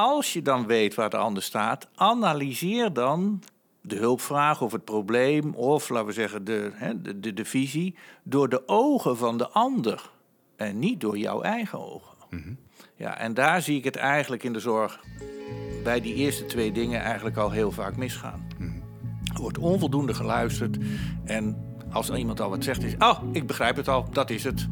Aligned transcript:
als 0.00 0.32
je 0.32 0.42
dan 0.42 0.66
weet 0.66 0.94
waar 0.94 1.10
de 1.10 1.16
ander 1.16 1.42
staat, 1.42 1.88
analyseer 1.94 2.92
dan 2.92 3.42
de 3.80 3.96
hulpvraag 3.96 4.62
of 4.62 4.72
het 4.72 4.84
probleem, 4.84 5.54
of 5.54 5.88
laten 5.88 6.06
we 6.06 6.12
zeggen 6.12 6.44
de, 6.44 6.70
hè, 6.74 7.02
de, 7.02 7.20
de, 7.20 7.34
de 7.34 7.44
visie, 7.44 7.94
door 8.22 8.48
de 8.48 8.68
ogen 8.68 9.16
van 9.16 9.38
de 9.38 9.48
ander 9.48 10.10
en 10.56 10.78
niet 10.78 11.00
door 11.00 11.18
jouw 11.18 11.42
eigen 11.42 11.92
ogen. 11.92 12.16
Ja, 12.96 13.18
en 13.18 13.34
daar 13.34 13.62
zie 13.62 13.76
ik 13.76 13.84
het 13.84 13.96
eigenlijk 13.96 14.42
in 14.42 14.52
de 14.52 14.60
zorg 14.60 15.00
bij 15.84 16.00
die 16.00 16.14
eerste 16.14 16.46
twee 16.46 16.72
dingen 16.72 17.00
eigenlijk 17.00 17.36
al 17.36 17.50
heel 17.50 17.70
vaak 17.70 17.96
misgaan. 17.96 18.46
Er 19.34 19.40
wordt 19.40 19.58
onvoldoende 19.58 20.14
geluisterd 20.14 20.78
en 21.24 21.64
als 21.92 22.10
iemand 22.10 22.40
al 22.40 22.50
wat 22.50 22.64
zegt 22.64 22.82
is, 22.82 22.94
oh, 22.98 23.18
ik 23.32 23.46
begrijp 23.46 23.76
het 23.76 23.88
al, 23.88 24.06
dat 24.12 24.30
is 24.30 24.44
het. 24.44 24.68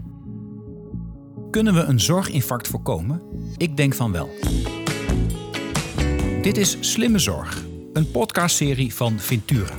Kunnen 1.50 1.74
we 1.74 1.80
een 1.80 2.00
zorginfarct 2.00 2.68
voorkomen? 2.68 3.22
Ik 3.56 3.76
denk 3.76 3.94
van 3.94 4.12
wel. 4.12 4.28
Dit 6.42 6.56
is 6.56 6.76
Slimme 6.80 7.18
Zorg, 7.18 7.64
een 7.92 8.10
podcastserie 8.10 8.94
van 8.94 9.20
Ventura. 9.20 9.74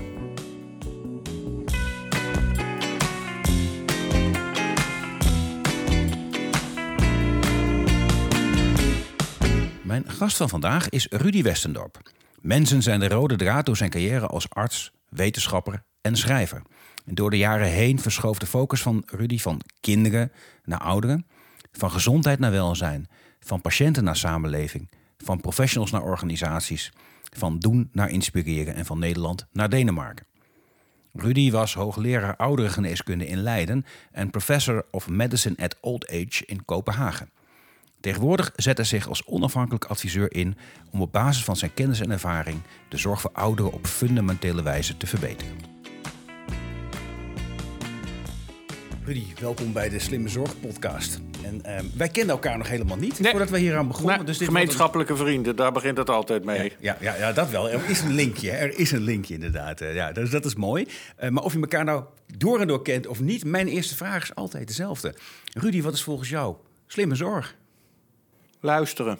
Mijn 9.83 10.09
gast 10.09 10.37
van 10.37 10.49
vandaag 10.49 10.89
is 10.89 11.07
Rudy 11.09 11.43
Westendorp. 11.43 12.11
Mensen 12.41 12.81
zijn 12.81 12.99
de 12.99 13.07
rode 13.07 13.35
draad 13.35 13.65
door 13.65 13.77
zijn 13.77 13.89
carrière 13.89 14.27
als 14.27 14.49
arts, 14.49 14.91
wetenschapper 15.09 15.83
en 16.01 16.15
schrijver. 16.15 16.61
Door 17.05 17.29
de 17.29 17.37
jaren 17.37 17.67
heen 17.67 17.99
verschoof 17.99 18.39
de 18.39 18.45
focus 18.45 18.81
van 18.81 19.03
Rudy 19.05 19.37
van 19.37 19.61
kinderen 19.79 20.31
naar 20.63 20.79
ouderen, 20.79 21.25
van 21.71 21.91
gezondheid 21.91 22.39
naar 22.39 22.51
welzijn, 22.51 23.07
van 23.39 23.61
patiënten 23.61 24.03
naar 24.03 24.15
samenleving, 24.15 24.89
van 25.23 25.41
professionals 25.41 25.91
naar 25.91 26.03
organisaties, 26.03 26.91
van 27.37 27.59
doen 27.59 27.89
naar 27.91 28.09
inspireren 28.09 28.73
en 28.73 28.85
van 28.85 28.99
Nederland 28.99 29.45
naar 29.51 29.69
Denemarken. 29.69 30.25
Rudy 31.13 31.51
was 31.51 31.73
hoogleraar 31.73 32.35
ouderengeneeskunde 32.35 33.27
in 33.27 33.37
Leiden 33.37 33.85
en 34.11 34.29
professor 34.29 34.85
of 34.91 35.09
medicine 35.09 35.55
at 35.57 35.77
old 35.81 36.07
age 36.07 36.45
in 36.45 36.65
Kopenhagen. 36.65 37.29
Tegenwoordig 37.99 38.51
zet 38.55 38.77
hij 38.77 38.85
zich 38.85 39.07
als 39.07 39.25
onafhankelijk 39.25 39.85
adviseur 39.85 40.33
in 40.33 40.57
om 40.91 41.01
op 41.01 41.11
basis 41.11 41.43
van 41.43 41.55
zijn 41.55 41.73
kennis 41.73 41.99
en 41.99 42.11
ervaring 42.11 42.61
de 42.89 42.97
zorg 42.97 43.21
voor 43.21 43.31
ouderen 43.33 43.71
op 43.71 43.87
fundamentele 43.87 44.63
wijze 44.63 44.97
te 44.97 45.07
verbeteren. 45.07 45.78
Rudy, 49.09 49.25
welkom 49.39 49.73
bij 49.73 49.89
de 49.89 49.99
Slimme 49.99 50.29
Zorg 50.29 50.59
podcast. 50.59 51.19
En 51.43 51.63
ehm, 51.65 51.85
wij 51.97 52.09
kenden 52.09 52.31
elkaar 52.35 52.57
nog 52.57 52.67
helemaal 52.67 52.97
niet 52.97 53.19
Nee. 53.19 53.31
voordat 53.31 53.49
we 53.49 53.59
hier 53.59 53.77
aan 53.77 53.87
begonnen. 53.87 54.13
Nou, 54.13 54.25
dus 54.25 54.37
dit 54.37 54.47
gemeenschappelijke 54.47 55.15
vrienden, 55.15 55.55
daar 55.55 55.71
begint 55.71 55.97
het 55.97 56.09
altijd 56.09 56.43
mee. 56.43 56.73
ja, 56.79 56.97
ja, 56.99 57.15
ja, 57.15 57.31
dat 57.33 57.49
wel. 57.49 57.69
Er 57.69 57.89
is 57.89 58.01
een 58.01 58.13
linkje. 58.13 58.51
Er 58.51 58.79
is 58.79 58.91
een 58.91 59.01
linkje 59.01 59.33
inderdaad. 59.33 59.81
Eh, 59.81 59.95
Ja, 59.95 60.11
dus 60.11 60.29
dat 60.29 60.45
is 60.45 60.55
mooi. 60.55 60.87
Eh, 61.15 61.29
maar 61.29 61.43
of 61.43 61.53
je 61.53 61.59
elkaar 61.59 61.83
nou 61.83 62.03
door 62.37 62.59
en 62.59 62.67
door 62.67 62.81
kent 62.81 63.07
of 63.07 63.19
niet, 63.19 63.45
mijn 63.45 63.67
eerste 63.67 63.95
vraag 63.95 64.23
is 64.23 64.35
altijd 64.35 64.67
dezelfde. 64.67 65.15
Rudy, 65.53 65.81
wat 65.81 65.93
is 65.93 66.03
volgens 66.03 66.29
jou 66.29 66.55
slimme 66.87 67.15
zorg? 67.15 67.55
Luisteren. 68.59 69.19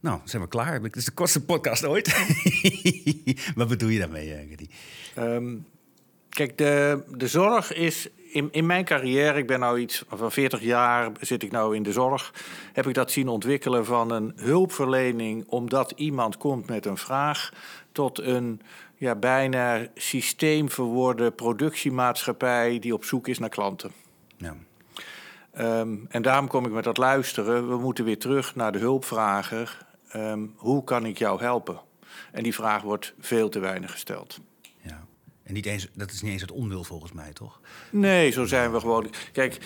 Nou, 0.00 0.20
zijn 0.24 0.42
we 0.42 0.48
klaar. 0.48 0.82
Dit 0.82 0.96
is 0.96 1.04
de 1.04 1.10
kortste 1.12 1.44
podcast 1.44 1.84
ooit. 1.84 2.16
Wat 3.54 3.68
bedoel 3.68 3.88
je 3.88 3.98
daarmee, 3.98 4.34
eh, 4.34 4.48
Rudy? 4.48 4.66
Ehm, 5.14 5.54
kijk, 6.34 6.58
de, 6.58 7.02
de 7.16 7.28
zorg 7.28 7.72
is 7.72 8.08
in, 8.32 8.48
in 8.50 8.66
mijn 8.66 8.84
carrière, 8.84 9.38
ik 9.38 9.46
ben 9.46 9.60
nou 9.60 9.78
iets 9.78 10.04
van 10.08 10.32
40 10.32 10.60
jaar 10.60 11.12
zit 11.20 11.42
ik 11.42 11.50
nou 11.50 11.76
in 11.76 11.82
de 11.82 11.92
zorg, 11.92 12.34
heb 12.72 12.86
ik 12.86 12.94
dat 12.94 13.10
zien 13.10 13.28
ontwikkelen 13.28 13.84
van 13.84 14.10
een 14.10 14.32
hulpverlening 14.36 15.44
omdat 15.48 15.92
iemand 15.96 16.36
komt 16.36 16.66
met 16.68 16.86
een 16.86 16.96
vraag 16.96 17.52
tot 17.92 18.20
een 18.20 18.60
ja, 18.96 19.14
bijna 19.14 19.86
systeemverworde 19.94 21.30
productiemaatschappij 21.30 22.78
die 22.78 22.94
op 22.94 23.04
zoek 23.04 23.28
is 23.28 23.38
naar 23.38 23.48
klanten. 23.48 23.90
Ja. 24.36 24.56
Ehm, 25.52 25.96
en 26.08 26.22
daarom 26.22 26.48
kom 26.48 26.66
ik 26.66 26.72
met 26.72 26.84
dat 26.84 26.96
luisteren. 26.96 27.68
We 27.68 27.76
moeten 27.76 28.04
weer 28.04 28.18
terug 28.18 28.54
naar 28.54 28.72
de 28.72 28.78
hulpvrager. 28.78 29.86
Ehm, 30.08 30.46
hoe 30.56 30.84
kan 30.84 31.06
ik 31.06 31.18
jou 31.18 31.40
helpen? 31.40 31.80
En 32.32 32.42
die 32.42 32.54
vraag 32.54 32.82
wordt 32.82 33.14
veel 33.20 33.48
te 33.48 33.58
weinig 33.58 33.90
gesteld. 33.90 34.40
En 35.44 35.54
niet 35.54 35.66
eens, 35.66 35.88
dat 35.94 36.10
is 36.10 36.22
niet 36.22 36.32
eens 36.32 36.40
het 36.40 36.50
onwil 36.50 36.84
volgens 36.84 37.12
mij, 37.12 37.32
toch? 37.32 37.60
Nee, 37.90 38.30
zo 38.30 38.44
zijn 38.44 38.72
we 38.72 38.80
gewoon. 38.80 39.10
Kijk, 39.32 39.58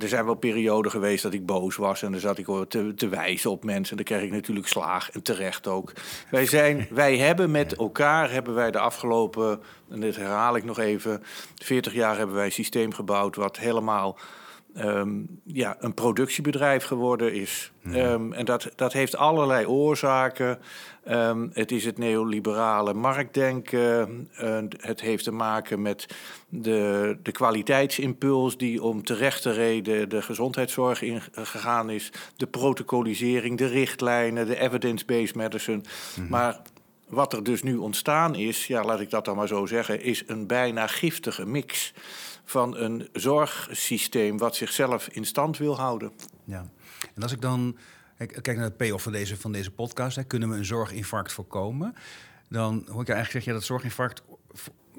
er 0.00 0.08
zijn 0.08 0.24
wel 0.24 0.34
perioden 0.34 0.90
geweest 0.90 1.22
dat 1.22 1.34
ik 1.34 1.46
boos 1.46 1.76
was 1.76 2.02
en 2.02 2.10
dan 2.10 2.20
zat 2.20 2.38
ik 2.38 2.46
te, 2.68 2.92
te 2.96 3.08
wijzen 3.08 3.50
op 3.50 3.64
mensen. 3.64 3.90
En 3.98 4.04
dan 4.04 4.16
kreeg 4.16 4.26
ik 4.26 4.34
natuurlijk 4.34 4.66
slaag 4.66 5.10
en 5.10 5.22
terecht 5.22 5.66
ook. 5.66 5.92
Wij, 6.30 6.46
zijn, 6.46 6.86
wij 6.90 7.18
hebben 7.18 7.50
met 7.50 7.76
elkaar, 7.76 8.30
hebben 8.30 8.54
wij 8.54 8.70
de 8.70 8.78
afgelopen, 8.78 9.60
en 9.90 10.00
dit 10.00 10.16
herhaal 10.16 10.56
ik 10.56 10.64
nog 10.64 10.78
even, 10.78 11.22
40 11.62 11.92
jaar 11.92 12.16
hebben 12.16 12.36
wij 12.36 12.44
een 12.44 12.52
systeem 12.52 12.92
gebouwd 12.92 13.36
wat 13.36 13.58
helemaal 13.58 14.18
ehm, 14.74 15.10
ja, 15.44 15.76
een 15.78 15.94
productiebedrijf 15.94 16.84
geworden 16.84 17.34
is. 17.34 17.72
Ehm, 17.92 18.32
en 18.32 18.44
dat, 18.44 18.70
dat 18.76 18.92
heeft 18.92 19.16
allerlei 19.16 19.66
oorzaken. 19.66 20.58
Ehm, 21.04 21.48
het 21.52 21.72
is 21.72 21.84
het 21.84 21.98
neoliberale 21.98 22.94
marktdenken. 22.94 24.28
Eh, 24.36 24.58
het 24.78 25.00
heeft 25.00 25.24
te 25.24 25.30
maken 25.30 25.82
met 25.82 26.06
de, 26.48 27.16
de 27.22 27.32
kwaliteitsimpuls 27.32 28.56
die 28.56 28.82
om 28.82 29.04
terechte 29.04 29.50
reden 29.50 30.08
de 30.08 30.22
gezondheidszorg 30.22 31.02
ingegaan 31.02 31.90
is. 31.90 32.12
De 32.36 32.46
protocolisering, 32.46 33.58
de 33.58 33.66
richtlijnen, 33.66 34.46
de 34.46 34.60
evidence-based 34.60 35.34
medicine. 35.34 35.80
Maar 36.28 36.60
wat 37.08 37.32
er 37.32 37.42
dus 37.42 37.62
nu 37.62 37.76
ontstaan 37.76 38.34
is, 38.34 38.66
ja, 38.66 38.84
laat 38.84 39.00
ik 39.00 39.10
dat 39.10 39.24
dan 39.24 39.36
maar 39.36 39.48
zo 39.48 39.66
zeggen, 39.66 40.02
is 40.02 40.22
een 40.26 40.46
bijna 40.46 40.86
giftige 40.86 41.46
mix 41.46 41.92
van 42.44 42.76
een 42.76 43.08
zorgsysteem 43.12 44.38
wat 44.38 44.56
zichzelf 44.56 45.08
in 45.08 45.24
stand 45.24 45.58
wil 45.58 45.76
houden. 45.76 46.12
Ja. 46.44 46.66
En 47.14 47.22
als 47.22 47.32
ik 47.32 47.40
dan 47.40 47.76
kijk 48.16 48.42
kijk 48.42 48.56
naar 48.56 48.66
het 48.66 48.76
payoff 48.76 49.02
van 49.02 49.12
deze, 49.12 49.36
van 49.36 49.52
deze 49.52 49.70
podcast, 49.70 50.16
hè, 50.16 50.24
kunnen 50.24 50.50
we 50.50 50.56
een 50.56 50.64
zorginfarct 50.64 51.32
voorkomen? 51.32 51.94
Dan 52.48 52.84
hoor 52.88 53.00
ik 53.00 53.06
je 53.06 53.12
eigenlijk 53.12 53.30
zeggen, 53.30 53.52
ja, 53.52 53.58
dat 53.58 53.66
zorginfarct 53.66 54.22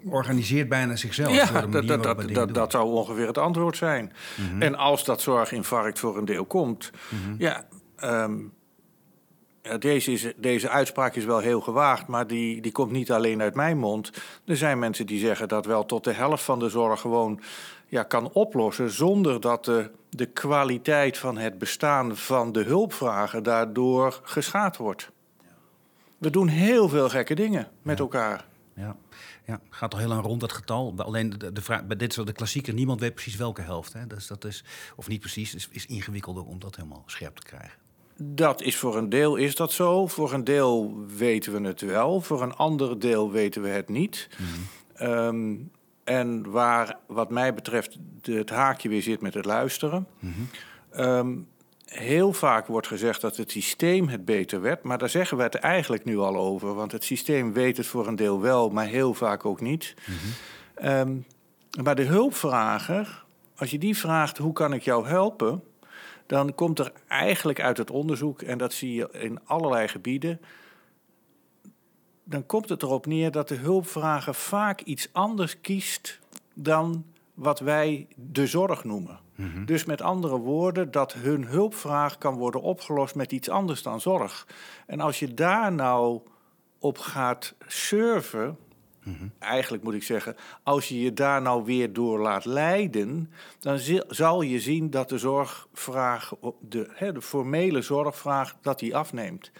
organiseert 0.09 0.69
bijna 0.69 0.95
zichzelf. 0.95 1.35
Ja, 1.35 1.61
dat, 1.61 1.87
dat, 1.87 2.03
dat, 2.33 2.53
dat, 2.53 2.71
zou 2.71 2.85
ongeveer 2.85 3.27
het 3.27 3.37
antwoord 3.37 3.77
zijn. 3.77 4.13
En 4.59 4.75
als 4.75 5.05
dat 5.05 5.21
zorginfarct 5.21 5.99
voor 5.99 6.17
een 6.17 6.25
deel 6.25 6.45
komt, 6.45 6.91
ja, 7.37 7.67
ehm, 7.95 8.33
ja, 9.61 9.77
deze, 9.77 10.11
is, 10.11 10.33
deze 10.37 10.69
uitspraak 10.69 11.15
is 11.15 11.25
wel 11.25 11.39
heel 11.39 11.61
gewaagd, 11.61 12.07
maar 12.07 12.27
die, 12.27 12.61
die 12.61 12.71
komt 12.71 12.91
niet 12.91 13.11
alleen 13.11 13.41
uit 13.41 13.55
mijn 13.55 13.77
mond. 13.77 14.11
Er 14.45 14.57
zijn 14.57 14.79
mensen 14.79 15.05
die 15.05 15.19
zeggen 15.19 15.47
dat 15.47 15.65
wel 15.65 15.85
tot 15.85 16.03
de 16.03 16.13
helft 16.13 16.43
van 16.43 16.59
de 16.59 16.69
zorg 16.69 17.01
gewoon 17.01 17.41
ja, 17.87 18.03
kan 18.03 18.31
oplossen 18.31 18.89
zonder 18.89 19.41
dat 19.41 19.65
de, 19.65 19.91
de 20.09 20.25
kwaliteit 20.25 21.17
van 21.17 21.37
het 21.37 21.57
bestaan 21.57 22.17
van 22.17 22.51
de 22.51 22.63
hulpvragen 22.63 23.43
daardoor 23.43 24.19
geschaad 24.23 24.77
wordt. 24.77 25.11
We 26.17 26.29
doen 26.29 26.47
heel 26.47 26.89
veel 26.89 27.09
gekke 27.09 27.35
dingen 27.35 27.67
met 27.81 27.99
elkaar. 27.99 28.45
Ja. 28.75 28.95
ja, 29.45 29.59
gaat 29.69 29.93
al 29.93 29.99
heel 29.99 30.07
lang 30.07 30.25
rond 30.25 30.41
dat 30.41 30.51
getal. 30.51 30.93
Alleen 30.97 31.29
de, 31.29 31.51
de 31.51 31.61
vraag, 31.61 31.85
bij 31.85 31.97
dit 31.97 32.13
soort 32.13 32.27
de 32.27 32.33
klassieker, 32.33 32.73
niemand 32.73 32.99
weet 32.99 33.13
precies 33.13 33.35
welke 33.35 33.61
helft. 33.61 33.93
Hè. 33.93 34.07
Dus 34.07 34.27
dat 34.27 34.45
is, 34.45 34.63
of 34.95 35.07
niet 35.07 35.19
precies, 35.19 35.55
is, 35.55 35.67
is 35.71 35.85
ingewikkelder 35.85 36.45
om 36.45 36.59
dat 36.59 36.75
helemaal 36.75 37.03
scherp 37.05 37.35
te 37.35 37.43
krijgen. 37.43 37.77
Dat 38.17 38.61
is 38.61 38.77
voor 38.77 38.97
een 38.97 39.09
deel 39.09 39.35
is 39.35 39.55
dat 39.55 39.71
zo. 39.71 40.07
Voor 40.07 40.33
een 40.33 40.43
deel 40.43 41.05
weten 41.17 41.61
we 41.61 41.67
het 41.67 41.81
wel. 41.81 42.21
Voor 42.21 42.41
een 42.41 42.53
ander 42.53 42.99
deel 42.99 43.31
weten 43.31 43.61
we 43.61 43.67
het 43.67 43.89
niet. 43.89 44.29
Ehm, 44.93 45.55
en 46.05 46.51
waar, 46.51 46.97
wat 47.07 47.29
mij 47.29 47.53
betreft, 47.53 47.97
het 48.21 48.49
haakje 48.49 48.89
weer 48.89 49.01
zit 49.01 49.21
met 49.21 49.33
het 49.33 49.45
luisteren. 49.45 50.07
Ehm, 50.91 51.37
heel 51.85 52.33
vaak 52.33 52.67
wordt 52.67 52.87
gezegd 52.87 53.21
dat 53.21 53.37
het 53.37 53.51
systeem 53.51 54.07
het 54.07 54.25
beter 54.25 54.61
werd. 54.61 54.83
Maar 54.83 54.97
daar 54.97 55.09
zeggen 55.09 55.37
we 55.37 55.43
het 55.43 55.55
eigenlijk 55.55 56.03
nu 56.03 56.17
al 56.17 56.37
over. 56.37 56.73
Want 56.73 56.91
het 56.91 57.03
systeem 57.03 57.53
weet 57.53 57.77
het 57.77 57.87
voor 57.87 58.07
een 58.07 58.15
deel 58.15 58.41
wel, 58.41 58.69
maar 58.69 58.85
heel 58.85 59.13
vaak 59.13 59.45
ook 59.45 59.61
niet. 59.61 59.93
Ehm, 60.75 61.17
maar 61.83 61.95
de 61.95 62.03
hulpvrager, 62.03 63.25
als 63.55 63.71
je 63.71 63.77
die 63.77 63.97
vraagt 63.97 64.37
hoe 64.37 64.53
kan 64.53 64.73
ik 64.73 64.81
jou 64.81 65.07
helpen, 65.07 65.63
dan 66.25 66.55
komt 66.55 66.79
er 66.79 66.91
eigenlijk 67.07 67.61
uit 67.61 67.77
het 67.77 67.91
onderzoek, 67.91 68.41
en 68.41 68.57
dat 68.57 68.73
zie 68.73 68.93
je 68.93 69.09
in 69.11 69.39
allerlei 69.45 69.87
gebieden, 69.87 70.39
dan 72.25 72.45
komt 72.45 72.69
het 72.69 72.83
erop 72.83 73.05
neer 73.05 73.31
dat 73.31 73.47
de 73.47 73.55
hulpvrager 73.55 74.33
vaak 74.33 74.81
iets 74.81 75.09
anders 75.11 75.61
kiest 75.61 76.19
dan 76.53 77.05
wat 77.33 77.59
wij 77.59 78.07
de 78.15 78.47
zorg 78.47 78.83
noemen. 78.83 79.19
Dus 79.65 79.85
met 79.85 80.01
andere 80.01 80.37
woorden, 80.37 80.91
dat 80.91 81.13
hun 81.13 81.45
hulpvraag 81.45 82.17
kan 82.17 82.35
worden 82.35 82.61
opgelost 82.61 83.15
met 83.15 83.31
iets 83.31 83.49
anders 83.49 83.83
dan 83.83 84.01
zorg. 84.01 84.47
En 84.85 84.99
als 84.99 85.19
je 85.19 85.33
daar 85.33 85.71
nou 85.71 86.21
op 86.79 86.97
gaat 86.97 87.55
surfen, 87.67 88.57
eigenlijk 89.39 89.83
moet 89.83 89.93
ik 89.93 90.03
zeggen, 90.03 90.35
als 90.63 90.87
je 90.87 91.01
je 91.01 91.13
daar 91.13 91.41
nou 91.41 91.63
weer 91.63 91.93
door 91.93 92.19
laat 92.19 92.45
leiden, 92.45 93.31
dan 93.59 93.79
zal 94.07 94.41
je 94.41 94.59
zien 94.59 94.89
dat 94.89 95.09
de 95.09 95.17
zorgvraag, 95.17 96.33
de, 96.59 96.87
hè, 96.93 97.11
de 97.11 97.21
formele 97.21 97.81
zorgvraag, 97.81 98.55
dat 98.61 98.79
die 98.79 98.95
afneemt. 98.95 99.51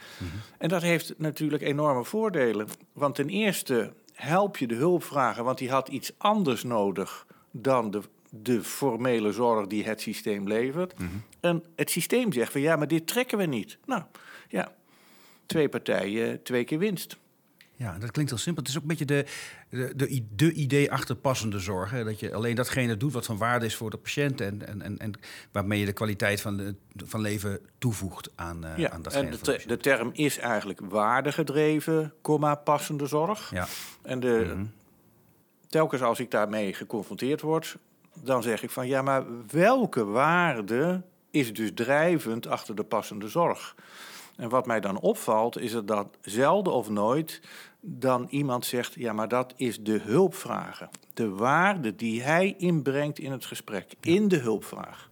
En 0.58 0.70
dat 0.70 0.82
heeft 0.82 1.14
natuurlijk 1.18 1.64
enorme 1.64 2.04
voordelen. 2.04 2.68
Want 2.94 3.16
ten 3.16 3.30
eerste 3.30 3.94
help 4.14 4.58
je 4.58 4.68
de 4.68 4.76
hulpvrager, 4.76 5.44
want 5.44 5.58
die 5.58 5.70
had 5.70 5.88
iets 5.88 6.12
anders 6.18 6.64
nodig 6.64 7.26
dan 7.52 7.92
de, 7.92 8.02
de 8.30 8.64
formele 8.64 9.32
zorg 9.32 9.68
die 9.68 9.84
het 9.84 10.02
systeem 10.02 10.48
levert. 10.48 10.94
En 11.40 11.64
het 11.76 11.90
systeem 11.90 12.32
zegt 12.34 12.52
van 12.52 12.62
ja, 12.62 12.76
maar 12.76 12.88
dit 12.88 13.08
trekken 13.08 13.38
we 13.38 13.46
niet. 13.46 13.78
Nou 13.86 14.02
ja, 14.48 14.74
twee 15.46 15.70
partijen, 15.70 16.44
twee 16.44 16.64
keer 16.64 16.80
winst. 16.80 17.18
Ja, 17.78 17.98
dat 18.00 18.12
klinkt 18.12 18.32
heel 18.32 18.40
simpel. 18.40 18.64
Het 18.64 18.72
is 18.72 18.78
ook 18.78 18.82
een 18.84 18.88
beetje 18.98 19.06
de, 19.06 19.26
de, 19.70 19.94
de, 19.96 20.10
i- 20.12 20.28
de 20.36 20.52
idee 20.54 20.92
achter 20.92 21.16
passende 21.16 21.60
zorg. 21.60 21.92
Hè? 21.92 22.04
Dat 22.04 22.20
je 22.20 22.34
alleen 22.34 22.56
datgene 22.56 22.98
doet 22.98 23.14
wat 23.14 23.26
van 23.26 23.38
waarde 23.38 23.66
is 23.66 23.76
voor 23.76 23.90
de 23.90 23.98
patiënt... 23.98 24.42
en, 24.42 24.68
en, 24.68 24.82
en, 24.82 24.98
en 24.98 25.14
waarmee 25.52 25.80
je 25.80 25.86
de 25.86 25.94
kwaliteit 25.94 26.42
van, 26.42 26.58
de, 26.58 26.76
van 27.06 27.22
leven 27.22 27.60
toevoegt 27.78 28.30
aan, 28.36 28.64
Ja, 28.78 28.90
aan 28.90 29.02
datgene 29.02 29.26
en 29.26 29.32
de, 29.32 29.38
de 29.38 29.44
te- 29.58 29.68
de 29.68 29.78
term 29.78 30.10
is 30.14 30.38
eigenlijk 30.38 30.80
waardegedreven, 30.84 32.14
comma, 32.22 32.56
passende 32.56 33.06
zorg. 33.08 33.50
Ja, 33.52 33.68
En 34.02 34.20
de, 34.20 34.66
telkens 35.70 36.02
als 36.02 36.20
ik 36.20 36.32
daarmee 36.32 36.74
geconfronteerd 36.74 37.42
word, 37.42 37.78
dan 38.14 38.44
zeg 38.44 38.64
ik 38.64 38.70
van 38.70 38.88
ja, 38.88 39.02
maar 39.02 39.24
welke 39.52 40.06
waarde 40.06 41.02
is 41.32 41.54
dus 41.54 41.72
drijvend 41.74 42.48
achter 42.48 42.76
de 42.76 42.84
passende 42.84 43.28
zorg? 43.28 43.76
En 44.38 44.50
wat 44.50 44.66
mij 44.66 44.80
dan 44.80 45.00
opvalt, 45.00 45.60
is 45.60 45.74
er 45.74 45.86
dat 45.86 46.08
zelden 46.22 46.74
of 46.74 46.90
nooit 46.90 47.42
dan 47.80 48.28
iemand 48.30 48.66
zegt: 48.66 48.94
ja, 48.94 49.14
maar 49.14 49.28
dat 49.28 49.54
is 49.56 49.84
de 49.84 50.00
hulpvragen. 50.00 50.90
De 51.14 51.30
waarde 51.30 51.96
die 51.96 52.22
hij 52.22 52.56
inbrengt 52.58 53.20
in 53.20 53.32
het 53.32 53.46
gesprek, 53.46 53.94
in 54.02 54.28
de 54.28 54.38
hulpvraag. 54.38 55.10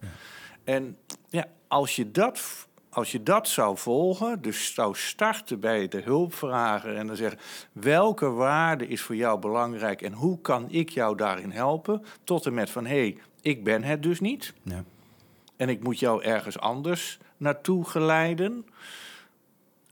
En 0.64 0.98
ja, 1.28 1.46
als 1.68 1.96
je 1.96 2.10
dat. 2.10 2.66
Als 2.88 3.12
je 3.12 3.22
dat 3.22 3.48
zou 3.48 3.76
volgen, 3.76 4.42
dus 4.42 4.74
zou 4.74 4.94
starten 4.96 5.60
bij 5.60 5.88
de 5.88 6.00
hulpvrager 6.00 6.96
en 6.96 7.06
dan 7.06 7.16
zeggen 7.16 7.38
welke 7.72 8.30
waarde 8.30 8.86
is 8.86 9.02
voor 9.02 9.16
jou 9.16 9.38
belangrijk 9.38 10.02
en 10.02 10.12
hoe 10.12 10.40
kan 10.40 10.70
ik 10.70 10.88
jou 10.88 11.16
daarin 11.16 11.50
helpen, 11.50 12.04
tot 12.24 12.46
en 12.46 12.54
met 12.54 12.70
van 12.70 12.86
hé, 12.86 12.98
hey, 12.98 13.18
ik 13.40 13.64
ben 13.64 13.82
het 13.82 14.02
dus 14.02 14.20
niet 14.20 14.54
ja. 14.62 14.84
en 15.56 15.68
ik 15.68 15.82
moet 15.82 15.98
jou 15.98 16.22
ergens 16.22 16.58
anders 16.58 17.18
naartoe 17.36 17.84
geleiden. 17.84 18.66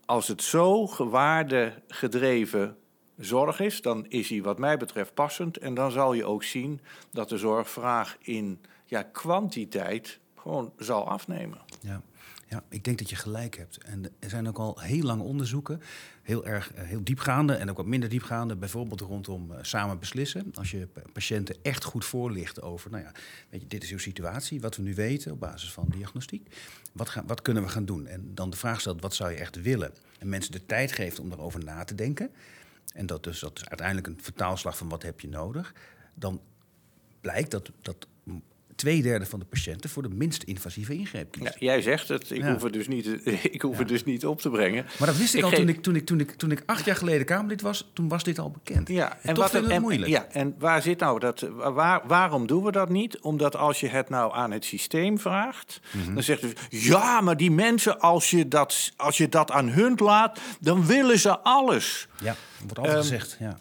Als 0.05 0.29
het 0.29 0.43
zo 0.43 0.87
gewaardegedreven 0.87 2.77
zorg 3.17 3.61
is, 3.61 3.83
dan 3.83 4.07
is 4.09 4.29
hij 4.29 4.43
wat 4.43 4.59
mij 4.59 4.77
betreft 4.77 5.15
passend. 5.15 5.57
En 5.57 5.75
dan 5.75 5.91
zal 5.91 6.13
je 6.13 6.25
ook 6.25 6.43
zien 6.43 6.81
dat 7.11 7.29
de 7.29 7.39
zorgvraag 7.39 8.17
in 8.21 8.61
ja, 8.85 9.03
kwantiteit 9.03 10.21
gewoon 10.37 10.73
zal 10.77 11.09
afnemen. 11.09 11.59
Ja. 11.81 12.03
Ja, 12.53 12.63
ik 12.69 12.85
denk 12.85 12.99
dat 12.99 13.11
je 13.11 13.17
gelijk 13.17 13.57
hebt. 13.57 13.79
En 13.79 14.05
er 14.19 14.31
zijn 14.31 14.49
ook 14.49 14.59
al 14.59 14.81
heel 14.81 15.03
lang 15.03 15.23
onderzoeken, 15.23 15.83
heel 16.23 16.47
erg 16.47 16.73
eh, 16.73 16.85
heel 16.85 17.05
diepgaande 17.05 17.55
en 17.55 17.71
ook 17.71 17.77
wat 17.77 17.87
minder 17.87 18.09
diepgaande, 18.09 18.57
bijvoorbeeld 18.57 19.01
rondom 19.01 19.53
eh, 19.53 19.59
samen 19.63 19.99
beslissen. 19.99 20.53
Als 20.55 20.71
je 20.71 20.87
pa- 20.87 21.03
patiënten 21.13 21.57
echt 21.63 21.85
goed 21.85 22.05
voorlicht 22.05 22.63
over, 22.63 22.91
nou 22.91 23.03
ja, 23.03 23.13
weet 23.49 23.61
je, 23.61 23.67
dit 23.67 23.83
is 23.83 23.91
uw 23.91 23.99
situatie, 23.99 24.61
wat 24.61 24.77
we 24.77 24.83
nu 24.83 24.95
weten 24.95 25.33
op 25.33 25.41
basis 25.41 25.73
van 25.73 25.87
diagnostiek, 25.89 26.55
wat, 26.93 27.09
gaan, 27.09 27.27
wat 27.27 27.43
kunnen 27.43 27.63
we 27.63 27.69
gaan 27.69 27.85
doen? 27.85 28.07
En 28.07 28.35
dan 28.35 28.51
de 28.51 28.57
vraag 28.57 28.81
stelt, 28.81 29.01
wat 29.01 29.15
zou 29.15 29.31
je 29.31 29.37
echt 29.37 29.63
willen? 29.63 29.93
En 30.19 30.29
mensen 30.29 30.53
de 30.53 30.67
tijd 30.67 30.93
geeft 30.93 31.19
om 31.21 31.33
erover 31.33 31.65
na 31.65 31.85
te 31.85 31.95
denken. 31.95 32.31
En 32.95 33.07
dat, 33.07 33.25
dus, 33.25 33.41
dat 33.41 33.59
is 33.59 33.69
uiteindelijk 33.69 34.07
een 34.07 34.19
vertaalslag 34.23 34.77
van 34.77 34.89
wat 34.89 35.03
heb 35.03 35.21
je 35.21 35.29
nodig. 35.29 35.75
Dan 36.15 36.41
blijkt 37.21 37.51
dat, 37.51 37.71
dat 37.81 38.07
twee 38.77 39.03
derde 39.03 39.27
van 39.27 39.39
de 39.39 39.45
patiënten 39.45 39.91
voor 39.91 40.03
de 40.03 40.09
minst 40.09 40.43
invasieve 40.43 40.95
ingreep 40.95 41.31
kiest. 41.31 41.45
Ja, 41.45 41.53
jij 41.59 41.83
zegt 41.83 42.09
het, 42.09 42.31
ik 42.31 42.43
Ja. 42.43 42.53
hoef 42.53 42.63
het 42.63 42.73
dus 42.73 42.89
niet, 42.89 43.07
ik 43.57 43.63
hoef 43.63 43.79
het 43.79 43.89
dus 43.89 44.05
niet 44.05 44.27
op 44.27 44.41
te 44.41 44.51
brengen. 44.51 44.87
Maar 44.99 45.09
dat 45.09 45.17
wist 45.17 45.33
ik, 45.35 45.39
Ik 45.39 45.45
al 45.45 45.51
geef- 45.51 45.59
toen 45.59 45.69
ik, 45.69 45.83
toen, 45.83 45.97
ik, 45.97 46.07
toen, 46.07 46.21
ik, 46.21 46.31
toen 46.31 46.51
ik 46.51 46.63
acht 46.67 46.85
jaar 46.85 46.97
geleden 46.97 47.27
Kamerlid 47.27 47.61
was. 47.61 47.91
Toen 47.93 48.09
was 48.09 48.25
dit 48.25 48.39
al 48.39 48.51
bekend. 48.51 48.89
Ja, 48.89 49.19
en, 49.23 49.35
toch 49.35 49.51
vinden 49.51 49.61
we 49.69 49.75
het 49.75 49.77
en- 49.77 49.83
moeilijk. 49.83 50.11
Ja, 50.11 50.27
en 50.31 50.55
waar 50.59 50.83
zit 50.83 50.99
nou 51.01 51.19
dat? 51.21 51.41
Waar, 51.57 52.03
waarom 52.07 52.47
doen 52.47 52.65
we 52.65 52.73
dat 52.73 52.89
niet? 52.89 53.19
Omdat 53.21 53.57
als 53.57 53.81
je 53.81 53.89
het 53.89 54.09
nou 54.09 54.35
aan 54.35 54.51
het 54.51 54.65
systeem 54.65 55.19
vraagt, 55.19 55.81
Mhm. 55.93 56.15
dan 56.15 56.23
zegt 56.23 56.43
het 56.43 56.59
ja, 56.71 57.21
maar 57.21 57.37
die 57.37 57.51
mensen, 57.51 58.01
als 58.01 58.31
je, 58.31 58.49
dat, 58.49 58.93
als 58.97 59.17
je 59.17 59.29
dat 59.29 59.51
aan 59.51 59.69
hun 59.69 59.95
laat, 59.97 60.41
dan 60.61 60.87
willen 60.87 61.19
ze 61.19 61.39
alles. 61.39 62.09
Ja, 62.21 62.27
dat 62.27 62.37
wordt 62.59 62.79
altijd 62.79 62.97
Ehm, 62.97 63.03
gezegd. 63.03 63.37
Ja. 63.41 63.59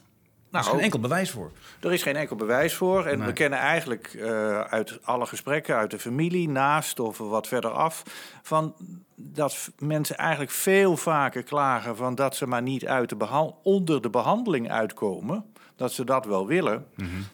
Er 0.51 0.57
Nou, 0.57 0.65
is 0.65 0.71
geen 0.71 0.83
enkel 0.83 0.99
bewijs 0.99 1.31
voor. 1.31 1.51
Er 1.79 1.93
is 1.93 2.03
geen 2.03 2.15
enkel 2.15 2.35
bewijs 2.35 2.73
voor. 2.73 3.05
En 3.05 3.17
Nee. 3.17 3.27
we 3.27 3.33
kennen 3.33 3.59
eigenlijk 3.59 4.13
eh, 4.13 4.59
uit 4.59 4.99
alle 5.03 5.25
gesprekken, 5.25 5.75
uit 5.75 5.91
de 5.91 5.99
familie, 5.99 6.49
naast 6.49 6.99
of 6.99 7.17
wat 7.17 7.47
verder 7.47 7.71
af, 7.71 8.03
van 8.41 8.75
dat 9.15 9.69
mensen 9.79 10.17
eigenlijk 10.17 10.51
veel 10.51 10.97
vaker 10.97 11.43
klagen 11.43 11.95
van 11.95 12.15
dat 12.15 12.35
ze 12.35 12.47
maar 12.47 12.61
niet 12.61 12.85
uit 12.85 13.09
de 13.09 13.15
onder 13.63 14.01
de 14.01 14.09
behandeling 14.09 14.71
uitkomen. 14.71 15.45
Dat 15.75 15.91
ze 15.91 16.03
dat 16.03 16.25
wel 16.25 16.47
willen. 16.47 16.85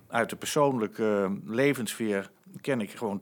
Uit 0.07 0.29
de 0.29 0.35
persoonlijke 0.35 1.23
eh, 1.23 1.31
levenssfeer 1.53 2.29
ken 2.61 2.81
ik 2.81 2.91
gewoon 2.91 3.21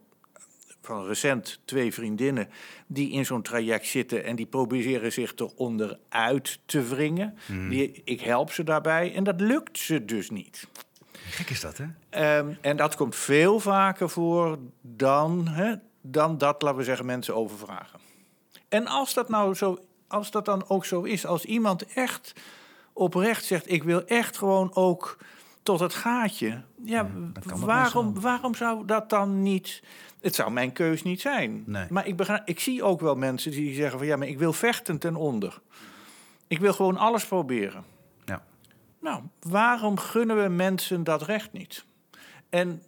van 0.86 1.06
recent 1.06 1.60
twee 1.66 1.94
vriendinnen 1.94 2.50
die 2.88 3.12
in 3.12 3.26
zo'n 3.26 3.42
traject 3.42 3.88
zitten 3.88 4.24
en 4.24 4.36
die 4.36 4.46
proberen 4.46 5.12
zich 5.12 5.34
eronder 5.36 6.00
uit 6.10 6.60
te 6.66 6.84
wringen. 6.84 7.38
Die, 7.70 8.02
ik 8.04 8.22
help 8.22 8.52
ze 8.52 8.64
daarbij 8.64 9.16
en 9.16 9.24
dat 9.24 9.42
lukt 9.42 9.78
ze 9.78 10.06
dus 10.06 10.30
niet. 10.30 10.68
Gek 11.30 11.50
is 11.50 11.62
dat, 11.62 11.78
hè? 11.78 11.86
Ehm, 12.10 12.54
en 12.62 12.78
dat 12.78 12.96
komt 12.96 13.16
veel 13.16 13.60
vaker 13.60 14.10
voor 14.10 14.58
dan, 14.82 15.48
hè, 15.48 15.74
dan 16.02 16.38
dat, 16.38 16.62
laten 16.62 16.78
we 16.78 16.84
zeggen, 16.84 17.06
mensen 17.06 17.36
overvragen. 17.36 18.00
En 18.70 18.88
als 18.88 19.14
dat 19.14 19.30
nou 19.30 19.54
zo, 19.54 19.86
als 20.08 20.32
dat 20.32 20.46
dan 20.46 20.70
ook 20.70 20.86
zo 20.86 21.02
is, 21.02 21.26
als 21.26 21.46
iemand 21.46 21.86
echt 21.94 22.34
oprecht 22.94 23.46
zegt: 23.46 23.72
Ik 23.72 23.84
wil 23.84 24.06
echt 24.06 24.38
gewoon 24.38 24.76
ook 24.76 25.18
tot 25.66 25.80
het 25.80 25.94
gaatje. 25.94 26.62
Ja, 26.84 27.10
kan 27.48 27.54
ook 27.54 27.66
waarom, 27.66 28.20
waarom 28.20 28.56
zou 28.56 28.86
dat 28.86 29.10
dan 29.10 29.42
niet? 29.42 29.84
Het 30.22 30.36
zou 30.36 30.52
mijn 30.52 30.72
keus 30.72 31.04
niet 31.04 31.22
zijn. 31.22 31.64
Nee. 31.66 31.86
Maar 31.90 32.08
ik, 32.08 32.16
begrijp, 32.16 32.48
ik 32.48 32.60
zie 32.60 32.84
ook 32.84 33.00
wel 33.00 33.16
mensen 33.16 33.52
die 33.52 33.74
zeggen: 33.74 33.98
van 33.98 34.08
ja, 34.08 34.16
maar 34.16 34.28
ik 34.28 34.38
wil 34.38 34.54
vechten 34.54 34.98
ten 34.98 35.16
onder. 35.16 35.62
Ik 36.48 36.60
wil 36.60 36.74
gewoon 36.74 36.98
alles 36.98 37.26
proberen. 37.26 37.84
Ja. 38.26 38.44
Nou, 39.00 39.24
waarom 39.40 39.98
gunnen 39.98 40.44
we 40.44 40.50
mensen 40.50 41.04
dat 41.04 41.22
recht 41.22 41.52
niet? 41.52 41.86
En 42.50 42.84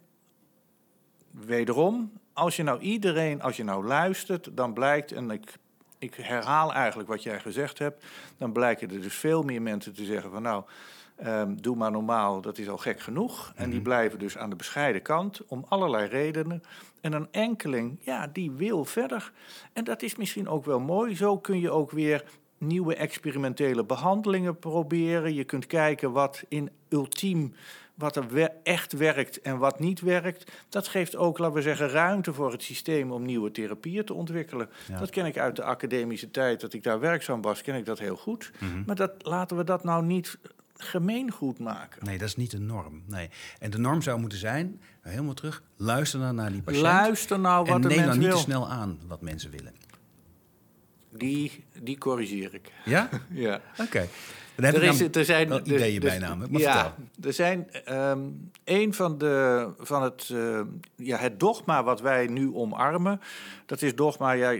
wederom, 1.30 2.12
als 2.32 2.56
je 2.56 2.62
nou 2.62 2.80
iedereen, 2.80 3.42
als 3.42 3.56
je 3.56 3.64
nou 3.64 3.86
luistert, 3.86 4.56
dan 4.56 4.72
blijkt, 4.72 5.12
en 5.12 5.30
ik, 5.30 5.54
ik 5.98 6.14
herhaal 6.14 6.72
eigenlijk 6.72 7.08
wat 7.08 7.22
jij 7.22 7.40
gezegd 7.40 7.78
hebt, 7.78 8.04
dan 8.36 8.52
blijken 8.52 8.90
er 8.90 9.00
dus 9.00 9.14
veel 9.14 9.42
meer 9.42 9.62
mensen 9.62 9.94
te 9.94 10.04
zeggen 10.04 10.30
van 10.30 10.42
nou, 10.42 10.64
ehm, 11.18 11.54
doe 11.54 11.76
maar 11.76 11.90
normaal, 11.90 12.40
dat 12.40 12.58
is 12.58 12.68
al 12.68 12.78
gek 12.78 13.00
genoeg. 13.00 13.52
En 13.56 13.70
die 13.70 13.80
blijven 13.80 14.18
dus 14.18 14.38
aan 14.38 14.50
de 14.50 14.56
bescheiden 14.56 15.02
kant 15.02 15.40
om 15.46 15.64
allerlei 15.68 16.08
redenen. 16.08 16.62
En 17.00 17.12
een 17.12 17.28
enkeling, 17.30 17.98
ja, 18.00 18.26
die 18.26 18.50
wil 18.50 18.84
verder. 18.84 19.32
En 19.72 19.84
dat 19.84 20.02
is 20.02 20.16
misschien 20.16 20.48
ook 20.48 20.64
wel 20.64 20.80
mooi. 20.80 21.16
Zo 21.16 21.38
kun 21.38 21.60
je 21.60 21.70
ook 21.70 21.90
weer 21.90 22.24
nieuwe 22.58 22.94
experimentele 22.94 23.84
behandelingen 23.84 24.58
proberen. 24.58 25.34
Je 25.34 25.44
kunt 25.44 25.66
kijken 25.66 26.12
wat 26.12 26.44
in 26.48 26.70
ultiem, 26.88 27.54
wat 27.94 28.16
er 28.16 28.50
echt 28.62 28.92
werkt 28.92 29.40
en 29.40 29.58
wat 29.58 29.78
niet 29.78 30.00
werkt. 30.00 30.52
Dat 30.68 30.88
geeft 30.88 31.16
ook, 31.16 31.38
laten 31.38 31.54
we 31.54 31.62
zeggen, 31.62 31.88
ruimte 31.88 32.32
voor 32.32 32.52
het 32.52 32.62
systeem 32.62 33.12
om 33.12 33.24
nieuwe 33.24 33.50
therapieën 33.50 34.04
te 34.04 34.14
ontwikkelen. 34.14 34.70
Ja. 34.88 34.98
Dat 34.98 35.10
ken 35.10 35.26
ik 35.26 35.38
uit 35.38 35.56
de 35.56 35.62
academische 35.62 36.30
tijd 36.30 36.60
dat 36.60 36.72
ik 36.72 36.82
daar 36.82 37.00
werkzaam 37.00 37.42
was, 37.42 37.62
ken 37.62 37.74
ik 37.74 37.86
dat 37.86 37.98
heel 37.98 38.16
goed. 38.16 38.52
Maar 38.86 38.96
dat, 38.96 39.12
laten 39.18 39.56
we 39.56 39.64
dat 39.64 39.84
nou 39.84 40.04
niet 40.04 40.38
gemeengoed 40.78 41.58
maken. 41.58 42.04
Nee, 42.04 42.18
dat 42.18 42.28
is 42.28 42.36
niet 42.36 42.50
de 42.50 42.58
norm. 42.58 43.02
Nee. 43.06 43.30
En 43.58 43.70
de 43.70 43.78
norm 43.78 44.02
zou 44.02 44.20
moeten 44.20 44.38
zijn, 44.38 44.80
helemaal 45.00 45.34
terug, 45.34 45.62
luister 45.76 46.20
dan 46.20 46.34
naar 46.34 46.52
die 46.52 46.62
patiënt. 46.62 46.82
Luister 46.82 47.38
nou 47.38 47.64
wat 47.64 47.74
en 47.74 47.80
de 47.80 47.88
neem 47.88 47.96
mens 47.96 48.10
dan 48.10 48.18
niet 48.18 48.28
wil. 48.28 48.36
te 48.36 48.42
snel 48.42 48.68
aan 48.68 48.98
wat 49.06 49.20
mensen 49.20 49.50
willen. 49.50 49.72
Die, 51.10 51.64
die 51.82 51.98
corrigeer 51.98 52.54
ik. 52.54 52.72
Ja? 52.84 53.08
Ja. 53.30 53.60
Oké. 53.78 54.08
Dan 54.54 54.66
heb 54.66 54.74
Er, 54.74 54.82
is, 54.82 54.98
dan 54.98 55.12
er 55.12 55.24
zijn 55.24 55.48
wel 55.48 55.60
ideeën 55.60 56.00
bij 56.00 56.18
namelijk. 56.18 56.52
Maar 56.52 56.60
ja, 56.60 56.72
vertel. 56.72 57.28
er 57.28 57.32
zijn 57.32 57.70
ehm, 57.84 58.20
een 58.64 58.94
van 58.94 59.18
de 59.18 59.68
van 59.78 60.02
het, 60.02 60.30
eh, 60.32 60.60
ja, 60.96 61.18
het 61.18 61.40
dogma 61.40 61.84
wat 61.84 62.00
wij 62.00 62.26
nu 62.26 62.54
omarmen. 62.54 63.20
Dat 63.66 63.82
is 63.82 63.94
dogma. 63.94 64.32
Ja, 64.32 64.56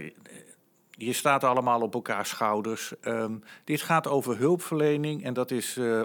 je 0.99 1.13
staat 1.13 1.43
allemaal 1.43 1.81
op 1.81 1.93
elkaars 1.93 2.29
schouders. 2.29 2.93
Ehm, 3.01 3.33
dit 3.63 3.81
gaat 3.81 4.07
over 4.07 4.37
hulpverlening 4.37 5.23
en 5.23 5.33
dat 5.33 5.51
is. 5.51 5.77
eh, 5.77 6.01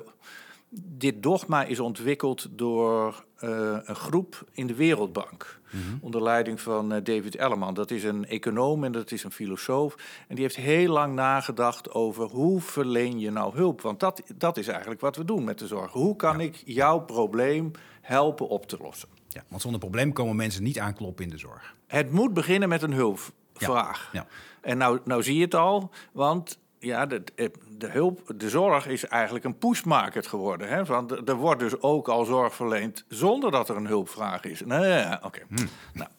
dit 0.76 1.22
dogma 1.22 1.64
is 1.64 1.80
ontwikkeld 1.80 2.48
door 2.50 3.24
uh, 3.40 3.76
een 3.84 3.96
groep 3.96 4.44
in 4.52 4.66
de 4.66 4.74
Wereldbank. 4.74 5.60
Mm 5.70 5.80
-hmm. 5.80 5.98
Onder 6.00 6.22
leiding 6.22 6.60
van 6.60 6.92
uh, 6.92 6.98
David 7.02 7.36
Ellerman. 7.36 7.74
Dat 7.74 7.90
is 7.90 8.04
een 8.04 8.26
econoom 8.26 8.84
en 8.84 8.92
dat 8.92 9.10
is 9.10 9.24
een 9.24 9.32
filosoof. 9.32 9.94
En 10.28 10.34
die 10.34 10.44
heeft 10.44 10.56
heel 10.56 10.92
lang 10.92 11.14
nagedacht 11.14 11.90
over 11.92 12.28
hoe 12.28 12.60
verleen 12.60 13.18
je 13.18 13.30
nou 13.30 13.56
hulp. 13.56 13.80
Want 13.80 14.00
dat, 14.00 14.22
dat 14.36 14.56
is 14.56 14.68
eigenlijk 14.68 15.00
wat 15.00 15.16
we 15.16 15.24
doen 15.24 15.44
met 15.44 15.58
de 15.58 15.66
zorg. 15.66 15.92
Hoe 15.92 16.16
kan 16.16 16.38
ja. 16.38 16.44
ik 16.44 16.62
jouw 16.64 16.98
probleem 16.98 17.70
helpen 18.00 18.48
op 18.48 18.66
te 18.66 18.78
lossen? 18.80 19.08
Ja, 19.28 19.44
want 19.48 19.62
zonder 19.62 19.80
probleem 19.80 20.12
komen 20.12 20.36
mensen 20.36 20.62
niet 20.62 20.78
aankloppen 20.78 21.24
in 21.24 21.30
de 21.30 21.38
zorg. 21.38 21.74
Het 21.86 22.10
moet 22.10 22.34
beginnen 22.34 22.68
met 22.68 22.82
een 22.82 22.92
hulpvraag. 22.92 23.42
Ja. 23.58 23.94
Ja. 24.12 24.26
En 24.60 24.78
nou, 24.78 25.00
nou 25.04 25.22
zie 25.22 25.36
je 25.36 25.44
het 25.44 25.54
al, 25.54 25.90
want 26.12 26.58
ja, 26.78 27.06
de, 27.06 27.22
de, 27.68 27.88
hulp, 27.88 28.32
de 28.36 28.48
zorg 28.48 28.86
is 28.86 29.06
eigenlijk 29.06 29.44
een 29.44 29.58
pushmarket 29.58 30.26
geworden. 30.26 30.68
Hè? 30.68 30.84
Want 30.84 31.28
er 31.28 31.34
wordt 31.34 31.60
dus 31.60 31.80
ook 31.80 32.08
al 32.08 32.24
zorg 32.24 32.54
verleend 32.54 33.04
zonder 33.08 33.50
dat 33.50 33.68
er 33.68 33.76
een 33.76 33.86
hulpvraag 33.86 34.44
is. 34.44 34.62
Nou 34.64 34.86
ja, 34.86 35.20
oké. 35.22 35.40
Hmm. 35.48 35.68
Nou. 35.92 36.10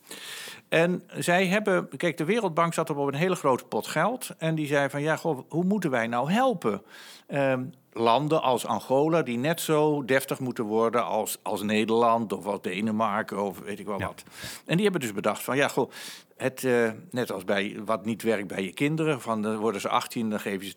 En 0.69 1.03
zij 1.13 1.47
hebben, 1.47 1.97
kijk, 1.97 2.17
de 2.17 2.25
Wereldbank 2.25 2.73
zat 2.73 2.89
op 2.89 2.97
een 2.97 3.13
hele 3.13 3.35
grote 3.35 3.65
pot 3.65 3.87
geld. 3.87 4.29
En 4.37 4.55
die 4.55 4.67
zei 4.67 4.89
van, 4.89 5.01
ja, 5.01 5.15
goh, 5.15 5.39
hoe 5.49 5.63
moeten 5.63 5.89
wij 5.89 6.07
nou 6.07 6.31
helpen? 6.31 6.81
Um, 7.27 7.73
landen 7.91 8.41
als 8.41 8.65
Angola, 8.65 9.21
die 9.21 9.37
net 9.37 9.61
zo 9.61 10.05
deftig 10.05 10.39
moeten 10.39 10.63
worden 10.63 11.05
als, 11.05 11.37
als 11.41 11.61
Nederland 11.61 12.33
of 12.33 12.45
als 12.45 12.61
Denemarken 12.61 13.43
of 13.43 13.59
weet 13.59 13.79
ik 13.79 13.85
wel 13.85 13.99
wat. 13.99 14.23
En 14.65 14.75
die 14.75 14.83
hebben 14.83 15.01
dus 15.01 15.13
bedacht 15.13 15.43
van, 15.43 15.57
ja, 15.57 15.67
goh, 15.67 15.91
het, 16.37 16.63
uh, 16.63 16.89
net 17.11 17.31
als 17.31 17.43
bij 17.43 17.77
wat 17.85 18.05
niet 18.05 18.21
werkt 18.23 18.47
bij 18.47 18.63
je 18.63 18.73
kinderen, 18.73 19.21
van 19.21 19.41
dan 19.41 19.57
worden 19.57 19.81
ze 19.81 19.89
18, 19.89 20.29
dan 20.29 20.39
geven 20.39 20.67
ze 20.67 20.75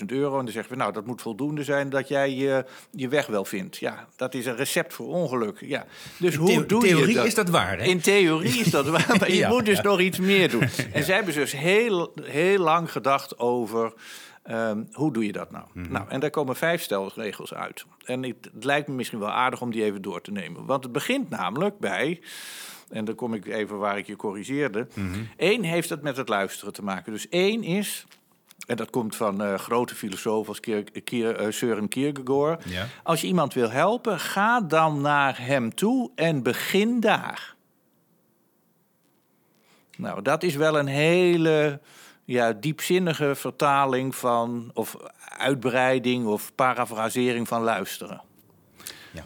72.000 0.00 0.04
euro 0.06 0.38
en 0.38 0.44
dan 0.44 0.52
zeggen 0.52 0.72
we, 0.72 0.78
nou, 0.78 0.92
dat 0.92 1.06
moet 1.06 1.22
voldoende 1.22 1.64
zijn 1.64 1.90
dat 1.90 2.08
jij 2.08 2.34
je, 2.34 2.64
je 2.90 3.08
weg 3.08 3.26
wel 3.26 3.44
vindt. 3.44 3.76
Ja, 3.76 4.06
dat 4.16 4.34
is 4.34 4.46
een 4.46 4.56
recept 4.56 4.94
voor 4.94 5.06
ongeluk. 5.06 5.60
Ja. 5.60 5.84
Dus 6.18 6.34
In 6.34 6.40
hoe 6.40 6.66
doe 6.66 6.82
theorie 6.82 7.08
je 7.08 7.14
dat? 7.14 7.26
is 7.26 7.34
dat 7.34 7.48
waar, 7.48 7.78
hè? 7.78 7.84
In 7.84 8.00
theorie 8.00 8.60
is 8.60 8.70
dat 8.70 8.86
waar, 8.86 9.16
maar 9.18 9.30
je 9.32 9.36
Ja, 9.36 9.48
moet 9.48 9.64
dus 9.64 9.76
ja. 9.76 9.82
nog 9.82 10.00
iets 10.00 10.18
meer 10.18 10.50
doen. 10.50 10.60
En 10.92 11.04
zij 11.04 11.14
hebben 11.14 11.34
dus 11.34 11.52
heel, 11.52 12.12
heel 12.22 12.58
lang 12.58 12.92
gedacht 12.92 13.38
over 13.38 13.92
Ehm, 14.42 14.82
hoe 14.92 15.12
doe 15.12 15.26
je 15.26 15.32
dat 15.32 15.50
nou? 15.50 15.64
Mhm. 15.72 15.92
Nou, 15.92 16.08
en 16.08 16.20
daar 16.20 16.30
komen 16.30 16.56
vijf 16.56 16.82
stelregels 16.82 17.54
uit. 17.54 17.84
En 18.04 18.22
het, 18.22 18.48
het 18.54 18.64
lijkt 18.64 18.88
me 18.88 18.94
misschien 18.94 19.18
wel 19.18 19.30
aardig 19.30 19.60
om 19.60 19.70
die 19.70 19.84
even 19.84 20.02
door 20.02 20.20
te 20.20 20.30
nemen. 20.30 20.64
Want 20.64 20.82
het 20.82 20.92
begint 20.92 21.28
namelijk 21.30 21.78
bij, 21.78 22.20
en 22.90 23.04
dan 23.04 23.14
kom 23.14 23.34
ik 23.34 23.46
even 23.46 23.78
waar 23.78 23.98
ik 23.98 24.06
je 24.06 24.16
corrigeerde. 24.16 24.86
Mhm. 24.94 25.20
Eén 25.36 25.64
heeft 25.64 25.88
het 25.88 26.02
met 26.02 26.16
het 26.16 26.28
luisteren 26.28 26.72
te 26.72 26.82
maken. 26.82 27.12
Dus 27.12 27.28
één 27.28 27.62
is, 27.62 28.06
en 28.66 28.76
dat 28.76 28.90
komt 28.90 29.16
van 29.16 29.42
eh, 29.42 29.54
grote 29.54 29.94
filosofen 29.94 30.48
als 30.48 30.60
Kier, 30.60 31.02
Kier, 31.04 31.36
eh, 31.36 31.50
Søren 31.50 31.88
Kierkegaard. 31.88 32.64
Ja. 32.68 32.86
Als 33.02 33.20
je 33.20 33.26
iemand 33.26 33.54
wil 33.54 33.70
helpen, 33.70 34.20
ga 34.20 34.60
dan 34.60 35.00
naar 35.00 35.38
hem 35.38 35.74
toe 35.74 36.10
en 36.14 36.42
begin 36.42 37.00
daar. 37.00 37.54
Nou, 39.96 40.22
dat 40.22 40.42
is 40.42 40.54
wel 40.54 40.78
een 40.78 40.86
hele 40.86 41.80
ja, 42.24 42.52
diepzinnige 42.52 43.34
vertaling 43.34 44.14
van, 44.14 44.70
of 44.74 44.96
uitbreiding 45.38 46.26
of 46.26 46.54
parafrasering 46.54 47.48
van 47.48 47.62
luisteren. 47.62 48.22
Ja. 49.12 49.24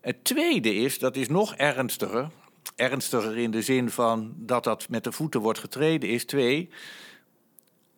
Het 0.00 0.24
tweede 0.24 0.74
is, 0.74 0.98
dat 0.98 1.16
is 1.16 1.28
nog 1.28 1.54
ernstiger. 1.54 2.28
Ernstiger 2.80 3.38
in 3.38 3.50
de 3.50 3.62
zin 3.62 3.90
van 3.90 4.34
dat 4.36 4.64
dat 4.64 4.88
met 4.88 5.04
de 5.04 5.12
voeten 5.12 5.40
wordt 5.40 5.58
getreden, 5.58 6.08
is 6.08 6.24
twee. 6.24 6.70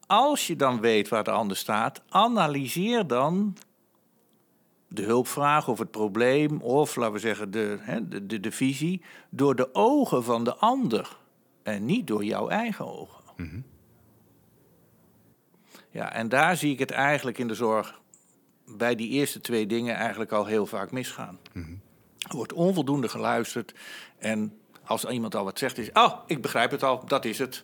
Als 0.06 0.46
je 0.46 0.56
dan 0.56 0.80
weet 0.80 1.08
waar 1.08 1.24
de 1.24 1.30
ander 1.30 1.56
staat, 1.56 2.02
analyseer 2.08 3.06
dan 3.06 3.56
de 4.88 5.02
hulpvraag 5.02 5.68
of 5.68 5.78
het 5.78 5.90
probleem, 5.90 6.60
of 6.60 6.96
laten 6.96 7.12
we 7.12 7.18
zeggen 7.18 7.50
de, 7.50 7.76
hè, 7.80 8.08
de, 8.08 8.26
de, 8.26 8.40
de 8.40 8.52
visie, 8.52 9.02
door 9.30 9.54
de 9.54 9.74
ogen 9.74 10.24
van 10.24 10.44
de 10.44 10.54
ander 10.54 11.16
en 11.62 11.84
niet 11.84 12.06
door 12.06 12.24
jouw 12.24 12.48
eigen 12.48 12.98
ogen. 12.98 13.22
Ja, 15.90 16.12
en 16.12 16.28
daar 16.28 16.56
zie 16.56 16.72
ik 16.72 16.78
het 16.78 16.90
eigenlijk 16.90 17.38
in 17.38 17.48
de 17.48 17.54
zorg 17.54 18.00
bij 18.66 18.94
die 18.94 19.08
eerste 19.08 19.40
twee 19.40 19.66
dingen 19.66 19.94
eigenlijk 19.94 20.32
al 20.32 20.46
heel 20.46 20.66
vaak 20.66 20.90
misgaan. 20.90 21.38
Er 22.28 22.36
wordt 22.36 22.52
onvoldoende 22.52 23.08
geluisterd 23.08 23.74
en 24.18 24.58
als 24.92 25.04
iemand 25.04 25.34
al 25.34 25.44
wat 25.44 25.58
zegt 25.58 25.78
is, 25.78 25.92
oh, 25.92 26.12
ik 26.26 26.42
begrijp 26.42 26.70
het 26.70 26.82
al, 26.82 27.02
dat 27.06 27.24
is 27.24 27.38
het. 27.38 27.62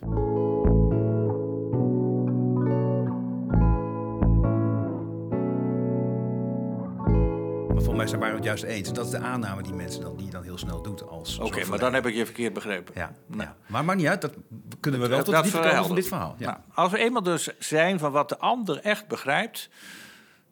Maar 7.67 7.81
volgens 7.87 7.97
mij 7.97 8.07
zijn 8.07 8.19
wij 8.19 8.31
het 8.31 8.43
juist 8.43 8.63
eens. 8.63 8.93
Dat 8.93 9.05
is 9.05 9.11
de 9.11 9.19
aanname 9.19 9.61
die 9.63 9.73
mensen 9.73 10.01
dan, 10.01 10.15
die 10.15 10.25
je 10.25 10.31
dan 10.31 10.43
heel 10.43 10.57
snel 10.57 10.81
doet 10.81 11.07
als 11.07 11.39
Oké, 11.39 11.65
maar 11.65 11.79
dan 11.79 11.93
heb 11.93 12.05
ik 12.05 12.15
je 12.15 12.25
verkeerd 12.25 12.53
begrepen. 12.53 12.93
Ja, 12.97 13.11
Nou. 13.27 13.41
ja. 13.41 13.55
Maar 13.67 13.85
maakt 13.85 13.97
niet 13.99 14.07
uit, 14.07 14.21
dat 14.21 14.33
kunnen 14.79 14.99
we 15.01 15.07
wel 15.07 15.17
Dat- 15.17 15.25
tot 15.25 15.35
dat 15.51 15.51
komen 15.61 15.85
van 15.85 15.95
dit 15.95 16.07
verhaal. 16.07 16.35
Ja. 16.37 16.45
Nou, 16.45 16.57
als 16.73 16.91
we 16.91 16.97
eenmaal 16.97 17.23
dus 17.23 17.49
zijn 17.59 17.99
van 17.99 18.11
wat 18.11 18.29
de 18.29 18.37
ander 18.37 18.79
echt 18.79 19.07
begrijpt, 19.07 19.69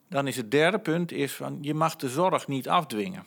dan 0.10 0.27
is 0.27 0.36
het 0.38 0.51
derde 0.51 0.79
punt 0.79 1.12
is 1.12 1.34
van 1.34 1.57
je 1.62 1.74
mag 1.74 1.96
de 1.96 2.10
zorg 2.10 2.48
niet 2.48 2.69
afdwingen. 2.69 3.24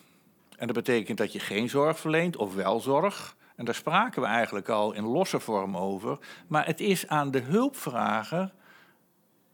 En 0.56 0.66
dat 0.66 0.76
betekent 0.76 1.18
dat 1.18 1.32
je 1.32 1.38
geen 1.40 1.68
zorg 1.68 1.98
verleent 1.98 2.36
of 2.36 2.54
wel 2.54 2.80
zorg. 2.80 3.36
En 3.60 3.66
daar 3.66 3.74
spraken 3.74 4.22
we 4.22 4.28
eigenlijk 4.28 4.68
al 4.68 4.92
in 4.92 5.04
losse 5.04 5.40
vorm 5.40 5.76
over. 5.76 6.18
Maar 6.46 6.66
het 6.66 6.80
is 6.80 7.08
aan 7.08 7.30
de 7.30 7.40
hulpvrager 7.40 8.52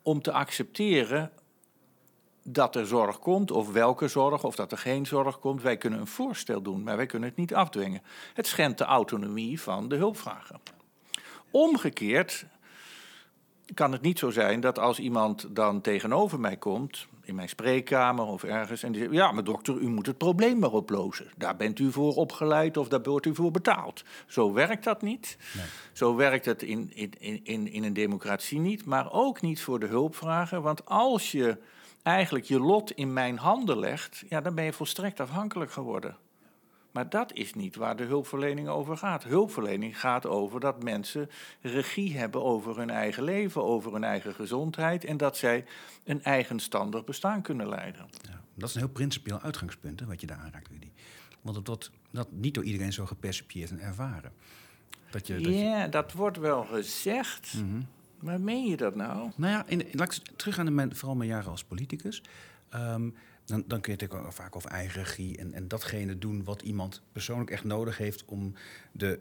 om 0.02 0.22
te 0.22 0.32
accepteren 0.32 1.32
dat 2.42 2.76
er 2.76 2.86
zorg 2.86 3.18
komt, 3.18 3.50
of 3.50 3.72
welke 3.72 4.08
zorg, 4.08 4.44
of 4.44 4.56
dat 4.56 4.72
er 4.72 4.78
geen 4.78 5.06
zorg 5.06 5.38
komt. 5.38 5.62
Wij 5.62 5.76
kunnen 5.76 6.00
een 6.00 6.06
voorstel 6.06 6.62
doen, 6.62 6.82
maar 6.82 6.96
wij 6.96 7.06
kunnen 7.06 7.28
het 7.28 7.38
niet 7.38 7.54
afdwingen. 7.54 8.02
Het 8.34 8.46
schendt 8.46 8.78
de 8.78 8.84
autonomie 8.84 9.60
van 9.60 9.88
de 9.88 9.96
hulpvrager. 9.96 10.56
Omgekeerd 11.50 12.46
kan 13.74 13.92
het 13.92 14.02
niet 14.02 14.18
zo 14.18 14.30
zijn 14.30 14.60
dat 14.60 14.78
als 14.78 14.98
iemand 14.98 15.46
dan 15.50 15.80
tegenover 15.80 16.40
mij 16.40 16.56
komt, 16.56 17.06
in 17.26 17.34
mijn 17.34 17.48
spreekkamer 17.48 18.24
of 18.24 18.44
ergens, 18.44 18.82
en 18.82 18.92
die 18.92 19.00
zegt: 19.00 19.14
Ja, 19.14 19.32
maar 19.32 19.44
dokter, 19.44 19.76
u 19.76 19.88
moet 19.88 20.06
het 20.06 20.18
probleem 20.18 20.58
maar 20.58 20.72
oplossen. 20.72 21.26
Daar 21.36 21.56
bent 21.56 21.78
u 21.78 21.92
voor 21.92 22.14
opgeleid 22.14 22.76
of 22.76 22.88
daar 22.88 23.02
wordt 23.02 23.26
u 23.26 23.34
voor 23.34 23.50
betaald. 23.50 24.04
Zo 24.26 24.52
werkt 24.52 24.84
dat 24.84 25.02
niet. 25.02 25.36
Zo 25.92 26.14
werkt 26.16 26.44
het 26.44 26.62
in, 26.62 26.90
in, 26.94 27.44
in, 27.44 27.72
in 27.72 27.84
een 27.84 27.92
democratie 27.92 28.58
niet, 28.58 28.84
maar 28.84 29.12
ook 29.12 29.40
niet 29.40 29.62
voor 29.62 29.80
de 29.80 29.86
hulpvrager. 29.86 30.60
Want 30.60 30.86
als 30.86 31.32
je 31.32 31.58
eigenlijk 32.02 32.44
je 32.44 32.60
lot 32.60 32.90
in 32.90 33.12
mijn 33.12 33.38
handen 33.38 33.78
legt, 33.78 34.24
ja, 34.28 34.40
dan 34.40 34.54
ben 34.54 34.64
je 34.64 34.72
volstrekt 34.72 35.20
afhankelijk 35.20 35.72
geworden. 35.72 36.16
Maar 36.96 37.08
dat 37.08 37.32
is 37.32 37.54
niet 37.54 37.76
waar 37.76 37.96
de 37.96 38.04
hulpverlening 38.04 38.68
over 38.68 38.96
gaat. 38.96 39.24
Hulpverlening 39.24 40.00
gaat 40.00 40.26
over 40.26 40.60
dat 40.60 40.82
mensen 40.82 41.30
regie 41.60 42.18
hebben 42.18 42.44
over 42.44 42.76
hun 42.76 42.90
eigen 42.90 43.22
leven, 43.22 43.64
over 43.64 43.92
hun 43.92 44.04
eigen 44.04 44.34
gezondheid 44.34 45.04
en 45.04 45.16
dat 45.16 45.36
zij 45.36 45.64
een 46.04 46.22
eigenstandig 46.22 47.04
bestaan 47.04 47.42
kunnen 47.42 47.68
leiden. 47.68 48.06
Ja, 48.22 48.40
dat 48.54 48.68
is 48.68 48.74
een 48.74 48.80
heel 48.80 48.90
principieel 48.90 49.40
uitgangspunt 49.40 50.00
hè, 50.00 50.06
wat 50.06 50.20
je 50.20 50.26
daar 50.26 50.38
aanraakt, 50.38 50.68
Rudy. 50.68 50.90
Want 51.40 51.56
het 51.56 51.66
wordt 51.66 51.90
dat 52.10 52.32
niet 52.32 52.54
door 52.54 52.64
iedereen 52.64 52.92
zo 52.92 53.06
gepercipieerd 53.06 53.70
en 53.70 53.80
ervaren. 53.80 54.32
Dat 55.10 55.26
je, 55.26 55.34
dat 55.34 55.44
je, 55.44 55.58
Ja, 55.58 55.88
dat 55.88 56.12
wordt 56.12 56.38
wel 56.38 56.64
gezegd. 56.64 57.54
Mhm. 57.54 57.80
Maar 58.20 58.40
meen 58.40 58.66
je 58.66 58.76
dat 58.76 58.94
nou? 58.94 59.30
Nou 59.36 59.52
ja, 59.52 59.66
in, 59.66 59.86
laat 59.92 60.14
ik 60.14 60.36
terug 60.36 60.58
aan 60.58 60.74
mijn, 60.74 60.96
vooral 60.96 61.16
mijn 61.16 61.30
jaren 61.30 61.50
als 61.50 61.64
politicus. 61.64 62.22
Ehm, 62.68 63.08
dan, 63.46 63.64
dan 63.66 63.80
kun 63.80 63.94
je 63.96 64.04
het 64.04 64.14
ook 64.14 64.32
vaak 64.32 64.56
over 64.56 64.70
eigen 64.70 65.02
regie 65.02 65.38
en, 65.38 65.52
en 65.52 65.68
datgene 65.68 66.18
doen 66.18 66.44
wat 66.44 66.62
iemand 66.62 67.02
persoonlijk 67.12 67.50
echt 67.50 67.64
nodig 67.64 67.98
heeft 67.98 68.24
om 68.24 68.54
de 68.92 69.20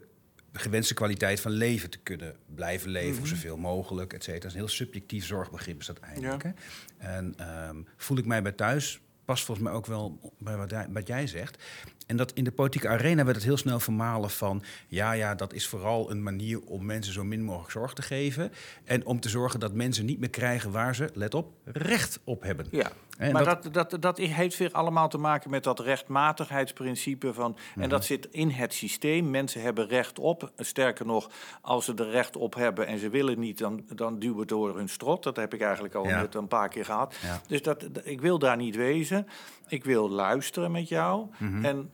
gewenste 0.53 0.93
kwaliteit 0.93 1.39
van 1.39 1.51
leven 1.51 1.89
te 1.89 1.97
kunnen 1.97 2.35
blijven 2.55 2.89
leven, 2.89 3.21
of 3.21 3.27
zoveel 3.27 3.57
mogelijk, 3.57 4.13
et 4.13 4.23
cetera. 4.23 4.39
Dat 4.39 4.49
is 4.49 4.53
een 4.53 4.65
heel 4.65 4.75
subjectief 4.75 5.25
zorgbegrip 5.25 5.79
is 5.79 5.85
dat 5.85 5.99
eigenlijk. 5.99 6.43
Ja. 6.43 6.53
Hè? 6.97 7.07
En 7.15 7.33
ehm, 7.37 7.81
voel 7.97 8.17
ik 8.17 8.25
mij 8.25 8.41
bij 8.41 8.51
thuis, 8.51 8.99
past 9.25 9.43
volgens 9.45 9.67
mij 9.67 9.75
ook 9.75 9.85
wel 9.85 10.33
bij 10.37 10.57
wat, 10.57 10.69
jij- 10.69 10.87
wat 10.89 11.07
jij 11.07 11.27
zegt. 11.27 11.63
En 12.07 12.17
dat 12.17 12.31
in 12.33 12.43
de 12.43 12.51
politieke 12.51 12.87
arena 12.87 13.23
werd 13.23 13.35
het 13.35 13.45
heel 13.45 13.57
snel 13.57 13.79
vermalen 13.79 14.29
van... 14.29 14.63
ja, 14.87 15.11
ja, 15.11 15.35
dat 15.35 15.53
is 15.53 15.67
vooral 15.67 16.11
een 16.11 16.23
manier 16.23 16.61
om 16.61 16.85
mensen 16.85 17.13
zo 17.13 17.23
min 17.23 17.43
mogelijk 17.43 17.71
zorg 17.71 17.93
te 17.93 18.01
geven... 18.01 18.51
en 18.83 19.05
om 19.05 19.19
te 19.19 19.29
zorgen 19.29 19.59
dat 19.59 19.73
mensen 19.73 20.05
niet 20.05 20.19
meer 20.19 20.29
krijgen 20.29 20.71
waar 20.71 20.95
ze, 20.95 21.09
let 21.13 21.33
op, 21.33 21.53
recht 21.63 22.19
op 22.23 22.41
hebben. 22.41 22.65
Ja, 22.71 22.91
En 23.17 23.31
maar 23.33 23.43
dat- 23.43 23.73
dat, 23.73 23.89
dat, 23.91 24.01
dat, 24.01 24.17
heeft 24.17 24.57
weer 24.57 24.71
allemaal 24.71 25.09
te 25.09 25.17
maken 25.17 25.49
met 25.49 25.63
dat 25.63 25.79
rechtmatigheidsprincipe. 25.79 27.33
Van, 27.33 27.55
En 27.55 27.79
Mhm. 27.79 27.89
dat 27.89 28.05
zit 28.05 28.27
in 28.31 28.49
het 28.49 28.73
systeem. 28.73 29.29
Mensen 29.29 29.61
hebben 29.61 29.87
recht 29.87 30.19
op. 30.19 30.51
Sterker 30.57 31.05
nog, 31.05 31.29
als 31.61 31.85
ze 31.85 31.93
er 31.93 32.09
recht 32.09 32.35
op 32.37 32.55
hebben 32.55 32.87
en 32.87 32.99
ze 32.99 33.09
willen 33.09 33.39
niet, 33.39 33.57
dan, 33.57 33.83
dan 33.95 34.19
duwen 34.19 34.39
het 34.39 34.47
door 34.47 34.75
hun 34.77 34.89
strot. 34.89 35.23
Dat 35.23 35.35
heb 35.35 35.53
ik 35.53 35.61
eigenlijk 35.61 35.93
al 35.95 36.07
Ja. 36.07 36.21
net 36.21 36.35
een 36.35 36.47
paar 36.47 36.69
keer 36.69 36.85
gehad. 36.85 37.15
Ja. 37.21 37.41
Dus 37.47 37.61
dat, 37.61 37.79
dat- 37.91 38.05
ik 38.05 38.21
wil 38.21 38.39
daar 38.39 38.57
niet 38.57 38.75
wezen. 38.75 39.27
Ik 39.67 39.83
wil 39.83 40.09
luisteren 40.09 40.71
met 40.71 40.87
jou. 40.89 41.27
Mhm. 41.37 41.65
En 41.65 41.89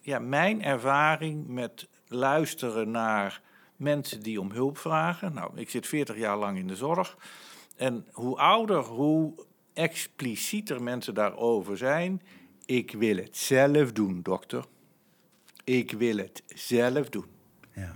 ja, 0.00 0.18
mijn 0.18 0.62
ervaring 0.62 1.46
met 1.48 1.88
luisteren 2.08 2.90
naar 2.90 3.40
mensen 3.76 4.22
die 4.22 4.40
om 4.40 4.50
hulp 4.50 4.78
vragen. 4.78 5.32
Nou, 5.34 5.50
ik 5.54 5.70
zit 5.70 5.86
40 5.86 6.16
jaar 6.16 6.36
lang 6.36 6.58
in 6.58 6.66
de 6.66 6.76
zorg. 6.76 7.16
En 7.76 8.06
hoe 8.12 8.36
ouder, 8.38 8.78
hoe 8.82 9.32
explicieter 9.76 10.82
mensen 10.82 11.14
daarover 11.14 11.76
zijn. 11.76 12.22
Ik 12.64 12.92
wil 12.92 13.16
het 13.16 13.36
zelf 13.36 13.92
doen, 13.92 14.22
dokter. 14.22 14.64
Ik 15.64 15.92
wil 15.92 16.16
het 16.16 16.42
zelf 16.46 17.08
doen. 17.08 17.26
Ja. 17.74 17.94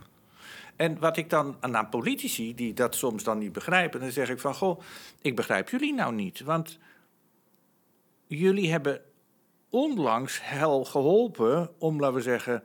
En 0.76 0.98
wat 0.98 1.16
ik 1.16 1.30
dan 1.30 1.56
aan 1.60 1.88
politici 1.88 2.54
die 2.54 2.74
dat 2.74 2.94
soms 2.94 3.24
dan 3.24 3.38
niet 3.38 3.52
begrijpen, 3.52 4.00
dan 4.00 4.10
zeg 4.10 4.28
ik 4.28 4.40
van 4.40 4.54
goh, 4.54 4.80
ik 5.20 5.36
begrijp 5.36 5.68
jullie 5.68 5.94
nou 5.94 6.14
niet. 6.14 6.40
Want 6.40 6.78
jullie 8.26 8.70
hebben 8.70 9.00
onlangs 9.68 10.40
hel 10.42 10.84
geholpen 10.84 11.70
om, 11.78 12.00
laten 12.00 12.16
we 12.16 12.22
zeggen, 12.22 12.62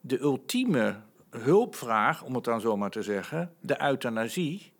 de 0.00 0.20
ultieme 0.20 1.00
hulpvraag, 1.30 2.22
om 2.22 2.34
het 2.34 2.44
dan 2.44 2.60
zo 2.60 2.76
maar 2.76 2.90
te 2.90 3.02
zeggen, 3.02 3.54
de 3.60 3.82
euthanasie. 3.82 4.72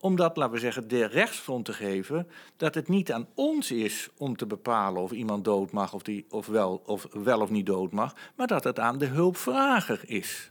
Om 0.00 0.16
dat, 0.16 0.36
laten 0.36 0.54
we 0.54 0.60
zeggen, 0.60 0.88
de 0.88 1.04
rechtsfront 1.04 1.64
te 1.64 1.72
geven 1.72 2.28
dat 2.56 2.74
het 2.74 2.88
niet 2.88 3.12
aan 3.12 3.26
ons 3.34 3.70
is 3.70 4.08
om 4.16 4.36
te 4.36 4.46
bepalen 4.46 5.02
of 5.02 5.10
iemand 5.10 5.44
dood 5.44 5.70
mag 5.70 5.92
of, 5.92 6.02
die, 6.02 6.26
of, 6.30 6.46
wel, 6.46 6.82
of 6.86 7.06
wel 7.12 7.40
of 7.40 7.50
niet 7.50 7.66
dood 7.66 7.92
mag, 7.92 8.14
maar 8.34 8.46
dat 8.46 8.64
het 8.64 8.78
aan 8.78 8.98
de 8.98 9.06
hulpvrager 9.06 10.00
is. 10.06 10.50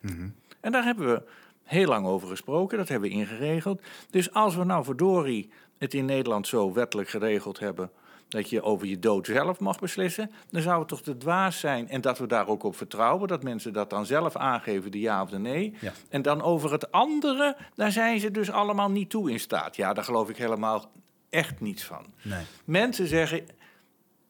En 0.59 0.71
daar 0.71 0.83
hebben 0.83 1.07
we 1.07 1.23
heel 1.63 1.87
lang 1.87 2.05
over 2.05 2.27
gesproken, 2.27 2.77
dat 2.77 2.87
hebben 2.87 3.09
we 3.09 3.15
ingeregeld. 3.15 3.81
Dus 4.09 4.33
als 4.33 4.55
we 4.55 4.63
nou 4.63 4.83
verdorie 4.83 5.49
het 5.77 5.93
in 5.93 6.05
Nederland 6.05 6.47
zo 6.47 6.73
wettelijk 6.73 7.09
geregeld 7.09 7.59
hebben 7.59 7.91
dat 8.29 8.49
je 8.49 8.61
over 8.61 8.87
je 8.87 8.99
dood 8.99 9.25
zelf 9.25 9.59
mag 9.59 9.79
beslissen, 9.79 10.31
dan 10.49 10.61
zou 10.61 10.79
het 10.79 10.87
toch 10.87 11.01
te 11.01 11.17
dwaas 11.17 11.59
zijn 11.59 11.89
en 11.89 12.01
dat 12.01 12.17
we 12.17 12.27
daar 12.27 12.47
ook 12.47 12.63
op 12.63 12.75
vertrouwen, 12.75 13.27
dat 13.27 13.43
mensen 13.43 13.73
dat 13.73 13.89
dan 13.89 14.05
zelf 14.05 14.35
aangeven, 14.35 14.91
de 14.91 14.99
ja 14.99 15.21
of 15.21 15.29
de 15.29 15.39
nee. 15.39 15.75
Ja. 15.79 15.93
En 16.09 16.21
dan 16.21 16.41
over 16.41 16.71
het 16.71 16.91
andere, 16.91 17.57
daar 17.75 17.91
zijn 17.91 18.19
ze 18.19 18.31
dus 18.31 18.51
allemaal 18.51 18.91
niet 18.91 19.09
toe 19.09 19.31
in 19.31 19.39
staat. 19.39 19.75
Ja, 19.75 19.93
daar 19.93 20.03
geloof 20.03 20.29
ik 20.29 20.37
helemaal 20.37 20.91
echt 21.29 21.59
niets 21.59 21.83
van. 21.83 22.05
Nee. 22.21 22.43
Mensen 22.65 23.07
zeggen, 23.07 23.45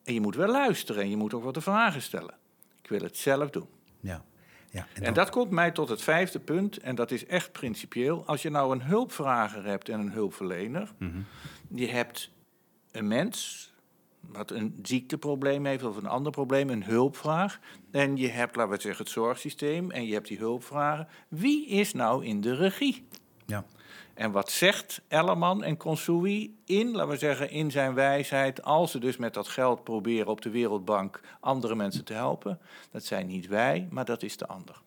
en 0.03 0.13
je 0.13 0.21
moet 0.21 0.35
wel 0.35 0.51
luisteren 0.51 1.03
en 1.03 1.09
je 1.09 1.17
moet 1.17 1.33
ook 1.33 1.43
wat 1.43 1.53
de 1.53 1.61
vragen 1.61 2.01
stellen. 2.01 2.33
Ik 2.81 2.89
wil 2.89 3.01
het 3.01 3.17
zelf 3.17 3.49
doen. 3.49 3.67
Ja. 3.99 4.23
Ja, 4.71 4.87
en 4.93 5.13
dat 5.13 5.29
komt 5.29 5.49
mij 5.49 5.71
tot 5.71 5.89
het 5.89 6.01
vijfde 6.01 6.39
punt, 6.39 6.77
en 6.77 6.95
dat 6.95 7.11
is 7.11 7.25
echt 7.25 7.51
principieel. 7.51 8.23
Als 8.25 8.41
je 8.41 8.49
nou 8.49 8.73
een 8.73 8.81
hulpvrager 8.81 9.65
hebt 9.65 9.89
en 9.89 9.99
een 9.99 10.11
hulpverlener, 10.11 10.91
je 11.67 11.87
hebt 11.87 12.31
een 12.91 13.07
mens 13.07 13.69
wat 14.19 14.51
een 14.51 14.79
ziekteprobleem 14.83 15.65
heeft 15.65 15.83
of 15.83 15.97
een 15.97 16.07
ander 16.07 16.31
probleem, 16.31 16.69
een 16.69 16.83
hulpvraag. 16.83 17.59
En 17.91 18.17
je 18.17 18.27
hebt, 18.27 18.55
laten 18.55 18.75
we 18.75 18.81
zeggen, 18.81 19.03
het 19.03 19.13
zorgsysteem 19.13 19.91
en 19.91 20.05
je 20.05 20.13
hebt 20.13 20.27
die 20.27 20.37
hulpvragen. 20.37 21.07
Wie 21.27 21.67
is 21.67 21.93
nou 21.93 22.25
in 22.25 22.41
de 22.41 22.55
regie? 22.55 23.07
ja. 23.45 23.65
En 24.19 24.31
wat 24.31 24.51
zegt 24.51 25.01
Ellerman 25.07 25.63
en 25.63 25.77
Consui 25.77 26.57
in, 26.65 26.91
laten 26.91 27.09
we 27.09 27.17
zeggen, 27.17 27.49
in 27.49 27.71
zijn 27.71 27.93
wijsheid, 27.93 28.63
als 28.63 28.91
ze 28.91 28.99
dus 28.99 29.17
met 29.17 29.33
dat 29.33 29.47
geld 29.47 29.83
proberen 29.83 30.27
op 30.27 30.41
de 30.41 30.49
Wereldbank 30.49 31.21
andere 31.39 31.75
mensen 31.75 32.05
te 32.05 32.13
helpen? 32.13 32.59
Dat 32.91 33.03
zijn 33.03 33.27
niet 33.27 33.47
wij, 33.47 33.87
maar 33.91 34.05
dat 34.05 34.23
is 34.23 34.37
de 34.37 34.47
ander. 34.47 34.81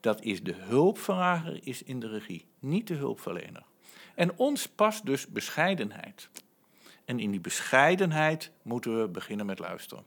Dat 0.00 0.22
is 0.22 0.42
de 0.42 0.54
hulpvrager 0.54 1.60
is 1.62 1.82
in 1.82 2.00
de 2.00 2.08
regie, 2.08 2.46
niet 2.58 2.86
de 2.86 2.94
hulpverlener. 2.94 3.64
En 4.14 4.36
ons 4.36 4.68
past 4.68 5.06
dus 5.06 5.26
bescheidenheid. 5.26 6.28
En 7.08 7.18
in 7.18 7.30
die 7.30 7.40
bescheidenheid 7.40 8.50
moeten 8.62 9.00
we 9.00 9.08
beginnen 9.08 9.46
met 9.46 9.58
luisteren. 9.58 10.04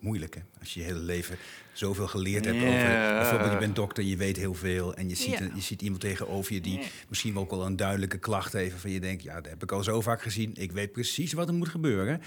moeilijk, 0.00 0.34
hè? 0.34 0.40
Als 0.60 0.74
je 0.74 0.80
je 0.80 0.86
hele 0.86 0.98
leven 0.98 1.36
zoveel 1.72 2.06
geleerd 2.06 2.44
hebt 2.44 2.56
over... 2.56 2.88
Bijvoorbeeld, 3.18 3.52
je 3.52 3.58
bent 3.58 3.76
dokter, 3.76 4.04
je 4.04 4.16
weet 4.16 4.36
heel 4.36 4.54
veel... 4.54 4.94
en 4.94 5.08
je 5.08 5.14
ziet, 5.14 5.38
je 5.54 5.60
ziet 5.60 5.82
iemand 5.82 6.00
tegenover 6.00 6.54
je 6.54 6.60
die 6.60 6.78
Ja. 6.78 6.86
misschien 7.08 7.34
wel 7.34 7.42
ook 7.42 7.50
al 7.50 7.66
een 7.66 7.76
duidelijke 7.76 8.18
klacht 8.18 8.52
heeft... 8.52 8.74
van 8.80 8.90
je 8.90 9.00
denkt, 9.00 9.22
ja, 9.22 9.34
dat 9.34 9.48
heb 9.48 9.62
ik 9.62 9.72
al 9.72 9.82
zo 9.82 10.00
vaak 10.00 10.22
gezien. 10.22 10.52
Ik 10.54 10.72
weet 10.72 10.92
precies 10.92 11.32
wat 11.32 11.48
er 11.48 11.54
moet 11.54 11.68
gebeuren. 11.68 12.20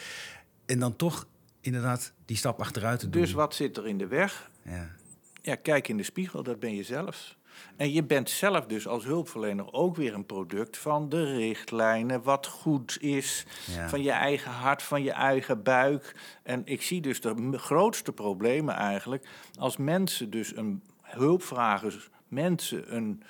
En 0.66 0.80
dan 0.80 0.96
toch 0.96 1.28
inderdaad 1.62 2.14
die 2.26 2.38
stap 2.38 2.60
achteruit 2.60 3.00
te 3.00 3.10
doen. 3.10 3.22
Dus 3.22 3.32
wat 3.32 3.56
zit 3.56 3.78
er 3.78 3.88
in 3.88 3.98
de 3.98 4.08
weg? 4.08 4.52
Ja. 4.66 4.96
Ja, 5.42 5.56
kijk 5.56 5.88
in 5.88 5.98
de 5.98 6.04
spiegel, 6.04 6.44
dat 6.44 6.60
ben 6.60 6.76
je 6.76 6.84
zelf. 6.84 7.38
En 7.76 7.92
je 7.92 8.04
bent 8.04 8.30
zelf 8.30 8.66
dus 8.66 8.88
als 8.88 9.04
hulpverlener 9.04 9.74
ook 9.74 9.96
weer 9.96 10.14
een 10.14 10.26
product 10.26 10.78
van 10.78 11.10
de 11.10 11.36
richtlijnen, 11.36 12.24
wat 12.24 12.48
goed 12.48 12.98
is, 13.02 13.46
Ja. 13.76 13.90
van 13.90 14.04
je 14.04 14.12
eigen 14.12 14.52
hart, 14.52 14.84
van 14.84 15.04
je 15.04 15.12
eigen 15.12 15.64
buik. 15.64 16.16
En 16.44 16.62
ik 16.66 16.82
zie 16.82 17.02
dus 17.02 17.22
de 17.22 17.58
grootste 17.58 18.12
problemen 18.12 18.76
eigenlijk 18.76 19.28
als 19.60 19.78
mensen 19.78 20.30
dus 20.30 20.56
een 20.56 20.84
hulpvragers, 21.02 22.10
mensen 22.28 22.96
een, 22.96 23.24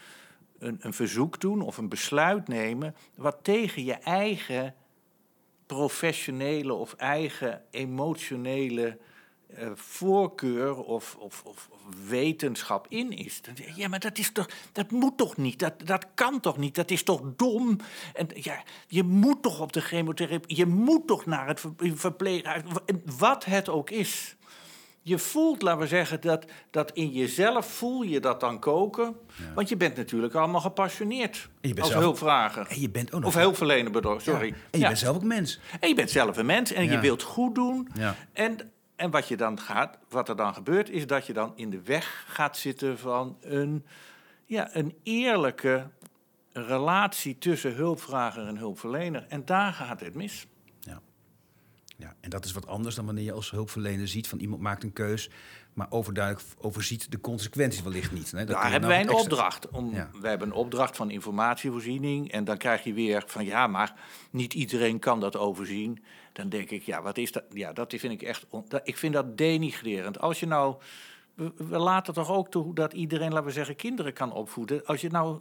een, 0.59 0.77
een 0.79 0.93
verzoek 0.93 1.39
doen 1.39 1.61
of 1.61 1.77
een 1.77 1.89
besluit 1.89 2.47
nemen 2.47 2.95
wat 3.15 3.37
tegen 3.41 3.83
je 3.83 3.93
eigen 3.93 4.75
professionele 5.65 6.73
of 6.73 6.93
eigen 6.93 7.61
emotionele 7.71 8.97
eh, 9.55 9.67
voorkeur 9.75 10.75
of, 10.75 11.15
of, 11.19 11.41
of, 11.45 11.69
wetenschap 12.07 12.85
in 12.89 13.11
is. 13.11 13.41
Dan 13.41 13.55
zeg 13.55 13.67
je, 13.67 13.81
Ja, 13.81 13.87
maar 13.87 13.99
dat 13.99 14.17
is 14.17 14.31
toch, 14.31 14.47
dat 14.71 14.91
moet 14.91 15.17
toch 15.17 15.37
niet, 15.37 15.59
dat, 15.59 15.73
dat 15.85 16.05
kan 16.13 16.39
toch 16.39 16.57
niet, 16.57 16.75
dat 16.75 16.91
is 16.91 17.03
toch 17.03 17.21
dom. 17.35 17.77
En 18.13 18.27
ja, 18.33 18.63
je 18.87 19.03
moet 19.03 19.41
toch 19.41 19.59
op 19.59 19.73
de 19.73 19.81
chemotherapie, 19.81 20.57
je 20.57 20.65
moet 20.65 21.07
toch 21.07 21.25
naar 21.25 21.47
het 21.47 21.59
ver- 21.59 21.71
verpleeghuis, 21.95 22.61
wat 23.17 23.45
het 23.45 23.69
ook 23.69 23.89
is. 23.89 24.35
Je 25.05 25.17
voelt, 25.19 25.61
laten 25.61 25.79
we 25.81 25.87
zeggen, 25.87 26.21
dat, 26.21 26.45
dat 26.71 26.91
in 26.91 27.09
jezelf 27.09 27.65
voel 27.65 28.01
je 28.01 28.19
dat 28.19 28.39
dan 28.39 28.59
koken. 28.59 29.15
Want 29.55 29.69
je 29.69 29.77
bent 29.77 29.95
natuurlijk 29.95 30.33
allemaal 30.35 30.61
gepassioneerd 30.61 31.49
En 31.61 31.67
je 31.69 31.73
bent 31.73 31.79
als 31.79 31.89
zelf- 31.89 32.03
hulpvrager. 32.03 32.67
En 32.67 32.81
je 32.81 32.89
bent 32.89 33.13
ook 33.13 33.19
nog... 33.21 33.29
Of 33.29 33.35
hulpverlener, 33.35 33.91
bedoel, 33.91 34.19
sorry. 34.19 34.47
Ja. 34.47 34.53
En 34.53 34.59
je 34.71 34.77
Ja. 34.79 34.87
bent 34.87 34.99
zelf 34.99 35.15
ook 35.15 35.23
mens. 35.23 35.59
En 35.79 35.89
je 35.89 35.95
bent 35.95 36.09
zelf 36.11 36.37
een 36.37 36.45
mens 36.45 36.71
en 36.71 36.89
je 36.89 36.99
wilt 36.99 37.23
goed 37.23 37.55
doen. 37.55 37.87
Ja. 37.93 38.15
En, 38.33 38.71
en 38.95 39.11
wat, 39.11 39.27
je 39.27 39.37
dan 39.37 39.59
gaat, 39.59 39.97
wat 40.09 40.29
er 40.29 40.35
dan 40.35 40.53
gebeurt, 40.53 40.89
is 40.89 41.07
dat 41.07 41.25
je 41.25 41.33
dan 41.33 41.53
in 41.55 41.69
de 41.69 41.81
weg 41.81 42.25
gaat 42.27 42.57
zitten 42.57 42.97
van 42.99 43.37
een, 43.41 43.85
ja, 44.45 44.75
een 44.75 44.95
eerlijke 45.03 45.89
relatie 46.53 47.37
tussen 47.37 47.75
hulpvrager 47.75 48.47
en 48.47 48.57
hulpverlener. 48.57 49.25
En 49.29 49.45
daar 49.45 49.73
gaat 49.73 49.99
het 49.99 50.13
mis. 50.15 50.47
Ja. 50.79 51.01
ja. 51.97 52.13
En 52.21 52.29
dat 52.29 52.45
is 52.45 52.51
wat 52.51 52.67
anders 52.67 52.95
dan 52.95 53.05
wanneer 53.05 53.23
je 53.23 53.31
als 53.31 53.51
hulpverlener 53.51 54.07
ziet... 54.07 54.27
van 54.27 54.39
iemand 54.39 54.61
maakt 54.61 54.83
een 54.83 54.93
keus... 54.93 55.29
maar 55.73 55.87
overduidelijk 55.89 56.45
overziet 56.57 57.11
de 57.11 57.19
consequenties 57.19 57.81
wellicht 57.81 58.11
niet. 58.11 58.31
Hè? 58.31 58.37
Dat 58.37 58.47
Daar 58.47 58.71
hebben 58.71 58.89
nou 58.89 58.91
wij 58.91 59.01
een 59.01 59.09
extra- 59.09 59.31
opdracht. 59.31 59.69
Om, 59.69 59.93
Ja. 59.93 60.09
We 60.21 60.27
hebben 60.27 60.47
een 60.47 60.53
opdracht 60.53 60.95
van 60.95 61.11
informatievoorziening. 61.11 62.31
En 62.31 62.43
dan 62.43 62.57
krijg 62.57 62.83
je 62.83 62.93
weer 62.93 63.23
van 63.27 63.45
ja, 63.45 63.67
maar 63.67 63.93
niet 64.31 64.53
iedereen 64.53 64.99
kan 64.99 65.19
dat 65.19 65.37
overzien. 65.37 66.03
Dan 66.33 66.49
denk 66.49 66.69
ik, 66.69 66.83
ja, 66.83 67.01
wat 67.01 67.17
is 67.17 67.31
dat? 67.31 67.43
Ja, 67.49 67.73
dat 67.73 67.93
vind 67.97 68.13
ik 68.13 68.21
echt. 68.21 68.45
on- 68.49 68.65
dat- 68.67 68.81
Ik 68.87 68.97
vind 68.97 69.13
dat 69.13 69.37
denigrerend. 69.37 70.19
Als 70.19 70.39
je 70.39 70.45
nou. 70.45 70.75
We, 71.33 71.51
we 71.55 71.77
laten 71.77 72.13
toch 72.13 72.29
ook 72.31 72.49
toe 72.51 72.75
dat 72.75 72.93
iedereen, 72.93 73.29
laten 73.31 73.45
we 73.45 73.51
zeggen, 73.51 73.75
kinderen 73.75 74.13
kan 74.13 74.31
opvoeden. 74.33 74.85
Als 74.85 75.01
je 75.01 75.09
nou. 75.09 75.39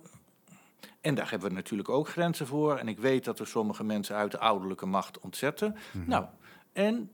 En 1.00 1.14
daar 1.14 1.30
hebben 1.30 1.48
we 1.48 1.54
natuurlijk 1.54 1.88
ook 1.88 2.08
grenzen 2.08 2.46
voor. 2.46 2.76
En 2.76 2.88
ik 2.88 2.98
weet 2.98 3.24
dat 3.24 3.38
er 3.38 3.46
sommige 3.46 3.84
mensen 3.84 4.16
uit 4.16 4.30
de 4.30 4.38
ouderlijke 4.38 4.86
macht 4.86 5.18
ontzetten. 5.20 5.76
Nou, 6.06 6.24
en 6.72 7.10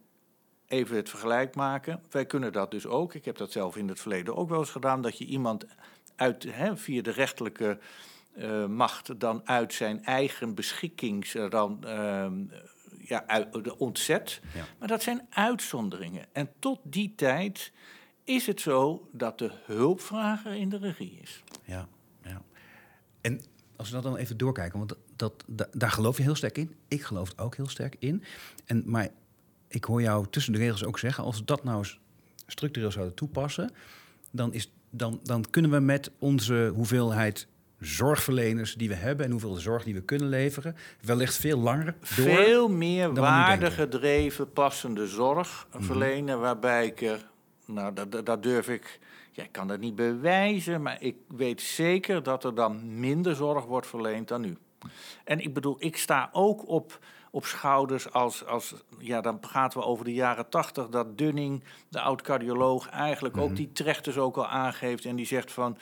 even 0.66 0.96
het 0.96 1.08
vergelijk 1.08 1.54
maken. 1.54 2.02
Wij 2.10 2.26
kunnen 2.26 2.52
dat 2.52 2.70
dus 2.70 2.86
ook. 2.86 3.14
Ik 3.14 3.24
heb 3.24 3.36
dat 3.36 3.52
zelf 3.52 3.76
in 3.76 3.88
het 3.88 4.00
verleden 4.00 4.36
ook 4.36 4.48
wel 4.48 4.58
eens 4.58 4.70
gedaan. 4.70 5.02
Dat 5.02 5.18
je 5.18 5.24
iemand 5.24 5.66
uit, 6.16 6.42
hè, 6.54 6.76
via 6.76 7.02
de 7.02 7.10
rechterlijke 7.10 7.78
eh, 8.34 8.66
macht 8.66 9.20
dan 9.20 9.40
uit 9.44 9.74
zijn 9.74 10.04
eigen 10.04 10.54
beschikkings 10.54 11.34
eh, 11.34 11.50
dan, 11.50 11.84
ehm, 11.84 12.44
ja, 13.08 13.48
ontzet. 13.78 14.40
Ja. 14.54 14.64
Maar 14.78 14.88
dat 14.88 15.02
zijn 15.02 15.26
uitzonderingen. 15.30 16.26
En 16.32 16.50
tot 16.58 16.80
die 16.82 17.12
tijd 17.16 17.72
is 18.24 18.46
het 18.46 18.60
zo 18.60 19.08
dat 19.12 19.38
de 19.38 19.50
hulpvrager 19.64 20.54
in 20.54 20.68
de 20.68 20.78
regie 20.78 21.18
is. 21.22 21.42
Ja, 21.64 21.88
ja. 22.22 22.42
En 23.20 23.40
als 23.76 23.88
we 23.88 23.94
dat 23.94 24.02
dan 24.02 24.16
even 24.16 24.36
doorkijken, 24.36 24.78
want 24.78 24.88
dat, 24.90 24.98
dat, 25.16 25.44
da- 25.46 25.68
daar 25.72 25.90
geloof 25.90 26.16
je 26.16 26.22
heel 26.22 26.34
sterk 26.34 26.58
in. 26.58 26.74
Ik 26.88 27.02
geloof 27.02 27.30
er 27.36 27.44
ook 27.44 27.56
heel 27.56 27.68
sterk 27.68 27.96
in. 27.98 28.22
En, 28.64 28.82
maar 28.86 29.08
ik 29.68 29.84
hoor 29.84 30.02
jou 30.02 30.26
tussen 30.30 30.52
de 30.52 30.58
regels 30.58 30.84
ook 30.84 30.98
zeggen, 30.98 31.24
als 31.24 31.38
we 31.38 31.44
dat 31.44 31.64
nou 31.64 31.78
eens 31.78 31.98
structureel 32.46 32.90
zouden 32.90 33.14
toepassen, 33.14 33.70
dan, 34.30 34.52
is, 34.52 34.72
dan, 34.90 35.20
dan 35.22 35.44
kunnen 35.50 35.70
we 35.70 35.78
met 35.80 36.10
onze 36.18 36.72
hoeveelheid 36.74 37.46
zorgverleners 37.80 38.74
die 38.74 38.88
we 38.88 38.94
hebben 38.94 39.26
en 39.26 39.30
hoeveel 39.30 39.54
zorg 39.54 39.84
die 39.84 39.94
we 39.94 40.02
kunnen 40.02 40.28
leveren, 40.28 40.76
wellicht 41.00 41.36
veel 41.36 41.58
langer 41.58 41.84
door. 41.84 42.24
Veel 42.24 42.68
meer 42.68 43.14
waardegedreven, 43.14 44.52
passende 44.52 45.06
zorg 45.06 45.66
verlenen, 45.70 46.40
waarbij 46.40 46.86
ik 46.86 47.02
er, 47.02 47.26
nou, 47.64 47.92
dat, 47.94 48.26
dat, 48.26 48.42
durf 48.42 48.68
ik, 48.68 48.98
ja, 49.32 49.42
ik 49.42 49.52
kan 49.52 49.68
dat 49.68 49.80
niet 49.80 49.96
bewijzen, 49.96 50.82
maar 50.82 51.02
ik 51.02 51.16
weet 51.28 51.60
zeker 51.60 52.22
dat 52.22 52.44
er 52.44 52.54
dan 52.54 53.00
minder 53.00 53.34
zorg 53.34 53.64
wordt 53.64 53.86
verleend 53.86 54.28
dan 54.28 54.40
nu. 54.40 54.56
En 55.24 55.40
ik 55.40 55.54
bedoel, 55.54 55.76
ik 55.78 55.96
sta 55.96 56.28
ook 56.32 56.68
op, 56.68 56.98
op 57.30 57.44
schouders 57.44 58.12
als, 58.12 58.46
als, 58.46 58.74
ja, 58.98 59.20
dan 59.20 59.40
praten 59.40 59.80
we 59.80 59.86
over 59.86 60.04
de 60.04 60.14
jaren 60.14 60.48
tachtig, 60.48 60.88
dat 60.88 61.18
Dunning, 61.18 61.64
de 61.88 62.00
oud-cardioloog, 62.00 62.88
eigenlijk 62.88 63.36
ook 63.36 63.56
die 63.56 63.72
trechters 63.72 64.18
ook 64.18 64.36
al 64.36 64.46
aangeeft 64.46 65.04
en 65.04 65.16
die 65.16 65.26
zegt 65.26 65.52
van, 65.52 65.78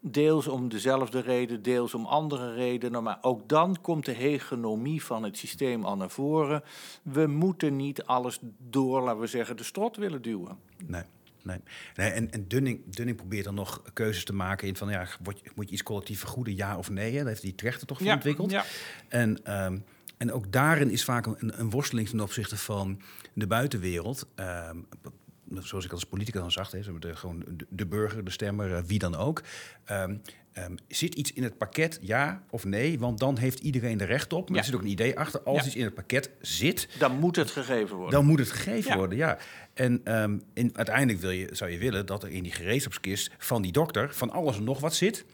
Deels 0.00 0.48
om 0.48 0.68
dezelfde 0.68 1.20
reden, 1.20 1.62
deels 1.62 1.94
om 1.94 2.06
andere 2.06 2.54
redenen. 2.54 3.02
Maar 3.02 3.18
ook 3.20 3.48
dan 3.48 3.78
komt 3.80 4.04
de 4.04 4.12
hegemonie 4.12 5.04
van 5.04 5.22
het 5.22 5.36
systeem 5.36 5.84
al 5.84 5.96
naar 5.96 6.10
voren. 6.10 6.62
We 7.02 7.26
moeten 7.26 7.76
niet 7.76 8.04
alles 8.04 8.38
door, 8.58 9.02
laten 9.02 9.20
we 9.20 9.26
zeggen, 9.26 9.56
de 9.56 9.62
strot 9.62 9.96
willen 9.96 10.22
duwen. 10.22 10.58
Nee. 10.86 11.02
Nee. 11.42 11.60
nee 11.94 12.10
en, 12.10 12.30
en 12.30 12.48
Dunning, 12.48 12.94
Dunning 12.94 13.16
probeert 13.16 13.44
dan 13.44 13.54
nog 13.54 13.82
keuzes 13.92 14.24
te 14.24 14.32
maken 14.32 14.68
in 14.68 14.76
van 14.76 14.88
ja, 14.88 15.06
moet 15.54 15.68
je 15.68 15.72
iets 15.72 15.82
collectief 15.82 16.18
vergoeden, 16.18 16.56
ja 16.56 16.78
of 16.78 16.90
nee? 16.90 17.12
Hè? 17.12 17.18
Dat 17.18 17.26
heeft 17.26 17.42
die 17.42 17.54
trechter 17.54 17.86
toch 17.86 17.98
voor 17.98 18.12
ontwikkeld. 18.12 18.50
Ja. 18.50 18.64
En, 19.08 19.62
um, 19.64 19.84
en 20.16 20.32
ook 20.32 20.52
daarin 20.52 20.90
is 20.90 21.04
vaak 21.04 21.26
een, 21.26 21.60
een, 21.60 21.70
worsteling 21.70 22.08
ten 22.08 22.20
opzichte 22.20 22.56
van 22.56 23.00
de 23.32 23.46
buitenwereld. 23.46 24.26
Um, 24.36 24.86
zoals 25.54 25.84
ik 25.84 25.92
als 25.92 26.04
politicus 26.04 26.40
dan 26.40 26.50
zag, 26.50 26.70
hè, 26.70 26.98
de, 26.98 27.16
gewoon 27.16 27.44
de, 27.68 27.86
burger, 27.86 28.24
de 28.24 28.30
stemmer, 28.30 28.74
eh, 28.74 28.82
wie 28.86 28.98
dan 28.98 29.16
ook. 29.16 29.42
Um, 29.90 30.22
um, 30.58 30.74
zit 30.88 31.14
iets 31.14 31.32
in 31.32 31.42
het 31.42 31.58
pakket, 31.58 31.98
ja 32.02 32.42
of 32.50 32.64
nee? 32.64 32.98
Want 32.98 33.18
dan 33.18 33.38
heeft 33.38 33.58
iedereen 33.58 34.00
er 34.00 34.06
recht 34.06 34.32
op. 34.32 34.48
Maar 34.48 34.58
er 34.58 34.64
zit 34.64 34.74
ook 34.74 34.80
een 34.80 34.86
idee 34.86 35.18
achter. 35.18 35.40
Als 35.40 35.66
iets 35.66 35.76
in 35.76 35.84
het 35.84 35.94
pakket 35.94 36.30
zit... 36.40 36.88
Dan 36.98 37.18
moet 37.18 37.36
het 37.36 37.50
gegeven 37.50 37.96
worden. 37.96 38.14
Dan 38.14 38.26
moet 38.26 38.38
het 38.38 38.50
gegeven 38.50 38.96
worden, 38.96 39.18
ja. 39.18 39.38
En 39.74 40.20
um, 40.22 40.42
in, 40.54 40.70
uiteindelijk 40.76 41.20
wil 41.20 41.30
je, 41.30 41.48
zou 41.52 41.70
je 41.70 41.78
willen 41.78 42.06
dat 42.06 42.22
er 42.22 42.30
in 42.30 42.42
die 42.42 42.52
gereedschapskist 42.52 43.30
van 43.38 43.62
die 43.62 43.72
dokter... 43.72 44.14
van 44.14 44.30
alles 44.30 44.56
en 44.56 44.64
nog 44.64 44.80
wat 44.80 44.94
zit 44.94 45.24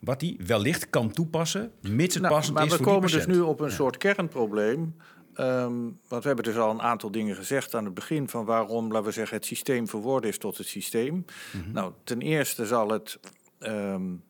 wat 0.00 0.20
hij 0.20 0.36
wellicht 0.46 0.90
kan 0.90 1.12
toepassen, 1.12 1.72
mits 1.80 2.14
het 2.14 2.22
nou, 2.22 2.34
passend 2.34 2.54
maar 2.54 2.66
is 2.66 2.76
we 2.76 2.82
komen 2.82 3.10
dus 3.10 3.26
nu 3.26 3.40
op 3.40 3.60
een 3.60 3.70
soort 3.70 3.96
kernprobleem. 3.96 4.94
Um, 5.40 5.98
want 6.08 6.22
we 6.22 6.26
hebben 6.26 6.44
dus 6.44 6.56
al 6.56 6.70
een 6.70 6.82
aantal 6.82 7.10
dingen 7.10 7.36
gezegd 7.36 7.74
aan 7.74 7.84
het 7.84 7.94
begin 7.94 8.28
van 8.28 8.44
waarom, 8.44 8.92
laten 8.92 9.06
we 9.06 9.12
zeggen, 9.12 9.36
het 9.36 9.46
systeem 9.46 9.88
verworden 9.88 10.30
is 10.30 10.38
tot 10.38 10.58
het 10.58 10.66
systeem. 10.66 11.24
Mhm. 11.52 11.72
Nou, 11.72 11.92
ten 12.04 12.20
eerste 12.20 12.66
zal 12.66 12.90
het, 12.90 13.18
um, 13.58 14.22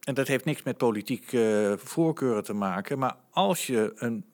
en 0.00 0.14
dat 0.14 0.28
heeft 0.28 0.44
niks 0.44 0.62
met 0.62 0.76
politieke 0.76 1.68
uh, 1.70 1.86
voorkeuren 1.86 2.44
te 2.44 2.52
maken, 2.52 2.98
maar 2.98 3.16
als 3.30 3.66
je 3.66 3.92
een, 3.94 4.24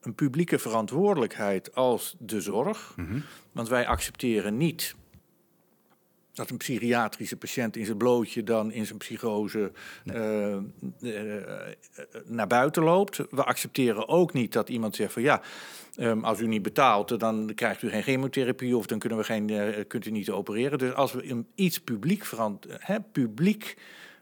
een 0.00 0.14
publieke 0.14 0.58
verantwoordelijkheid 0.58 1.74
als 1.74 2.16
de 2.18 2.40
zorg, 2.40 2.92
mm 2.96 3.22
want 3.52 3.70
wij 3.70 3.86
accepteren 3.86 4.56
niet 4.56 4.94
dat 6.38 6.50
een 6.50 6.56
psychiatrische 6.56 7.36
patiënt 7.36 7.76
in 7.76 7.84
zijn 7.84 7.96
blootje 7.96 8.42
dan 8.42 8.72
in 8.72 8.86
zijn 8.86 8.98
psychose 8.98 9.72
uh, 10.04 10.56
uh, 11.00 11.34
naar 12.24 12.46
buiten 12.46 12.82
loopt. 12.82 13.20
We 13.30 13.44
accepteren 13.44 14.08
ook 14.08 14.32
niet 14.32 14.52
dat 14.52 14.68
iemand 14.68 14.96
zegt 14.96 15.12
van 15.12 15.22
ja, 15.22 15.40
um, 15.96 16.24
als 16.24 16.40
u 16.40 16.46
niet 16.46 16.62
betaalt, 16.62 17.20
dan 17.20 17.52
krijgt 17.54 17.82
u 17.82 17.90
geen 17.90 18.02
chemotherapie 18.02 18.76
of 18.76 18.86
dan 18.86 18.98
kunnen 18.98 19.18
we 19.18 19.24
geen, 19.24 19.86
kunt 19.86 20.06
u 20.06 20.10
niet 20.10 20.30
opereren. 20.30 20.78
Dus 20.78 20.94
als 20.94 21.12
we 21.12 21.44
iets 21.54 21.80
publiek, 21.80 22.24
verant 22.24 22.66
hè, 22.78 23.00
publiek 23.00 23.76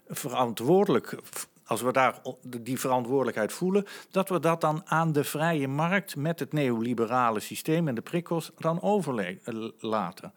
verantwoordelijk 0.09 1.19
als 1.67 1.83
we 1.83 1.93
daar 1.93 2.21
die 2.41 2.81
verantwoordelijkheid 2.81 3.53
voelen, 3.53 3.85
dat 4.11 4.29
we 4.29 4.41
dat 4.41 4.61
dan 4.61 4.83
aan 4.85 5.13
de 5.13 5.25
vrije 5.25 5.69
markt 5.69 6.17
met 6.17 6.39
het 6.39 6.53
neoliberale 6.53 7.41
systeem 7.41 7.89
en 7.89 7.95
de 7.95 8.01
prikkels 8.01 8.53
dan 8.59 8.83
overlaten. 8.83 10.33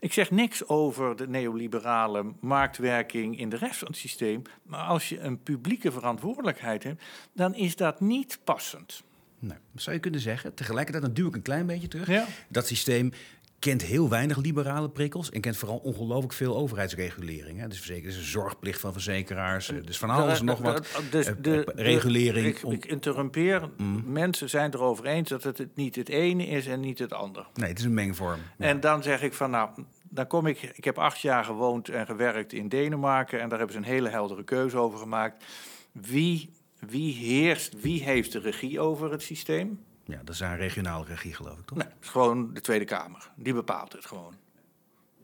Ik 0.00 0.12
zeg 0.12 0.30
niks 0.30 0.68
over 0.68 1.16
de 1.16 1.28
neoliberale 1.28 2.32
marktwerking 2.40 3.38
in 3.38 3.48
de 3.48 3.56
rest 3.56 3.78
van 3.78 3.88
het 3.88 3.96
systeem. 3.96 4.42
Maar 4.62 4.84
als 4.84 5.08
je 5.08 5.20
een 5.20 5.42
publieke 5.42 5.92
verantwoordelijkheid 5.92 6.82
hebt, 6.82 7.02
dan 7.32 7.54
is 7.54 7.76
dat 7.76 8.00
niet 8.00 8.38
passend. 8.44 9.02
Nou, 9.38 9.60
zou 9.74 9.96
je 9.96 10.02
kunnen 10.02 10.20
zeggen, 10.20 10.54
tegelijkertijd, 10.54 11.04
dan 11.04 11.14
duw 11.14 11.28
ik 11.28 11.34
een 11.34 11.42
klein 11.42 11.66
beetje 11.66 11.88
terug. 11.88 12.08
Ja. 12.08 12.26
Dat 12.48 12.66
systeem 12.66 13.12
kent 13.58 13.82
heel 13.82 14.08
weinig 14.08 14.36
liberale 14.36 14.88
prikkels 14.88 15.30
en 15.30 15.40
kent 15.40 15.56
vooral 15.56 15.78
ongelooflijk 15.78 16.32
veel 16.32 16.56
overheidsregulering. 16.56 17.60
Hè. 17.60 17.68
Dus 17.68 17.78
verzekering, 17.78 18.14
dus 18.14 18.30
zorgplicht 18.30 18.80
van 18.80 18.92
verzekeraars, 18.92 19.72
dus 19.84 19.98
van 19.98 20.10
alles 20.10 20.40
nog 20.40 20.58
wat. 20.58 21.02
Dus 21.10 21.30
de, 21.40 21.72
regulering. 21.74 22.46
ik, 22.46 22.62
ik 22.62 22.84
interrumpeer. 22.84 23.70
Mm. 23.76 24.02
Mensen 24.06 24.48
zijn 24.48 24.74
erover 24.74 25.04
eens 25.04 25.28
dat 25.28 25.42
het 25.42 25.68
niet 25.74 25.96
het 25.96 26.08
ene 26.08 26.46
is 26.46 26.66
en 26.66 26.80
niet 26.80 26.98
het 26.98 27.12
andere. 27.12 27.46
Nee, 27.54 27.68
het 27.68 27.78
is 27.78 27.84
een 27.84 27.94
mengvorm. 27.94 28.40
En 28.58 28.80
dan 28.80 29.02
zeg 29.02 29.22
ik 29.22 29.32
van 29.32 29.50
nou, 29.50 29.70
dan 30.02 30.26
kom 30.26 30.46
ik. 30.46 30.62
Ik 30.62 30.84
heb 30.84 30.98
acht 30.98 31.20
jaar 31.20 31.44
gewoond 31.44 31.88
en 31.88 32.06
gewerkt 32.06 32.52
in 32.52 32.68
Denemarken 32.68 33.40
en 33.40 33.48
daar 33.48 33.58
hebben 33.58 33.76
ze 33.76 33.82
een 33.82 33.94
hele 33.94 34.08
heldere 34.08 34.44
keuze 34.44 34.76
over 34.76 34.98
gemaakt. 34.98 35.44
Wie, 35.92 36.50
wie 36.78 37.14
heerst, 37.14 37.80
wie 37.80 38.02
heeft 38.02 38.32
de 38.32 38.38
regie 38.38 38.80
over 38.80 39.10
het 39.10 39.22
systeem? 39.22 39.84
Ja, 40.06 40.20
dat 40.24 40.34
is 40.34 40.40
een 40.40 40.56
regionale 40.56 41.04
regie, 41.04 41.34
geloof 41.34 41.58
ik, 41.58 41.66
toch? 41.66 41.78
Nee, 41.78 41.86
gewoon 42.00 42.54
de 42.54 42.60
Tweede 42.60 42.84
Kamer. 42.84 43.30
Die 43.34 43.54
bepaalt 43.54 43.92
het 43.92 44.06
gewoon. 44.06 44.34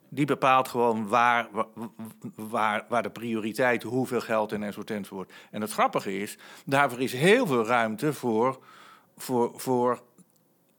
Die 0.08 0.26
bepaalt 0.26 0.68
gewoon 0.68 1.08
waar, 1.08 1.48
waar, 2.34 2.84
waar 2.88 3.02
de 3.02 3.10
prioriteit, 3.10 3.82
hoeveel 3.82 4.20
geld 4.20 4.52
en 4.52 4.62
enzovoort 4.62 5.08
wordt. 5.08 5.32
En 5.50 5.60
het 5.60 5.72
grappige 5.72 6.18
is, 6.18 6.38
daarvoor 6.64 7.00
is 7.00 7.12
heel 7.12 7.46
veel 7.46 7.66
ruimte 7.66 8.12
voor, 8.12 8.58
voor, 9.16 9.60
voor 9.60 10.02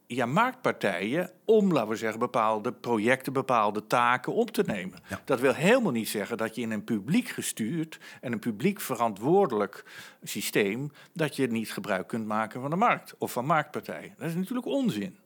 ja, 0.06 0.26
marktpartijen 0.26 1.30
om, 1.44 1.72
laten 1.72 1.88
we 1.88 1.96
zeggen, 1.96 2.18
bepaalde 2.18 2.72
projecten, 2.72 3.32
bepaalde 3.32 3.86
taken 3.86 4.34
op 4.34 4.50
te 4.50 4.62
nemen. 4.66 4.98
Dat 5.24 5.40
wil 5.40 5.54
helemaal 5.54 5.92
niet 5.92 6.08
zeggen 6.08 6.36
dat 6.36 6.54
je 6.54 6.60
in 6.60 6.70
een 6.70 6.84
publiek 6.84 7.28
gestuurd 7.28 7.98
en 8.20 8.32
een 8.32 8.38
publiek 8.38 8.80
verantwoordelijk 8.80 9.84
systeem, 10.22 10.90
dat 11.12 11.36
je 11.36 11.46
niet 11.46 11.72
gebruik 11.72 12.06
kunt 12.06 12.26
maken 12.26 12.60
van 12.60 12.70
de 12.70 12.76
markt 12.76 13.14
of 13.18 13.32
van 13.32 13.46
marktpartijen. 13.46 14.14
Dat 14.18 14.28
is 14.28 14.34
natuurlijk 14.34 14.66
onzin. 14.66 15.16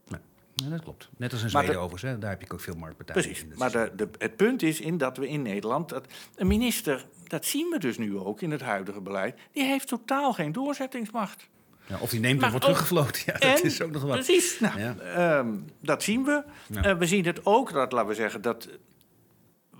Ja, 0.64 0.68
dat 0.68 0.82
klopt. 0.82 1.08
Net 1.16 1.32
als 1.32 1.42
in 1.42 1.50
Zweden 1.50 1.80
overigens, 1.80 2.20
daar 2.20 2.30
heb 2.30 2.42
je 2.42 2.50
ook 2.50 2.60
veel 2.60 2.74
marktpartijen. 2.74 3.22
Precies, 3.22 3.58
maar 3.58 3.70
de, 3.70 3.92
de, 3.96 4.08
het 4.18 4.36
punt 4.36 4.62
is 4.62 4.80
in 4.80 4.98
dat 4.98 5.16
we 5.16 5.28
in 5.28 5.42
Nederland... 5.42 5.88
Dat 5.88 6.06
een 6.36 6.46
minister, 6.46 7.06
dat 7.26 7.44
zien 7.44 7.68
we 7.70 7.78
dus 7.78 7.98
nu 7.98 8.18
ook 8.18 8.40
in 8.40 8.50
het 8.50 8.60
huidige 8.60 9.00
beleid... 9.00 9.38
die 9.52 9.64
heeft 9.64 9.88
totaal 9.88 10.32
geen 10.32 10.52
doorzettingsmacht. 10.52 11.48
Ja, 11.88 11.98
of 12.01 12.11
die 12.11 12.20
neemt 12.20 12.42
en 12.42 12.51
wordt 12.51 12.64
teruggefloten. 12.64 13.22
Ja, 13.27 13.38
dat 13.38 13.62
is 13.64 13.83
ook 13.83 13.90
nog 13.90 14.03
wat. 14.03 14.12
Precies, 14.12 14.61
nou, 14.61 14.98
ehm, 14.98 15.48
dat 15.81 16.03
zien 16.03 16.24
we. 16.24 16.42
Uh, 16.70 16.98
we 16.98 17.07
zien 17.07 17.24
het 17.24 17.46
ook, 17.46 17.72
dat, 17.72 17.92
laten 17.92 18.09
we 18.09 18.14
zeggen, 18.14 18.42
dat 18.42 18.68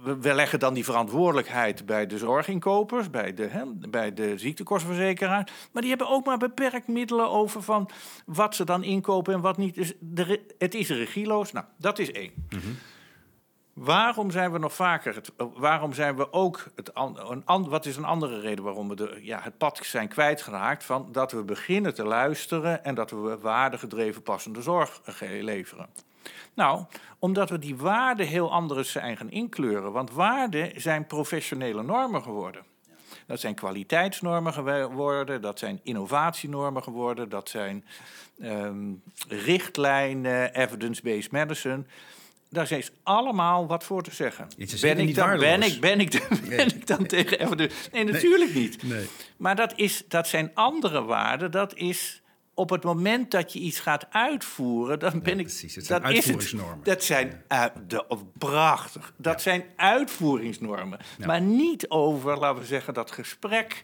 we, 0.03 0.35
leggen 0.35 0.59
dan 0.59 0.75
die 0.75 0.85
verantwoordelijkheid 0.85 1.87
bij 1.87 2.07
de 2.07 2.19
zorginkopers, 2.19 3.11
bij 3.11 3.35
de, 3.35 3.47
hè, 3.47 3.63
bij 3.67 4.15
de 4.15 4.39
ziektekostenverzekeraar. 4.39 5.51
Maar 5.73 5.83
die 5.83 5.91
hebben 5.91 6.09
ook 6.09 6.27
maar 6.27 6.39
beperkt 6.39 6.89
middelen 6.89 7.31
over 7.31 7.63
van 7.63 7.91
wat 8.27 8.55
ze 8.55 8.65
dan 8.65 8.85
inkopen 8.85 9.35
en 9.35 9.41
wat 9.41 9.57
niet. 9.57 9.75
Dus 9.75 9.93
de, 10.01 10.41
het 10.59 10.75
is 10.75 10.89
regieloos. 10.89 11.53
Nou, 11.53 11.67
dat 11.77 11.99
is 11.99 12.13
één. 12.13 12.33
Mm 12.51 12.79
Waarom 13.79 14.31
zijn 14.31 14.53
we 14.53 14.59
nog 14.59 14.75
vaker, 14.75 15.15
het, 15.15 15.33
eh, 15.37 15.47
waarom 15.55 15.93
zijn 15.93 16.17
we 16.17 16.33
ook, 16.33 16.65
het, 16.75 16.91
een, 16.95 17.69
wat 17.69 17.87
is 17.87 17.97
een 17.97 18.05
andere 18.05 18.41
reden 18.41 18.65
waarom 18.65 18.89
we 18.89 18.95
de, 18.95 19.19
ja, 19.23 19.41
het 19.43 19.59
pad 19.59 19.81
zijn 19.83 20.09
kwijtgeraakt 20.09 20.85
van 20.85 21.09
dat 21.13 21.33
we 21.33 21.43
beginnen 21.43 21.95
te 21.95 22.05
luisteren 22.05 22.85
en 22.85 22.95
dat 22.95 23.11
we 23.11 23.39
waardegedreven 23.41 24.23
passende 24.23 24.63
zorg 24.63 25.01
leveren? 25.21 25.87
Nou, 26.55 26.85
omdat 27.19 27.51
we 27.51 27.59
die 27.59 27.77
waarden 27.77 28.27
heel 28.27 28.53
anders 28.53 28.93
zijn 28.93 29.17
gaan 29.17 29.31
inkleuren. 29.31 29.93
Want 29.93 30.13
waarden 30.13 30.81
zijn 30.81 31.07
professionele 31.07 31.83
normen 31.83 32.23
geworden. 32.23 32.63
Dat 33.27 33.41
zijn 33.41 33.55
kwaliteitsnormen 33.55 34.53
geworden, 34.53 35.41
dat 35.41 35.59
zijn 35.59 35.81
innovatienormen 35.83 36.83
geworden, 36.83 37.29
dat 37.29 37.49
zijn 37.49 37.85
um, 38.43 39.03
richtlijnen, 39.29 40.55
evidence-based 40.55 41.31
medicine 41.31 41.85
daar 42.51 42.73
is 42.73 42.91
allemaal 43.03 43.67
wat 43.67 43.85
voor 43.85 44.03
te 44.03 44.15
zeggen. 44.15 44.49
Ben 44.81 44.99
ik, 44.99 45.15
dan, 45.15 45.39
ben, 45.39 45.63
ik, 45.63 45.81
ben, 45.81 46.01
ik, 46.01 46.29
ben 46.49 46.67
ik 46.67 46.87
dan 46.87 47.07
tegen 47.07 47.41
even 47.41 47.71
Nee, 47.93 48.05
natuurlijk 48.05 48.55
niet. 48.55 48.83
Nee. 48.83 49.09
Maar 49.37 49.57
dat, 49.57 49.73
is, 49.77 50.05
dat 50.09 50.29
zijn 50.29 50.51
andere 50.55 51.03
waarden. 51.03 51.51
Dat 51.51 51.75
is 51.75 52.23
op 52.55 52.71
het 52.71 52.85
moment 52.85 53.31
dat 53.31 53.53
je 53.53 53.59
iets 53.59 53.81
gaat 53.81 54.07
uitvoeren, 54.11 54.99
dan 54.99 55.23
ben 55.23 55.39
ik. 55.39 55.47
Precies, 55.47 55.75
het 55.75 55.87
zijn 55.87 56.03
dat 56.03 56.11
uitvoeringsnormen. 56.11 56.85
Dat 56.85 57.05
zijn 57.05 57.43
uh, 57.49 57.65
de, 57.87 58.05
prachtig. 58.39 59.13
Dat 59.17 59.43
zijn 59.43 59.65
uitvoeringsnormen. 59.77 60.99
Maar 61.27 61.41
niet 61.41 61.89
over, 61.89 62.39
laten 62.39 62.61
we 62.61 62.67
zeggen, 62.67 62.95
dat 62.95 63.11
gesprek 63.11 63.83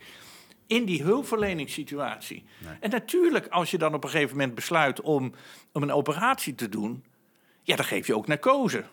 in 0.67 0.85
die 0.85 1.03
hulpverleningssituatie. 1.03 2.45
En 2.81 2.91
natuurlijk, 2.91 3.47
als 3.47 3.71
je 3.71 3.79
dan 3.79 3.95
op 3.95 4.05
een 4.05 4.11
gegeven 4.11 4.37
moment 4.37 4.55
besluit 4.55 5.01
om, 5.01 5.33
om 5.73 5.83
een 5.83 5.93
operatie 5.93 6.55
te 6.55 6.69
doen 6.69 7.05
ja, 7.65 7.77
dan 7.77 7.85
geef 7.85 8.07
je 8.07 8.17
ook 8.17 8.27
narcose. 8.27 8.85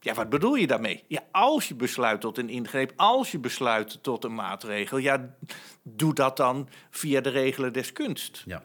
Ja, 0.00 0.14
wat 0.14 0.28
bedoel 0.28 0.54
je 0.54 0.66
daarmee? 0.66 1.04
Ja, 1.08 1.20
als 1.30 1.68
je 1.68 1.74
besluit 1.74 2.20
tot 2.20 2.38
een 2.38 2.48
ingreep, 2.48 2.92
als 2.96 3.32
je 3.32 3.38
besluit 3.38 4.02
tot 4.02 4.24
een 4.24 4.34
maatregel, 4.34 4.98
ja, 4.98 5.34
doe 5.82 6.14
dat 6.14 6.36
dan 6.36 6.68
via 6.90 7.20
de 7.20 7.30
regelen 7.30 7.72
des 7.72 7.92
kunst. 7.92 8.42
Ja. 8.46 8.62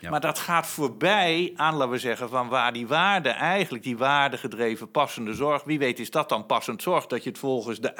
Ja. 0.00 0.10
Maar 0.10 0.20
dat 0.20 0.38
gaat 0.38 0.66
voorbij 0.66 1.52
aan, 1.56 1.74
laten 1.74 1.90
we 1.90 1.98
zeggen, 1.98 2.28
van 2.28 2.48
waar 2.48 2.72
die 2.72 2.86
waarde 2.86 3.28
eigenlijk, 3.28 3.84
die 3.84 3.96
waardegedreven 3.96 4.90
passende 4.90 5.34
zorg, 5.34 5.64
wie 5.64 5.78
weet 5.78 5.98
is 5.98 6.10
dat 6.10 6.28
dan 6.28 6.46
passend 6.46 6.82
zorg, 6.82 7.06
dat 7.06 7.22
je 7.22 7.28
het 7.28 7.38
volgens 7.38 7.80
de 7.80 7.96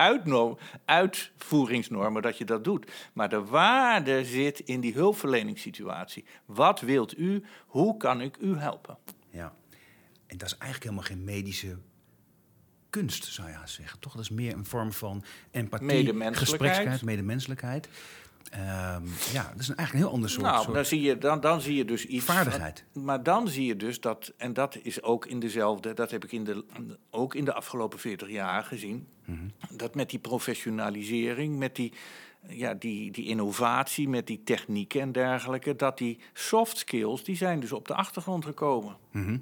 uitvoeringsnormen, 0.84 2.22
dat 2.22 2.38
je 2.38 2.44
dat 2.44 2.64
doet. 2.64 2.92
Maar 3.12 3.28
de 3.28 3.44
waarde 3.44 4.24
zit 4.24 4.60
in 4.60 4.80
die 4.80 4.94
hulpverleningssituatie. 4.94 6.24
Wat 6.44 6.80
wilt 6.80 7.18
u? 7.18 7.44
Hoe 7.66 7.96
kan 7.96 8.20
ik 8.20 8.36
u 8.40 8.56
helpen? 8.56 8.98
En 10.28 10.36
dat 10.38 10.46
is 10.48 10.56
eigenlijk 10.58 10.82
helemaal 10.90 11.04
geen 11.16 11.24
medische 11.24 11.76
kunst, 12.90 13.24
zou 13.24 13.48
je 13.48 13.54
haast 13.54 13.74
zeggen. 13.74 13.98
Toch, 13.98 14.12
dat 14.12 14.22
is 14.22 14.30
meer 14.30 14.52
een 14.54 14.66
vorm 14.66 14.92
van 14.92 15.24
empathie, 15.50 15.86
Medemenselijkheid. 15.86 17.02
medemenselijkheid. 17.02 17.88
Ehm, 18.50 19.04
ja, 19.32 19.48
dat 19.52 19.60
is 19.60 19.68
een, 19.68 19.76
eigenlijk 19.76 19.92
een 19.92 19.96
heel 19.98 20.10
ander 20.10 20.30
soort, 20.30 20.42
nou, 20.42 20.62
soort 20.62 20.74
dan 20.74 20.84
zie, 20.84 21.00
je, 21.00 21.18
dan, 21.18 21.40
dan 21.40 21.60
zie 21.60 21.76
je 21.76 21.84
dus 21.84 22.06
iets. 22.06 22.24
vaardigheid. 22.24 22.84
Maar 22.92 23.22
dan 23.22 23.48
zie 23.48 23.66
je 23.66 23.76
dus 23.76 24.00
dat, 24.00 24.32
en 24.36 24.52
dat 24.52 24.78
is 24.82 25.02
ook 25.02 25.26
in 25.26 25.40
dezelfde, 25.40 25.94
dat 25.94 26.10
heb 26.10 26.24
ik 26.24 26.32
in 26.32 26.44
de, 26.44 26.64
ook 27.10 27.34
in 27.34 27.44
de 27.44 27.54
afgelopen 27.54 27.98
40 27.98 28.28
jaar 28.28 28.64
gezien, 28.64 29.06
Mhm. 29.24 29.48
dat 29.70 29.94
met 29.94 30.10
die 30.10 30.18
professionalisering, 30.18 31.56
met 31.58 31.76
die, 31.76 31.92
ja, 32.48 32.74
die, 32.74 33.10
die 33.10 33.26
innovatie, 33.26 34.08
met 34.08 34.26
die 34.26 34.42
technieken 34.44 35.00
en 35.00 35.12
dergelijke, 35.12 35.76
dat 35.76 35.98
die 35.98 36.18
soft 36.32 36.76
skills, 36.76 37.24
die 37.24 37.36
zijn 37.36 37.60
dus 37.60 37.72
op 37.72 37.86
de 37.88 37.94
achtergrond 37.94 38.44
gekomen. 38.44 38.96
Mhm. 39.12 39.38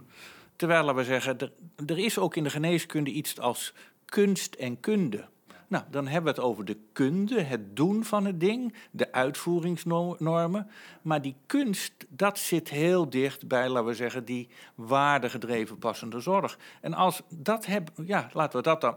Terwijl 0.57 0.95
we 0.95 1.05
zeggen, 1.05 1.39
er, 1.87 1.99
is 1.99 2.19
ook 2.19 2.37
in 2.37 2.45
de 2.45 2.51
geneeskunde 2.51 3.11
iets 3.11 3.41
als 3.41 3.75
kunst 4.05 4.55
en 4.55 4.81
kunde. 4.81 5.25
Nou, 5.69 5.85
dan 5.91 6.07
hebben 6.07 6.35
we 6.35 6.41
het 6.41 6.49
over 6.49 6.65
de 6.65 6.77
kunde, 6.93 7.41
het 7.41 7.77
doen 7.77 8.05
van 8.05 8.25
het 8.25 8.41
ding, 8.41 8.75
de 8.91 9.13
uitvoeringsnormen. 9.13 10.71
Maar 11.03 11.23
die 11.23 11.37
kunst, 11.47 11.93
dat 12.09 12.39
zit 12.39 12.69
heel 12.69 13.11
dicht 13.11 13.49
bij, 13.49 13.69
laten 13.69 13.87
we 13.89 13.95
zeggen, 13.95 14.25
die 14.25 14.49
waardegedreven 14.75 15.79
passende 15.79 16.21
zorg. 16.21 16.59
En 16.81 16.95
als 16.95 17.23
dat 17.29 17.67
hebben, 17.67 18.07
ja, 18.07 18.31
laten 18.33 18.57
we 18.57 18.63
dat 18.63 18.81
dan. 18.81 18.97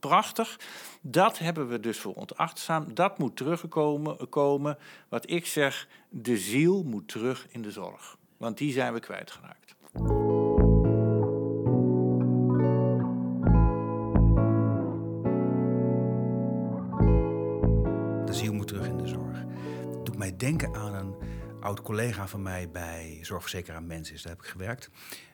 Prachtig. 0.00 0.60
Dat 1.00 1.38
hebben 1.38 1.68
we 1.68 1.80
dus 1.80 1.98
voor 1.98 2.14
ontachtzaam. 2.14 2.94
Dat 2.94 3.18
moet 3.18 3.36
terugkomen. 3.36 4.28
Komen. 4.28 4.78
Wat 5.08 5.30
ik 5.30 5.46
zeg, 5.46 5.88
de 6.08 6.36
ziel 6.36 6.82
moet 6.82 7.08
terug 7.08 7.46
in 7.50 7.62
de 7.62 7.70
zorg. 7.70 8.16
Want 8.36 8.58
die 8.58 8.72
zijn 8.72 8.92
we 8.92 9.00
kwijtgeraakt. 9.00 9.61
Denken 20.42 20.74
aan 20.74 20.94
een 20.94 21.14
oud 21.60 21.82
collega 21.82 22.28
van 22.28 22.42
mij 22.42 22.70
bij 22.70 23.18
Zorgverzekeraar 23.20 23.82
Mensis. 23.82 24.22
Daar 24.22 24.32
heb 24.32 24.42
ik 24.42 24.48
gewerkt. 24.48 24.90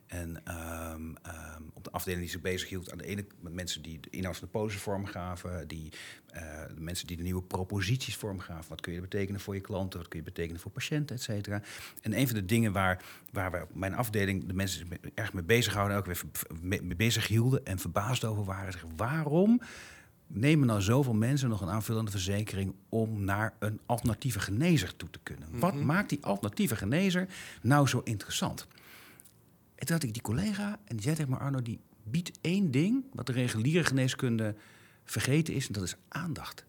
En 0.07 0.41
ehm, 0.45 1.15
ehm, 1.23 1.63
op 1.73 1.85
de 1.85 1.91
afdeling 1.91 2.23
die 2.23 2.31
zich 2.31 2.41
bezighield 2.41 2.93
aan 2.93 2.99
de 2.99 3.07
ene 3.07 3.25
met 3.41 3.53
mensen 3.53 3.83
die 3.83 4.01
de 4.01 4.11
inhoud 4.11 4.37
van 4.37 4.47
de 4.47 4.59
polissen 4.59 4.81
vormgaven, 4.81 5.69
die, 5.69 5.93
eh, 6.31 6.43
de 6.75 6.81
mensen 6.81 7.07
die 7.07 7.17
de 7.17 7.23
nieuwe 7.23 7.43
proposities 7.43 8.17
vormgaven. 8.17 8.69
Wat 8.69 8.81
kun 8.81 8.93
je 8.93 9.01
betekenen 9.01 9.41
voor 9.41 9.55
je 9.55 9.61
klanten, 9.61 9.99
wat 9.99 10.09
kun 10.09 10.19
je 10.19 10.25
betekenen 10.25 10.61
voor 10.61 10.71
patiënten, 10.71 11.17
et 11.17 11.23
cetera. 11.23 11.63
En 12.03 12.19
een 12.19 12.27
van 12.27 12.37
de 12.37 12.45
dingen 12.45 12.73
waar, 12.73 13.05
waar 13.33 13.51
we 13.51 13.63
op 13.63 13.75
mijn 13.75 13.95
afdeling 13.95 14.47
de 14.47 14.55
mensen 14.55 14.89
erg 15.15 15.33
mee 15.33 15.45
bezighouden, 15.45 15.97
ook 15.97 16.07
weer 16.07 16.23
mee 16.61 16.97
bezig 16.97 17.27
hielden 17.27 17.65
en 17.65 17.79
verbaasd 17.79 18.25
over 18.25 18.45
waren, 18.45 18.73
zeggen, 18.73 18.97
waarom 18.97 19.61
nemen 20.29 20.67
nou 20.67 20.83
zoveel 20.83 21.15
mensen 21.15 21.49
nog 21.49 21.61
een 21.61 21.69
aanvullende 21.69 22.11
verzekering 22.11 22.75
om 22.89 23.25
naar 23.25 23.55
een 23.59 23.81
alternatieve 23.87 24.41
genezer 24.41 24.97
toe 24.97 25.11
te 25.11 25.19
kunnen? 25.23 25.49
Wat 25.51 25.75
maakt 25.75 26.09
die 26.09 26.25
alternatieve 26.25 26.77
genezer 26.77 27.29
nou 27.63 27.87
zo 27.87 28.01
interessant? 28.05 28.67
En 29.75 29.87
toen 29.87 29.97
had 29.97 30.05
ik 30.05 30.13
die 30.13 30.23
collega 30.23 30.79
en 30.85 30.97
die 30.97 31.03
zei 31.03 31.15
tegen 31.15 31.31
me, 31.31 31.39
Arno, 31.39 31.63
die 31.63 31.81
biedt 32.03 32.39
één 32.41 32.71
ding 32.71 33.05
wat 33.13 33.27
de 33.27 33.33
reguliere 33.33 33.85
geneeskunde 33.85 34.55
vergeten 35.05 35.55
is, 35.55 35.67
en 35.67 35.73
dat 35.73 35.83
is 35.83 35.97
aandacht. 36.09 36.65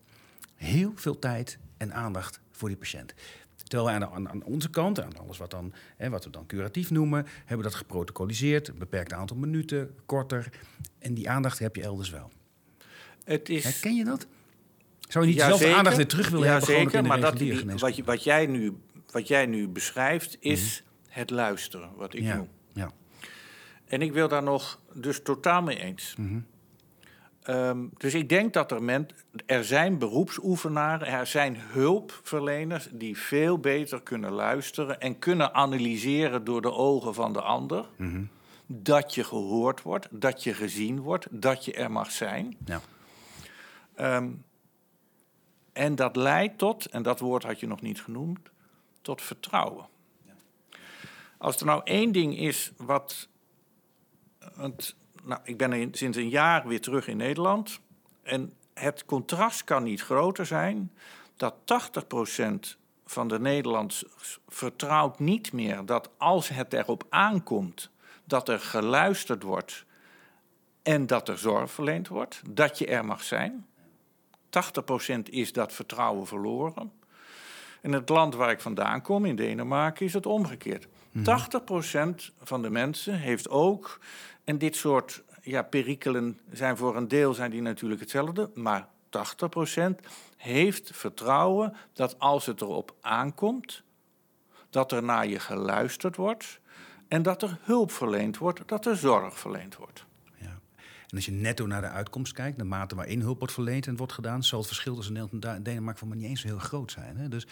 Heel 0.55 0.91
veel 0.95 1.19
tijd 1.19 1.57
en 1.77 1.93
aandacht 1.93 2.39
voor 2.51 2.67
die 2.67 2.77
patiënt. 2.77 3.13
Terwijl 3.55 3.99
wij 3.99 4.07
aan, 4.07 4.29
aan, 4.29 4.43
onze 4.43 4.69
kant, 4.69 5.01
aan 5.01 5.17
alles 5.17 5.37
wat, 5.37 5.51
dan, 5.51 5.73
hè, 5.97 6.09
wat 6.09 6.23
we 6.23 6.29
dan 6.29 6.45
curatief 6.45 6.89
noemen, 6.89 7.25
hebben 7.37 7.57
we 7.57 7.63
dat 7.63 7.75
geprotocoliseerd, 7.75 8.67
een 8.67 8.77
beperkt 8.77 9.13
aantal 9.13 9.37
minuten, 9.37 9.95
korter. 10.05 10.49
En 10.99 11.13
die 11.13 11.29
aandacht 11.29 11.59
heb 11.59 11.75
je 11.75 11.81
elders 11.81 12.09
wel. 12.09 12.31
Het 13.29 13.49
is. 13.49 13.63
Herken 13.63 13.95
je 13.95 14.03
dat? 14.03 14.27
Zou 15.07 15.25
je 15.25 15.31
niet 15.31 15.39
Ja, 15.39 15.57
zeker. 15.57 15.75
aandacht 15.75 15.95
weer 15.95 16.07
terug 16.07 16.29
willen 16.29 16.45
Ja, 16.45 16.51
hebben? 16.57 16.69
zeker, 16.75 17.03
maar 17.05 17.19
dat, 17.19 17.37
die- 17.37 17.65
wat, 17.77 17.95
je, 17.95 18.03
wat, 18.03 18.23
jij 18.23 18.45
nu, 18.45 18.77
wat 19.11 19.27
jij 19.27 19.45
nu 19.45 19.67
beschrijft 19.67 20.37
is 20.39 20.83
het 21.07 21.29
luisteren, 21.29 21.89
wat 21.95 22.13
ik 22.13 22.21
ja, 22.23 22.35
noem. 22.35 22.49
ja. 22.73 22.91
En 23.85 24.01
ik 24.01 24.13
wil 24.13 24.27
daar 24.27 24.43
nog 24.43 24.79
dus 24.93 25.21
totaal 25.23 25.61
mee 25.61 25.79
eens. 25.79 26.15
Mhm. 26.17 26.39
Ehm, 27.41 27.77
dus 27.97 28.13
ik 28.13 28.29
denk 28.29 28.53
dat 28.53 28.71
er, 28.71 28.83
men, 28.83 29.07
er 29.45 29.63
zijn 29.65 29.97
beroepsoefenaren, 29.97 31.07
er 31.07 31.27
zijn 31.27 31.57
hulpverleners 31.71 32.87
die 32.91 33.17
veel 33.17 33.57
beter 33.59 34.01
kunnen 34.01 34.31
luisteren 34.31 34.99
en 34.99 35.19
kunnen 35.19 35.53
analyseren 35.53 36.43
door 36.43 36.61
de 36.61 36.71
ogen 36.73 37.13
van 37.13 37.33
de 37.33 37.41
ander. 37.41 37.85
Mhm. 37.97 38.21
Dat 38.67 39.15
je 39.15 39.23
gehoord 39.23 39.81
wordt, 39.81 40.07
dat 40.11 40.43
je 40.43 40.53
gezien 40.53 40.99
wordt, 40.99 41.27
dat 41.29 41.65
je 41.65 41.73
er 41.73 41.91
mag 41.91 42.11
zijn. 42.11 42.57
ja. 42.65 42.81
Ehm, 43.99 44.29
en 45.73 45.95
dat 45.95 46.15
leidt 46.15 46.57
tot, 46.57 46.85
en 46.85 47.03
dat 47.03 47.19
woord 47.19 47.43
had 47.43 47.59
je 47.59 47.67
nog 47.67 47.81
niet 47.81 48.01
genoemd, 48.01 48.39
tot 49.01 49.21
vertrouwen. 49.21 49.87
Als 51.37 51.59
er 51.59 51.65
nou 51.65 51.81
één 51.83 52.11
ding 52.11 52.37
is 52.37 52.71
wat. 52.77 53.27
Want, 54.55 54.95
nou, 55.23 55.41
ik 55.43 55.57
ben 55.57 55.73
in- 55.73 55.93
sinds 55.93 56.17
een 56.17 56.29
jaar 56.29 56.67
weer 56.67 56.81
terug 56.81 57.07
in 57.07 57.17
Nederland. 57.17 57.79
En 58.23 58.53
het 58.73 59.05
contrast 59.05 59.63
kan 59.63 59.83
niet 59.83 60.01
groter 60.01 60.45
zijn 60.45 60.91
dat 61.35 61.55
80% 61.63 62.77
van 63.05 63.27
de 63.27 63.39
Nederlanders 63.39 64.05
vertrouwt 64.47 65.19
niet 65.19 65.53
meer 65.53 65.85
dat 65.85 66.09
als 66.17 66.49
het 66.49 66.73
erop 66.73 67.03
aankomt 67.09 67.89
dat 68.25 68.49
er 68.49 68.59
geluisterd 68.59 69.43
wordt 69.43 69.85
en 70.81 71.07
dat 71.07 71.29
er 71.29 71.37
zorg 71.37 71.71
verleend 71.71 72.07
wordt, 72.07 72.41
dat 72.49 72.77
je 72.77 72.85
er 72.85 73.05
mag 73.05 73.23
zijn. 73.23 73.67
80% 74.49 75.19
is 75.23 75.53
dat 75.53 75.73
vertrouwen 75.73 76.27
verloren. 76.27 76.91
In 77.81 77.93
het 77.93 78.09
land 78.09 78.35
waar 78.35 78.51
ik 78.51 78.61
vandaan 78.61 79.01
kom, 79.01 79.25
in 79.25 79.35
Denemarken, 79.35 80.05
is 80.05 80.13
het 80.13 80.25
omgekeerd. 80.25 80.87
80% 81.17 81.21
van 82.41 82.61
de 82.61 82.69
mensen 82.69 83.19
heeft 83.19 83.49
ook, 83.49 83.99
en 84.43 84.57
dit 84.57 84.75
soort 84.75 85.23
ja, 85.41 85.61
perikelen 85.61 86.39
zijn 86.51 86.77
voor 86.77 86.95
een 86.95 87.07
deel 87.07 87.33
zijn 87.33 87.51
die 87.51 87.61
natuurlijk 87.61 88.01
hetzelfde, 88.01 88.51
maar 88.53 88.87
80% 89.05 89.89
heeft 90.37 90.91
vertrouwen 90.93 91.75
dat 91.93 92.19
als 92.19 92.45
het 92.45 92.61
erop 92.61 92.95
aankomt, 93.01 93.83
dat 94.69 94.91
er 94.91 95.03
naar 95.03 95.27
je 95.27 95.39
geluisterd 95.39 96.15
wordt 96.15 96.59
en 97.07 97.21
dat 97.21 97.41
er 97.41 97.57
hulp 97.61 97.91
verleend 97.91 98.37
wordt, 98.37 98.61
dat 98.65 98.85
er 98.85 98.97
zorg 98.97 99.39
verleend 99.39 99.75
wordt. 99.75 100.05
En 101.09 101.15
als 101.15 101.25
je 101.25 101.31
netto 101.31 101.65
naar 101.67 101.81
de 101.81 101.87
uitkomst 101.87 102.33
kijkt, 102.33 102.57
de 102.57 102.63
mate 102.63 102.95
waarin 102.95 103.21
hulp 103.21 103.37
wordt 103.39 103.53
verleend 103.53 103.87
en 103.87 103.95
wordt 103.97 104.13
gedaan, 104.13 104.43
zal 104.43 104.57
het 104.59 104.67
verschil 104.67 104.95
tussen 104.95 105.13
Nederland 105.13 105.45
en 105.45 105.63
Denemarken 105.63 105.99
van 105.99 106.07
mij 106.07 106.17
niet 106.17 106.27
eens 106.27 106.41
zo 106.41 106.47
heel 106.47 106.57
groot 106.59 106.91
zijn. 106.91 107.17
Hè? 107.17 107.27
Dus, 107.27 107.47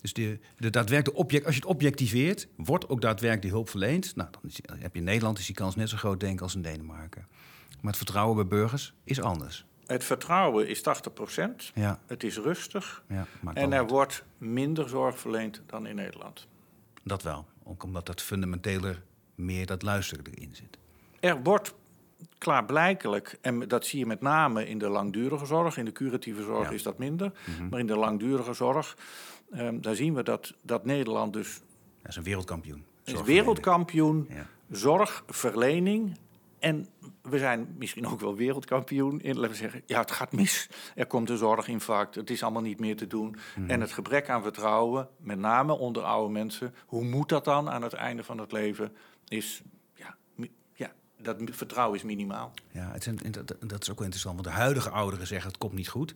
dus 0.00 0.12
de, 0.12 0.38
de 0.58 0.70
daadwerkelijke 0.70 1.20
object, 1.22 1.44
als 1.46 1.54
je 1.54 1.60
het 1.60 1.70
objectiveert, 1.70 2.48
wordt 2.56 2.88
ook 2.88 3.00
daadwerkelijk 3.00 3.42
die 3.42 3.50
hulp 3.50 3.68
verleend. 3.68 4.16
Nou, 4.16 4.28
dan, 4.30 4.40
is- 4.50 4.60
dan 4.62 4.78
heb 4.78 4.92
je 4.92 4.98
in 4.98 5.04
Nederland 5.04 5.38
is 5.38 5.46
die 5.46 5.54
kans 5.54 5.76
net 5.76 5.88
zo 5.88 5.96
groot, 5.96 6.20
denk 6.20 6.32
ik, 6.34 6.40
als 6.40 6.54
in 6.54 6.62
Denemarken. 6.62 7.26
Maar 7.80 7.88
het 7.90 7.96
vertrouwen 7.96 8.36
bij 8.36 8.46
burgers 8.58 8.94
is 9.04 9.20
anders. 9.20 9.64
Het 9.86 10.04
vertrouwen 10.04 10.68
is 10.68 10.82
80%, 10.82 11.72
Ja, 11.74 11.98
het 12.06 12.24
is 12.24 12.36
rustig 12.36 13.02
ja 13.08 13.26
en 13.54 13.72
er 13.72 13.86
wordt 13.86 14.24
minder 14.38 14.88
zorg 14.88 15.18
verleend 15.18 15.62
dan 15.66 15.86
in 15.86 15.94
Nederland. 15.94 16.46
Dat 17.04 17.22
wel. 17.22 17.46
Ook 17.62 17.82
omdat 17.82 18.06
dat 18.06 18.22
fundamenteler 18.22 19.02
meer 19.34 19.66
dat 19.66 19.82
luisteren 19.82 20.24
erin 20.26 20.54
zit. 20.54 20.78
Er 21.20 21.42
wordt 21.42 21.74
klaarblijkelijk, 22.38 23.38
en 23.40 23.68
dat 23.68 23.86
zie 23.86 23.98
je 23.98 24.06
met 24.06 24.20
name 24.20 24.68
in 24.68 24.78
de 24.78 24.88
langdurige 24.88 25.46
zorg, 25.46 25.76
in 25.76 25.84
de 25.84 25.92
curatieve 25.92 26.42
zorg 26.42 26.58
Ja. 26.58 26.64
Mhm. 26.64 26.74
is 26.74 26.82
dat 26.82 26.98
minder, 26.98 27.32
maar 27.70 27.80
in 27.80 27.86
de 27.86 27.96
langdurige 27.96 28.52
zorg, 28.52 28.96
ehm, 29.50 29.80
daar 29.80 29.94
zien 29.94 30.14
we 30.14 30.22
dat, 30.22 30.54
dat 30.62 30.84
Nederland 30.84 31.32
dus 31.32 31.60
Dat 32.02 32.10
is 32.10 32.16
een 32.16 32.22
wereldkampioen. 32.22 32.84
is 33.04 33.22
wereldkampioen 33.22 34.26
Ja. 34.30 34.46
zorgverlening. 34.70 36.16
En 36.58 36.88
we 37.22 37.38
zijn 37.38 37.74
misschien 37.78 38.06
ook 38.06 38.20
wel 38.20 38.34
wereldkampioen 38.36 39.20
in, 39.20 39.34
laten 39.34 39.50
we 39.50 39.56
zeggen, 39.56 39.82
ja, 39.86 40.00
het 40.00 40.10
gaat 40.10 40.32
mis. 40.32 40.68
Er 40.94 41.06
komt 41.06 41.30
een 41.30 41.36
zorginfarct, 41.36 42.14
het 42.14 42.30
is 42.30 42.42
allemaal 42.42 42.62
niet 42.62 42.80
meer 42.80 42.96
te 42.96 43.06
doen. 43.06 43.36
Mhm. 43.56 43.70
En 43.70 43.80
het 43.80 43.92
gebrek 43.92 44.28
aan 44.28 44.42
vertrouwen, 44.42 45.08
met 45.18 45.38
name 45.38 45.72
onder 45.78 46.02
oude 46.02 46.32
mensen, 46.32 46.74
hoe 46.86 47.04
moet 47.04 47.28
dat 47.28 47.44
dan 47.44 47.70
aan 47.70 47.82
het 47.82 47.92
einde 47.92 48.24
van 48.24 48.38
het 48.38 48.52
leven, 48.52 48.92
is, 49.28 49.62
dat 51.22 51.36
vertrouwen 51.50 51.98
is 51.98 52.04
minimaal. 52.04 52.52
Ja, 52.70 52.90
het 52.92 53.06
een- 53.06 53.32
dat, 53.32 53.46
dat 53.60 53.82
is 53.82 53.90
ook 53.90 53.96
wel 53.98 54.04
interessant, 54.06 54.34
want 54.34 54.46
de 54.48 54.60
huidige 54.60 54.90
ouderen 54.90 55.26
zeggen 55.26 55.48
het 55.48 55.58
komt 55.58 55.72
niet 55.72 55.88
goed. 55.88 56.14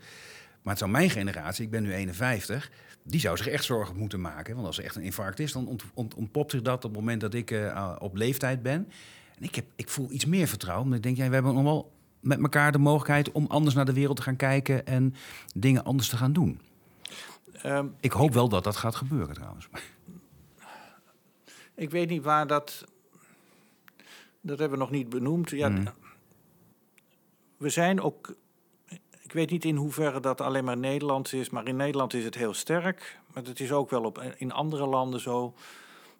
Maar 0.63 0.73
het 0.73 0.79
zou 0.79 0.91
mijn 0.91 1.11
generatie, 1.11 1.65
ik 1.65 1.71
ben 1.71 1.83
nu 1.83 1.93
51, 1.95 2.71
die 3.03 3.21
zou 3.21 3.37
zich 3.37 3.47
echt 3.49 3.65
zorgen 3.65 3.97
moeten 3.97 4.21
maken. 4.21 4.55
Want 4.55 4.67
als 4.67 4.79
er 4.79 4.85
echt 4.85 4.97
een 4.97 5.03
infarct 5.03 5.39
is, 5.39 5.53
dan 5.53 5.67
ont, 5.67 5.83
ont- 5.95 6.15
ontpopt 6.15 6.51
zich 6.51 6.63
dat 6.63 6.77
op 6.85 6.91
het 6.91 7.01
moment 7.01 7.21
dat 7.21 7.35
ik 7.35 7.51
eh, 7.51 7.97
op 7.99 8.17
leeftijd 8.17 8.63
ben. 8.63 8.89
En 9.39 9.43
ik, 9.45 9.55
heb, 9.55 9.65
ik 9.77 9.89
voel 9.89 10.13
iets 10.13 10.25
meer 10.25 10.47
vertrouwen, 10.47 10.93
ik 10.93 11.03
denk, 11.03 11.17
ja, 11.17 11.29
we 11.29 11.35
hebben 11.35 11.55
nog 11.55 11.63
wel 11.63 11.93
met 12.21 12.39
elkaar 12.41 12.73
de 12.73 12.79
mogelijkheid 12.79 13.33
om 13.33 13.47
anders 13.49 13.75
naar 13.75 13.85
de 13.85 13.93
wereld 13.93 14.17
te 14.17 14.23
gaan 14.23 14.37
kijken 14.37 14.87
en 14.87 15.15
dingen 15.55 15.85
anders 15.85 16.09
te 16.09 16.17
gaan 16.17 16.33
doen. 16.33 16.61
Ehm, 17.63 17.87
Ik 18.01 18.13
hoop 18.13 18.33
wel 18.35 18.49
dat 18.49 18.65
dat 18.65 18.77
gaat 18.77 18.95
gebeuren 18.95 19.35
trouwens. 19.35 19.69
ik 21.75 21.91
weet 21.91 22.09
niet 22.09 22.23
waar 22.23 22.47
dat, 22.47 22.85
dat 24.45 24.59
hebben 24.59 24.79
we 24.79 24.85
nog 24.85 24.93
niet 24.93 25.09
benoemd. 25.09 25.51
Ja, 25.51 25.69
Mhm. 25.69 25.87
we 27.57 27.69
zijn 27.69 28.01
ook. 28.01 28.35
Ik 29.23 29.33
weet 29.33 29.51
niet 29.51 29.65
in 29.65 29.77
hoeverre 29.77 30.21
dat 30.21 30.41
alleen 30.41 30.65
maar 30.65 30.77
Nederlands 30.77 31.33
is, 31.33 31.51
maar 31.51 31.67
in 31.67 31.77
Nederland 31.77 32.15
is 32.15 32.25
het 32.25 32.35
heel 32.35 32.55
sterk. 32.55 33.21
Maar 33.35 33.43
het 33.43 33.61
is 33.61 33.73
ook 33.73 33.91
wel 33.91 34.03
op, 34.03 34.23
in 34.37 34.53
andere 34.53 34.87
landen 34.87 35.21
zo. 35.21 35.55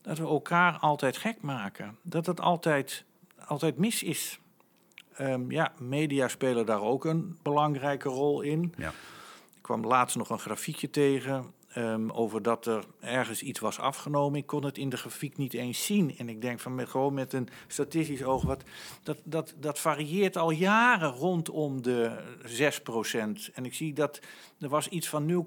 Dat 0.03 0.19
we 0.19 0.25
elkaar 0.27 0.79
altijd 0.79 1.17
gek 1.17 1.43
maken. 1.43 1.99
Dat 2.03 2.27
het 2.27 2.41
altijd, 2.41 3.05
altijd 3.47 3.77
mis 3.79 4.03
is. 4.03 4.39
Ehm, 5.17 5.51
ja, 5.51 5.73
media 5.79 6.29
spelen 6.29 6.67
daar 6.67 6.83
ook 6.83 7.05
een 7.05 7.39
belangrijke 7.43 8.09
rol 8.09 8.41
in. 8.41 8.75
Ja. 8.77 8.89
Ik 9.57 9.63
kwam 9.63 9.85
laatst 9.87 10.17
nog 10.17 10.31
een 10.31 10.39
grafiekje 10.39 10.91
tegen 10.91 11.53
ehm, 11.75 12.11
over 12.11 12.43
dat 12.43 12.67
er 12.67 12.85
ergens 13.01 13.43
iets 13.43 13.61
was 13.61 13.79
afgenomen. 13.79 14.39
Ik 14.39 14.47
kon 14.47 14.65
het 14.65 14.79
in 14.79 14.89
de 14.89 14.97
grafiek 14.97 15.37
niet 15.37 15.55
eens 15.55 15.85
zien. 15.87 16.15
En 16.19 16.29
ik 16.29 16.41
denk 16.41 16.61
van 16.61 16.75
met, 16.75 16.89
gewoon 16.89 17.15
met 17.15 17.33
een 17.33 17.49
statistisch 17.67 18.25
oog, 18.25 18.43
wat, 18.43 18.63
dat, 19.03 19.19
dat, 19.25 19.55
dat 19.57 19.79
varieert 19.79 20.37
al 20.37 20.51
jaren 20.51 21.11
rondom 21.11 21.83
de 21.83 22.11
6%. 23.49 23.55
En 23.55 23.65
ik 23.65 23.75
zie 23.75 23.93
dat 23.93 24.21
er 24.61 24.69
was 24.69 24.89
iets 24.89 25.09
van 25.09 25.45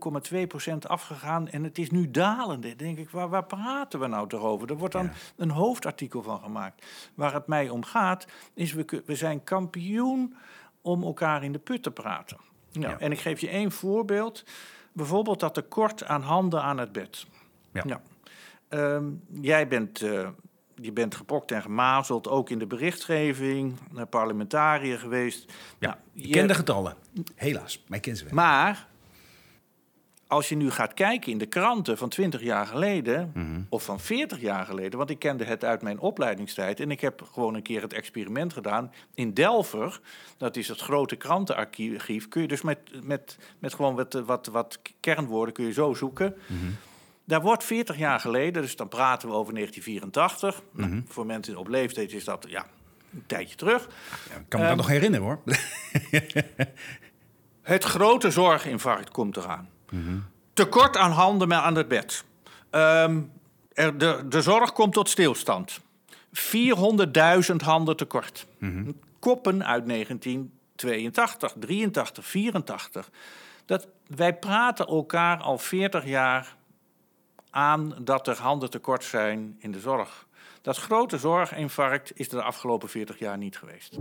0,2% 0.71 0.77
afgegaan 0.87 1.47
en 1.49 1.63
het 1.63 1.77
is 1.77 1.91
nu 1.91 2.11
dalende. 2.11 2.67
Dan 2.67 2.77
denk 2.77 2.97
ik, 2.97 3.09
waar, 3.09 3.29
waar 3.29 3.45
praten 3.45 3.99
we 3.99 4.07
nou 4.07 4.27
toch 4.27 4.41
over? 4.41 4.69
Er 4.69 4.77
wordt 4.77 4.93
dan 4.93 5.05
Ja. 5.05 5.11
een 5.35 5.51
hoofdartikel 5.51 6.21
van 6.23 6.39
gemaakt. 6.39 6.85
Waar 7.15 7.33
het 7.33 7.47
mij 7.47 7.69
om 7.69 7.83
gaat, 7.83 8.25
is 8.53 8.73
we, 8.73 9.01
we 9.05 9.15
zijn 9.15 9.43
kampioen 9.43 10.35
om 10.81 11.03
elkaar 11.03 11.43
in 11.43 11.51
de 11.51 11.59
put 11.59 11.83
te 11.83 11.91
praten. 11.91 12.37
Nou, 12.71 12.91
Ja. 12.91 12.99
En 12.99 13.11
ik 13.11 13.19
geef 13.19 13.39
je 13.41 13.49
één 13.49 13.71
voorbeeld. 13.71 14.43
Bijvoorbeeld 14.97 15.39
dat 15.39 15.53
tekort 15.53 16.03
aan 16.03 16.21
handen 16.21 16.61
aan 16.63 16.77
het 16.77 16.91
bed. 16.91 17.25
Ja. 17.73 18.01
Ehm, 18.69 19.03
jij 19.41 19.67
bent, 19.67 20.01
eh, 20.01 20.29
je 20.75 20.91
bent 20.91 21.15
gepokt 21.15 21.51
en 21.51 21.61
gemazeld, 21.61 22.27
ook 22.27 22.49
in 22.49 22.59
de 22.59 22.67
berichtgeving, 22.67 23.73
eh, 23.95 24.03
parlementariër 24.09 24.99
geweest. 24.99 25.51
Ja, 25.79 25.87
Nou, 25.87 25.99
ik 26.13 26.25
je- 26.25 26.31
ken 26.31 26.47
de 26.47 26.53
getallen. 26.53 26.95
Helaas, 27.35 27.83
mij 27.87 27.99
kennen 27.99 28.19
ze 28.21 28.25
wel. 28.27 28.33
Maar 28.35 28.87
als 30.27 30.49
je 30.49 30.55
nu 30.55 30.71
gaat 30.71 30.93
kijken 30.93 31.31
in 31.31 31.37
de 31.37 31.45
kranten 31.45 31.97
van 31.97 32.09
20 32.09 32.41
jaar 32.41 32.65
geleden 32.67 33.31
Mhm. 33.33 33.61
of 33.69 33.83
van 33.83 33.99
40 33.99 34.39
jaar 34.41 34.65
geleden, 34.65 34.97
want 34.97 35.09
ik 35.09 35.19
kende 35.19 35.43
het 35.43 35.63
uit 35.63 35.81
mijn 35.81 35.99
opleidingstijd 35.99 36.79
en 36.79 36.91
ik 36.91 37.01
heb 37.01 37.21
gewoon 37.33 37.55
een 37.55 37.61
keer 37.61 37.81
het 37.81 37.93
experiment 37.93 38.53
gedaan 38.53 38.91
in 39.13 39.33
Delver. 39.33 39.99
Dat 40.37 40.55
is 40.55 40.67
het 40.67 40.79
grote 40.79 41.15
krantenarchief. 41.15 42.27
Kun 42.29 42.41
je 42.41 42.47
dus 42.47 42.61
met, 42.61 42.77
met, 43.03 43.37
met 43.59 43.73
gewoon 43.73 43.95
wat, 43.95 44.13
wat, 44.13 44.47
wat 44.47 44.79
kernwoorden 44.99 45.53
kun 45.53 45.65
je 45.65 45.73
zo 45.73 45.93
zoeken. 45.93 46.35
Daar 47.23 47.41
wordt 47.41 47.63
40 47.63 47.97
jaar 47.97 48.19
geleden, 48.19 48.61
dus 48.61 48.75
dan 48.75 48.87
praten 48.87 49.27
we 49.29 49.33
over 49.35 49.53
1984. 49.53 50.61
Nou, 50.71 51.03
voor 51.07 51.25
mensen 51.25 51.57
op 51.57 51.67
leeftijd 51.67 52.11
is 52.13 52.23
dat 52.23 52.45
ja, 52.49 52.65
een 53.13 53.23
tijdje 53.25 53.55
terug. 53.55 53.87
Ja, 54.29 54.35
ik 54.35 54.45
kan 54.47 54.59
me 54.59 54.65
Ehm, 54.65 54.75
dat 54.77 54.85
nog 54.85 54.87
herinneren 54.95 55.25
hoor. 55.25 55.39
Het 57.61 57.83
grote 57.83 58.31
zorginfarct 58.31 59.09
komt 59.11 59.37
eraan. 59.37 59.69
Tekort 60.53 60.97
aan 60.97 61.11
handen 61.11 61.53
aan 61.53 61.75
het 61.75 61.87
bed. 61.87 62.23
Ehm, 62.69 63.21
er, 63.73 63.97
de, 63.97 64.25
de 64.27 64.41
zorg 64.41 64.73
komt 64.73 64.93
tot 64.93 65.09
stilstand. 65.09 65.79
400.000 67.49 67.55
handen 67.63 67.97
tekort. 67.97 68.47
Koppen 69.19 69.65
uit 69.65 69.87
1982, 69.87 71.53
83, 71.59 72.25
84. 72.25 73.09
Dat, 73.65 73.87
wij 74.07 74.35
praten 74.35 74.87
elkaar 74.87 75.37
al 75.37 75.57
40 75.57 76.05
jaar 76.05 76.55
aan 77.49 77.95
dat 78.01 78.27
er 78.27 78.37
handen 78.37 78.69
tekort 78.69 79.03
zijn 79.03 79.55
in 79.59 79.71
de 79.71 79.79
zorg. 79.79 80.27
Dat 80.61 80.77
grote 80.77 81.17
zorginfarct 81.17 82.11
is 82.15 82.27
er 82.27 82.37
de 82.37 82.43
afgelopen 82.43 82.89
40 82.89 83.19
jaar 83.19 83.37
niet 83.37 83.57
geweest. 83.57 83.97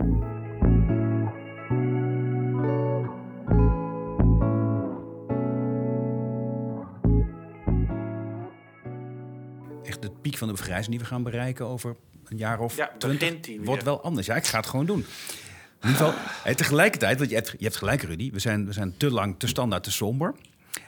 De 9.99 10.11
piek 10.21 10.37
van 10.37 10.47
de 10.47 10.55
vergrijzing 10.55 10.89
die 10.89 10.99
we 10.99 11.05
gaan 11.05 11.23
bereiken 11.23 11.65
over 11.65 11.95
een 12.25 12.37
jaar 12.37 12.59
of 12.59 12.75
Ja, 12.77 12.87
twintig 12.97 13.19
begint 13.19 13.43
die 13.43 13.57
weer. 13.57 13.65
wordt 13.65 13.83
wel 13.83 14.01
anders. 14.01 14.27
Ja, 14.27 14.35
ik 14.35 14.45
ga 14.45 14.57
het 14.57 14.67
gewoon 14.67 14.85
doen. 14.85 14.99
In 15.81 15.89
ieder 15.89 16.05
geval, 16.05 16.13
eh, 16.43 16.55
tegelijkertijd, 16.55 17.17
want 17.17 17.29
je 17.29 17.35
hebt, 17.35 17.49
je 17.57 17.63
hebt 17.63 17.75
gelijk 17.75 18.01
Rudy, 18.01 18.31
we 18.31 18.39
zijn, 18.39 18.65
we 18.65 18.73
zijn 18.73 18.97
te 18.97 19.11
lang, 19.11 19.35
te 19.39 19.47
standaard, 19.47 19.83
te 19.83 19.91
somber. 19.91 20.35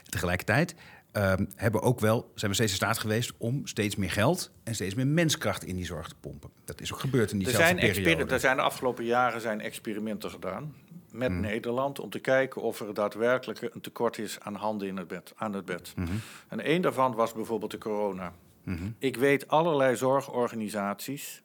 Tegelijkertijd 0.08 0.74
ehm, 1.12 1.44
hebben 1.54 1.82
ook 1.82 2.00
wel, 2.00 2.30
zijn 2.34 2.50
we 2.50 2.56
steeds 2.56 2.70
in 2.70 2.76
staat 2.76 2.98
geweest 2.98 3.32
om 3.38 3.66
steeds 3.66 3.96
meer 3.96 4.10
geld 4.10 4.50
en 4.64 4.74
steeds 4.74 4.94
meer 4.94 5.06
menskracht 5.06 5.64
in 5.64 5.76
die 5.76 5.84
zorg 5.84 6.08
te 6.08 6.14
pompen. 6.20 6.50
Dat 6.64 6.80
is 6.80 6.92
ook 6.92 7.00
gebeurd 7.00 7.32
in 7.32 7.38
Er 7.38 7.44
diezelfde 7.44 7.78
zijn, 7.80 7.92
periode. 7.92 8.32
er 8.32 8.40
zijn 8.40 8.56
de 8.56 8.62
afgelopen 8.62 9.04
jaren 9.04 9.40
zijn 9.40 9.60
experimenten 9.60 10.30
gedaan 10.30 10.74
met 11.10 11.28
Hmm. 11.28 11.40
Nederland 11.40 11.98
om 12.00 12.10
te 12.10 12.18
kijken 12.18 12.62
of 12.62 12.80
er 12.80 12.94
daadwerkelijk 12.94 13.60
een 13.74 13.80
tekort 13.80 14.18
is 14.18 14.40
aan 14.40 14.54
handen 14.54 14.88
in 14.88 14.96
het 14.96 15.08
bed, 15.08 15.32
aan 15.36 15.52
het 15.54 15.64
bed. 15.64 15.92
Hmm. 15.94 16.20
En 16.48 16.60
één 16.60 16.82
daarvan 16.82 17.14
was 17.14 17.32
bijvoorbeeld 17.32 17.70
de 17.70 17.78
corona. 17.78 18.32
Hmm. 18.76 18.94
Ik 18.98 19.16
weet 19.16 19.48
allerlei 19.48 19.96
zorgorganisaties 19.96 21.42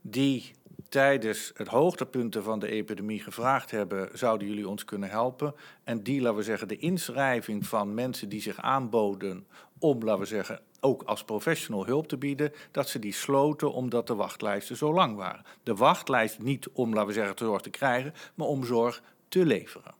die 0.00 0.52
tijdens 0.88 1.52
het 1.54 1.68
hoogtepunten 1.68 2.42
van 2.42 2.58
de 2.58 2.68
epidemie 2.68 3.20
gevraagd 3.20 3.70
hebben: 3.70 4.08
zouden 4.12 4.48
jullie 4.48 4.68
ons 4.68 4.84
kunnen 4.84 5.10
helpen? 5.10 5.54
En 5.84 6.02
die, 6.02 6.20
laten 6.20 6.38
we 6.38 6.42
zeggen, 6.42 6.68
de 6.68 6.76
inschrijving 6.76 7.66
van 7.66 7.94
mensen 7.94 8.28
die 8.28 8.40
zich 8.40 8.60
aanboden 8.60 9.46
om, 9.78 10.02
laten 10.02 10.20
we 10.20 10.26
zeggen, 10.26 10.60
ook 10.80 11.02
als 11.02 11.24
professional 11.24 11.86
hulp 11.86 12.08
te 12.08 12.16
bieden, 12.16 12.52
dat 12.70 12.88
ze 12.88 12.98
die 12.98 13.12
sloten 13.12 13.72
omdat 13.72 14.06
de 14.06 14.14
wachtlijsten 14.14 14.76
zo 14.76 14.94
lang 14.94 15.16
waren. 15.16 15.44
De 15.62 15.74
wachtlijst 15.74 16.38
niet 16.38 16.68
om, 16.68 16.92
laten 16.92 17.06
we 17.06 17.12
zeggen, 17.12 17.38
zorg 17.38 17.62
te 17.62 17.70
krijgen, 17.70 18.14
maar 18.34 18.46
om 18.46 18.64
zorg 18.64 19.02
te 19.28 19.46
leveren. 19.46 19.93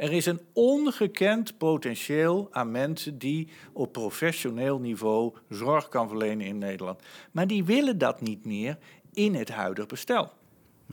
Er 0.00 0.12
is 0.12 0.26
een 0.26 0.40
ongekend 0.52 1.58
potentieel 1.58 2.48
aan 2.50 2.70
mensen 2.70 3.18
die 3.18 3.48
op 3.72 3.92
professioneel 3.92 4.78
niveau 4.78 5.34
zorg 5.48 5.88
kan 5.88 6.08
verlenen 6.08 6.46
in 6.46 6.58
Nederland. 6.58 7.02
Maar 7.30 7.46
die 7.46 7.64
willen 7.64 7.98
dat 7.98 8.20
niet 8.20 8.44
meer 8.44 8.78
in 9.12 9.34
het 9.34 9.48
huidige 9.48 9.86
bestel. 9.86 10.32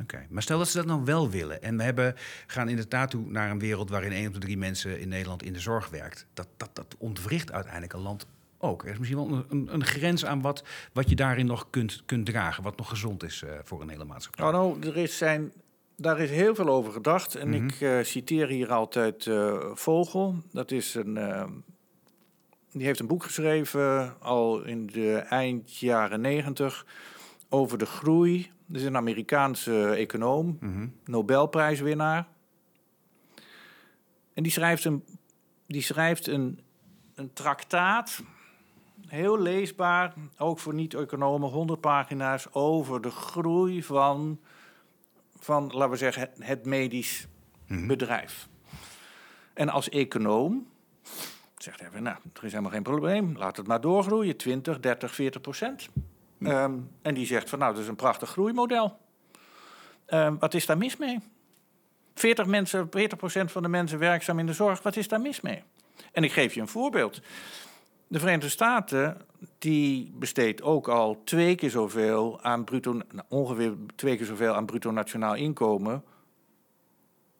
Oké, 0.02 0.26
maar 0.30 0.41
stel 0.41 0.58
dat 0.58 0.67
ze 0.67 0.78
dat 0.78 0.86
nou 0.86 1.04
wel 1.04 1.30
willen. 1.30 1.62
En 1.62 1.78
we 1.78 1.84
hebben, 1.84 2.15
gaan 2.48 2.70
inderdaad 2.70 3.10
toe 3.10 3.30
naar 3.30 3.52
een 3.52 3.60
wereld 3.60 3.89
waarin 3.89 4.12
één 4.12 4.28
op 4.28 4.34
de 4.34 4.39
drie 4.39 4.58
mensen 4.58 5.00
in 5.00 5.10
Nederland 5.10 5.43
in 5.43 5.54
de 5.54 5.60
zorg 5.60 5.89
werkt. 5.89 6.26
Dat, 6.34 6.48
dat, 6.58 6.70
dat 6.74 6.96
ontwricht 6.98 7.52
uiteindelijk 7.52 7.93
een 7.93 8.02
land 8.02 8.26
ook. 8.58 8.84
Er 8.84 8.91
is 8.91 8.98
misschien 8.98 9.30
wel 9.30 9.46
een, 9.50 9.67
een, 9.74 9.86
grens 9.86 10.26
aan 10.26 10.41
wat, 10.41 10.63
wat 10.93 11.10
je 11.10 11.15
daarin 11.15 11.46
nog 11.46 11.70
kunt, 11.70 12.04
kunt 12.06 12.26
dragen. 12.26 12.63
Wat 12.63 12.78
nog 12.78 12.89
gezond 12.89 13.24
is 13.24 13.43
eh, 13.43 13.52
voor 13.63 13.82
een 13.82 13.89
hele 13.89 14.06
maatschappij. 14.06 14.46
Nou, 14.46 14.56
nou 14.56 14.88
er 14.88 14.98
is 14.98 15.17
zijn, 15.17 15.52
daar 15.97 16.19
is 16.19 16.29
heel 16.29 16.55
veel 16.55 16.67
over 16.69 16.91
gedacht. 16.91 17.36
En 17.36 17.53
ik 17.53 17.81
eh, 17.81 17.99
citeer 18.03 18.47
hier 18.47 18.71
altijd 18.71 19.27
eh, 19.27 19.57
Vogel. 19.73 20.36
Dat 20.51 20.71
is 20.71 20.95
een. 20.95 21.17
eh, 21.17 21.45
die 22.71 22.86
heeft 22.86 22.99
een 22.99 23.07
boek 23.07 23.23
geschreven 23.23 24.15
al 24.21 24.63
in 24.63 24.88
de 24.88 25.15
eind 25.17 25.77
jaren 25.77 26.21
negentig 26.21 26.86
over 27.49 27.77
de 27.77 27.86
groei. 27.86 28.51
Dat 28.65 28.81
is 28.81 28.88
een 28.88 28.95
Amerikaanse 28.97 29.89
econoom, 29.89 30.57
Mhm. 30.62 30.88
Nobelprijswinnaar. 31.05 32.27
En 34.33 34.43
die 34.43 34.51
schrijft 34.51 34.86
een, 34.86 35.03
die 35.67 35.81
schrijft 35.81 36.27
een, 36.27 36.60
een 37.15 37.33
traktaat, 37.33 38.23
heel 39.07 39.39
leesbaar, 39.39 40.13
ook 40.38 40.60
voor 40.60 40.73
niet-economen, 40.73 41.49
100 41.49 41.81
pagina's, 41.81 42.47
over 42.51 43.01
de 43.01 43.10
groei 43.12 43.83
van, 43.83 44.39
van 45.39 45.71
laten 45.73 45.89
we 45.89 45.97
zeggen, 45.97 46.30
het, 46.39 46.65
medisch 46.65 47.28
bedrijf. 47.67 48.47
En 49.54 49.69
als 49.69 49.89
econoom 49.89 50.67
zegt 51.58 51.80
hij, 51.80 52.00
nou, 52.00 52.17
er 52.34 52.43
is 52.43 52.52
helemaal 52.52 52.71
geen 52.71 52.84
probleem, 52.84 53.38
laat 53.38 53.58
het 53.58 53.67
maar 53.67 53.82
doorgroeien, 53.82 54.38
20, 54.38 54.80
30, 54.80 55.15
40 55.15 55.41
procent. 55.41 55.89
Ehm, 56.41 56.73
en 57.02 57.13
die 57.13 57.26
zegt 57.26 57.50
van, 57.50 57.60
nou, 57.60 57.73
dat 57.73 57.82
is 57.82 57.88
een 57.88 57.95
prachtig 57.95 58.30
groeimodel. 58.30 58.97
Ehm, 60.06 60.36
wat 60.39 60.54
is 60.54 60.65
daar 60.65 60.78
mis 60.78 60.97
mee? 60.97 61.19
40, 62.13 62.45
mensen, 62.45 62.89
40% 62.89 63.52
van 63.52 63.62
de 63.62 63.67
mensen 63.67 64.00
werkzaam 64.00 64.39
in 64.39 64.45
de 64.45 64.54
zorg, 64.54 64.82
wat 64.82 64.95
is 64.95 65.08
daar 65.08 65.21
mis 65.21 65.41
mee? 65.41 65.63
En 66.12 66.23
ik 66.23 66.32
geef 66.32 66.54
je 66.54 66.62
een 66.62 66.67
voorbeeld. 66.67 67.21
De 68.08 68.20
Verenigde 68.20 68.50
Staten 68.50 69.17
die 69.58 70.12
besteedt 70.15 70.62
ook 70.62 70.88
al 70.88 71.22
twee 71.24 71.56
keer 71.56 71.70
zoveel 71.70 72.41
aan 72.41 72.63
bruto, 72.63 72.93
nou, 72.93 73.26
ongeveer 73.30 73.76
twee 73.96 74.17
keer 74.17 74.26
zoveel 74.26 74.54
aan 74.54 74.65
bruto 74.65 74.91
nationaal 74.91 75.36
inkomen 75.36 76.04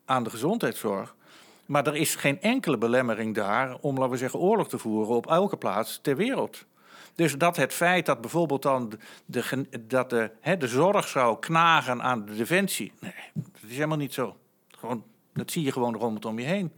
aan 0.06 0.24
de 0.24 0.30
gezondheidszorg. 0.30 1.16
Maar 1.66 1.88
er 1.88 1.96
is 1.96 2.16
geen 2.16 2.42
enkele 2.42 2.78
belemmering 2.78 3.36
daar 3.36 3.78
om, 3.82 3.96
laten 3.96 4.12
we 4.12 4.18
zeggen, 4.18 4.40
oorlog 4.40 4.70
te 4.70 4.78
voeren 4.78 5.16
op 5.16 5.28
elke 5.28 5.58
plaats 5.58 6.00
ter 6.02 6.16
wereld. 6.16 6.66
Dus 7.16 7.38
dat 7.38 7.56
het 7.56 7.74
feit 7.74 8.06
dat 8.06 8.22
bijvoorbeeld 8.22 8.62
dan 8.62 8.94
de, 9.26 9.66
dat 9.88 10.10
de, 10.10 10.32
hè, 10.42 10.58
de 10.58 10.68
zorg 10.68 11.08
zou 11.08 11.40
knagen 11.40 12.02
aan 12.02 12.26
de 12.26 12.36
defensie, 12.36 12.94
nee, 13.00 13.14
dat 13.34 13.62
is 13.68 13.76
helemaal 13.76 13.98
niet 13.98 14.14
zo. 14.14 14.38
Gewoon, 14.68 15.04
dat 15.34 15.52
zie 15.52 15.64
je 15.64 15.72
gewoon 15.72 15.96
rondom 15.96 16.40
je 16.40 16.46
heen. 16.46 16.72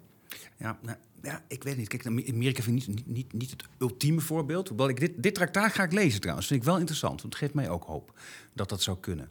Ja, 0.58 0.78
ja, 1.22 1.44
ik 1.48 1.64
weet 1.64 1.78
niet. 1.78 1.88
Kijk, 1.88 2.06
Amerika 2.06 2.62
vind 2.62 2.82
ik 2.82 2.88
niet, 2.88 3.08
niet, 3.08 3.34
niet, 3.34 3.52
het 3.52 3.64
ultieme 3.78 4.22
voorbeeld. 4.22 4.68
Hoewel 4.68 4.90
ik 4.90 5.00
dit, 5.00 5.12
dit 5.18 5.34
traktaat 5.34 5.74
ga 5.74 5.84
ik 5.84 5.94
lezen 5.94 6.20
trouwens. 6.20 6.48
vind 6.48 6.60
ik 6.60 6.66
wel 6.66 6.78
interessant, 6.78 7.22
want 7.22 7.34
het 7.34 7.44
geeft 7.44 7.54
mij 7.54 7.70
ook 7.70 7.84
hoop 7.84 8.14
dat 8.54 8.70
dat 8.70 8.82
zou 8.82 8.98
kunnen. 9.00 9.30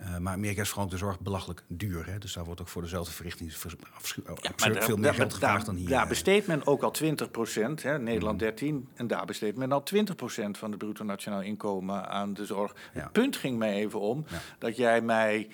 Uh, 0.00 0.18
maar 0.18 0.32
Amerika 0.32 0.60
is 0.60 0.68
vooral 0.68 0.84
ook 0.84 0.90
de 0.90 0.96
zorg 0.96 1.20
belachelijk 1.20 1.62
duur. 1.66 2.06
Hè? 2.06 2.18
Dus 2.18 2.32
daar 2.32 2.44
wordt 2.44 2.60
ook 2.60 2.68
voor 2.68 2.82
dezelfde 2.82 3.12
verrichting 3.12 3.52
ja, 3.52 4.82
veel 4.82 4.96
meer 4.96 5.14
geld 5.14 5.32
gevraagd 5.32 5.66
dan 5.66 5.74
hier. 5.74 5.88
Daar 5.88 6.08
besteedt 6.08 6.46
men 6.46 6.66
ook 6.66 6.82
al 6.82 6.90
20 6.90 7.30
procent, 7.30 7.84
Nederland 7.84 8.38
13, 8.38 8.74
mm. 8.74 8.88
en 8.94 9.06
daar 9.06 9.26
besteedt 9.26 9.56
men 9.56 9.72
al 9.72 9.82
20 9.82 10.16
procent 10.16 10.58
van 10.58 10.70
het 10.70 10.78
bruto 10.78 11.04
nationaal 11.04 11.42
inkomen 11.42 12.08
aan 12.08 12.34
de 12.34 12.44
zorg. 12.44 12.74
Het 12.92 13.12
punt 13.12 13.36
ging 13.36 13.58
mij 13.58 13.74
even 13.74 14.00
om 14.00 14.24
dat 14.58 14.76
jij 14.76 15.00
mij 15.00 15.48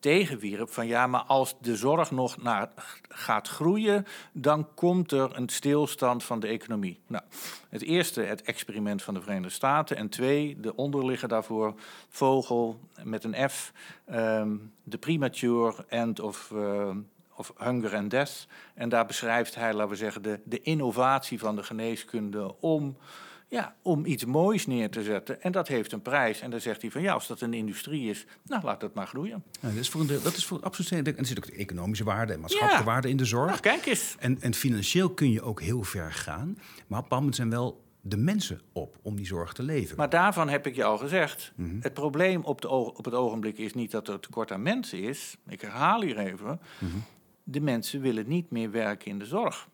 tegenwierp 0.00 0.70
van 0.70 0.86
ja, 0.86 1.06
maar 1.06 1.22
als 1.22 1.54
de 1.60 1.76
zorg 1.76 2.10
nog 2.10 2.42
naar, 2.42 2.68
gaat 3.08 3.48
groeien, 3.48 4.06
dan 4.32 4.68
komt 4.74 5.12
er 5.12 5.36
een 5.36 5.48
stilstand 5.48 6.24
van 6.24 6.40
de 6.40 6.46
economie. 6.46 7.00
Nou, 7.06 7.24
het 7.68 7.82
eerste, 7.82 8.20
het 8.20 8.42
experiment 8.42 9.02
van 9.02 9.14
de 9.14 9.20
Verenigde 9.20 9.50
Staten. 9.50 9.96
En 9.96 10.08
twee, 10.08 10.60
de 10.60 10.76
onderligger 10.76 11.28
daarvoor, 11.28 11.74
Vogel 12.08 12.80
met 13.02 13.24
een 13.24 13.50
F, 13.50 13.72
um, 14.10 14.72
The 14.88 14.98
Premature 14.98 15.84
End 15.88 16.20
of, 16.20 16.50
uh, 16.54 16.90
of 17.34 17.52
Hunger 17.58 17.96
and 17.96 18.10
Death. 18.10 18.46
En 18.74 18.88
daar 18.88 19.06
beschrijft 19.06 19.54
hij, 19.54 19.72
laten 19.72 19.90
we 19.90 19.96
zeggen, 19.96 20.22
de, 20.22 20.40
de 20.44 20.62
innovatie 20.62 21.38
van 21.38 21.56
de 21.56 21.62
geneeskunde 21.62 22.54
om 22.60 22.96
ja, 23.48 23.74
om 23.82 24.04
iets 24.04 24.24
moois 24.24 24.66
neer 24.66 24.90
te 24.90 25.02
zetten. 25.02 25.42
En 25.42 25.52
dat 25.52 25.68
heeft 25.68 25.92
een 25.92 26.02
prijs. 26.02 26.40
En 26.40 26.50
dan 26.50 26.60
zegt 26.60 26.82
hij 26.82 26.90
van 26.90 27.02
ja, 27.02 27.12
als 27.12 27.26
dat 27.26 27.40
een 27.40 27.54
industrie 27.54 28.10
is, 28.10 28.26
nou 28.44 28.62
laat 28.64 28.80
dat 28.80 28.94
maar 28.94 29.06
groeien. 29.06 29.44
Dat, 29.60 29.72
is 29.72 29.88
voor 29.88 30.06
dat 30.06 30.36
is 30.36 30.46
voor 30.46 30.60
absoluut. 30.60 31.06
En 31.06 31.18
er 31.18 31.26
zit 31.26 31.38
ook 31.38 31.46
de 31.46 31.56
economische 31.56 32.04
waarde 32.04 32.32
en 32.32 32.40
maatschappelijke 32.40 32.84
waarde 32.84 33.08
in 33.08 33.16
de 33.16 33.24
zorg. 33.24 33.48
Nou, 33.48 33.60
kijk 33.60 33.86
eens. 33.86 34.16
En, 34.18 34.40
en 34.40 34.54
financieel 34.54 35.10
kun 35.10 35.30
je 35.30 35.42
ook 35.42 35.60
heel 35.60 35.82
ver 35.82 36.12
gaan. 36.12 36.58
Maar 36.86 37.00
op 37.00 37.12
een 37.12 37.34
zijn 37.34 37.50
wel 37.50 37.86
de 38.00 38.16
mensen 38.16 38.60
op 38.72 38.96
om 39.02 39.16
die 39.16 39.26
zorg 39.26 39.52
te 39.52 39.62
leveren. 39.62 39.96
Maar 39.96 40.10
daarvan 40.10 40.48
heb 40.48 40.66
ik 40.66 40.74
je 40.74 40.84
al 40.84 40.98
gezegd. 40.98 41.52
Mhm. 41.54 41.76
Het 41.80 41.94
probleem 41.94 42.44
op, 42.44 42.60
de, 42.60 42.68
op 42.68 43.04
het 43.04 43.14
ogenblik 43.14 43.58
is 43.58 43.74
niet 43.74 43.90
dat 43.90 44.08
er 44.08 44.20
tekort 44.20 44.52
aan 44.52 44.62
mensen 44.62 45.02
is. 45.02 45.36
Ik 45.48 45.60
herhaal 45.60 46.02
hier 46.02 46.18
even. 46.18 46.60
Mhm. 46.78 46.96
De 47.44 47.60
mensen 47.60 48.00
willen 48.00 48.28
niet 48.28 48.50
meer 48.50 48.70
werken 48.70 49.10
in 49.10 49.18
de 49.18 49.26
zorg. 49.26 49.68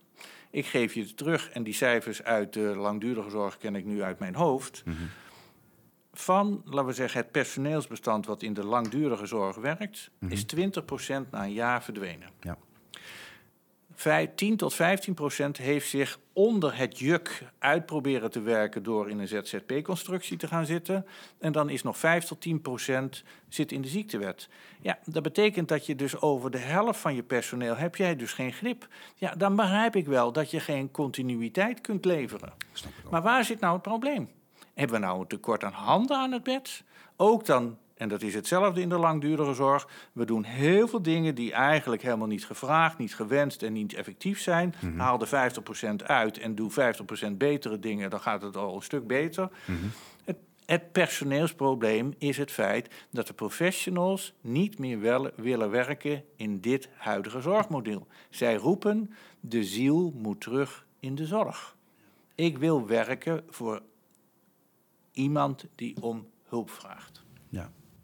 Ik 0.55 0.67
geef 0.67 0.95
je 0.95 1.01
het 1.01 1.17
terug 1.17 1.51
en 1.51 1.63
die 1.63 1.75
cijfers 1.75 2.23
uit 2.23 2.53
de 2.53 2.61
langdurige 2.61 3.31
zorg 3.31 3.57
ken 3.57 3.75
ik 3.75 3.85
nu 3.85 4.03
uit 4.03 4.19
mijn 4.19 4.35
hoofd. 4.35 4.83
Mhm. 4.85 4.97
Van, 6.13 6.63
laten 6.65 6.87
we 6.87 6.93
zeggen, 6.93 7.21
het 7.21 7.31
personeelsbestand 7.31 8.27
wat 8.27 8.43
in 8.43 8.55
de 8.55 8.65
langdurige 8.65 9.27
zorg 9.27 9.57
werkt, 9.57 10.11
mm 10.19 10.29
-hmm. 10.29 10.37
is 10.37 10.45
20% 11.25 11.31
na 11.31 11.45
een 11.45 11.53
jaar 11.53 11.83
verdwenen. 11.83 12.29
Ja. 12.41 12.59
10 14.35 14.57
tot 14.57 14.75
15 14.75 15.15
procent 15.15 15.57
heeft 15.57 15.89
zich 15.89 16.19
onder 16.33 16.77
het 16.77 16.99
juk 16.99 17.43
uitproberen 17.59 18.31
te 18.31 18.41
werken 18.41 18.83
door 18.83 19.11
in 19.11 19.19
een 19.19 19.29
ZZP-constructie 19.29 20.37
te 20.37 20.49
gaan 20.49 20.67
zitten. 20.67 21.07
En 21.39 21.53
dan 21.53 21.71
is 21.71 21.83
nog 21.83 21.99
5 21.99 22.25
tot 22.25 22.41
10 22.41 22.61
procent 22.61 23.25
zit 23.49 23.73
in 23.73 23.83
de 23.83 23.89
ziektewet. 23.89 24.49
Ja, 24.81 24.99
dat 25.05 25.23
betekent 25.23 25.69
dat 25.69 25.87
je 25.87 25.95
dus 25.95 26.21
over 26.21 26.51
de 26.51 26.59
helft 26.59 27.01
van 27.01 27.15
je 27.15 27.23
personeel 27.23 27.77
heb 27.77 27.97
jij 27.97 28.17
dus 28.17 28.33
geen 28.33 28.53
grip. 28.53 28.89
Ja, 29.17 29.35
dan 29.35 29.57
begrijp 29.57 29.97
ik 29.97 30.07
wel 30.07 30.33
dat 30.33 30.51
je 30.51 30.61
geen 30.61 30.91
continuïteit 30.91 31.81
kunt 31.81 32.05
leveren. 32.05 32.53
Maar 33.11 33.23
waar 33.23 33.45
zit 33.45 33.61
nou 33.61 33.73
het 33.73 33.83
probleem? 33.83 34.31
Hebben 34.75 35.01
we 35.01 35.07
nou 35.07 35.21
een 35.21 35.27
tekort 35.27 35.65
aan 35.65 35.73
handen 35.73 36.17
aan 36.17 36.33
het 36.33 36.43
bed? 36.43 36.83
Ook 37.17 37.47
dan 37.47 37.79
en 37.95 38.09
dat 38.09 38.23
is 38.23 38.35
hetzelfde 38.35 38.81
in 38.81 38.89
de 38.89 38.99
langdurige 38.99 39.55
zorg. 39.55 39.89
We 40.13 40.25
doen 40.25 40.45
heel 40.45 40.89
veel 40.89 41.03
dingen 41.03 41.35
die 41.35 41.53
eigenlijk 41.53 42.03
helemaal 42.03 42.27
niet 42.27 42.47
gevraagd, 42.47 42.99
niet 42.99 43.15
gewenst 43.15 43.63
en 43.63 43.73
niet 43.73 43.95
effectief 43.95 44.41
zijn. 44.41 44.75
Mm 44.81 44.99
Haal 44.99 45.19
de 45.19 45.53
50% 46.03 46.07
uit 46.07 46.39
en 46.39 46.55
doe 46.55 46.71
50% 47.31 47.33
betere 47.33 47.79
dingen, 47.79 48.11
dan 48.11 48.21
gaat 48.21 48.43
het 48.43 48.57
al 48.57 48.75
een 48.75 48.83
stuk 48.83 49.07
beter. 49.07 49.49
Mhm. 49.65 49.79
het, 50.25 50.37
het, 50.67 50.93
personeelsprobleem 50.93 52.15
is 52.19 52.37
het 52.37 52.51
feit 52.51 52.89
dat 53.11 53.27
de 53.27 53.33
professionals 53.33 54.35
niet 54.41 54.79
meer 54.79 55.31
willen 55.37 55.71
werken 55.71 56.25
in 56.37 56.61
dit 56.61 56.89
huidige 56.97 57.41
zorgmodel. 57.41 58.07
Zij 58.31 58.55
roepen: 58.55 59.15
de 59.41 59.65
ziel 59.65 60.13
moet 60.17 60.41
terug 60.41 60.87
in 61.01 61.15
de 61.15 61.27
zorg. 61.27 61.77
Ik 62.35 62.59
wil 62.59 62.87
werken 62.87 63.45
voor 63.49 63.83
iemand 65.13 65.67
die 65.75 65.97
om 66.01 66.27
hulp 66.49 66.71
vraagt. 66.71 67.14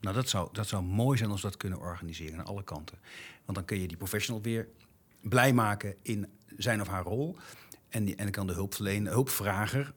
Nou, 0.00 0.14
dat 0.14 0.28
zou, 0.28 0.48
dat 0.52 0.68
zou 0.68 0.82
mooi 0.82 1.18
zijn 1.18 1.30
als 1.30 1.42
we 1.42 1.48
dat 1.48 1.56
kunnen 1.56 1.78
organiseren 1.78 2.38
aan 2.38 2.44
alle 2.44 2.64
kanten. 2.64 2.98
Want 3.44 3.58
dan 3.58 3.66
kun 3.66 3.80
je 3.80 3.88
die 3.88 3.96
professional 3.96 4.42
weer 4.42 4.68
blij 5.20 5.52
maken 5.52 5.94
in 6.02 6.26
zijn 6.56 6.80
of 6.80 6.88
haar 6.88 7.04
rol. 7.04 7.36
En, 7.88 8.04
die, 8.04 8.16
en 8.16 8.22
dan 8.22 8.32
kan 8.32 8.46
de 8.46 8.52
hulpverlener, 8.52 9.12
hulpvrager 9.12 9.92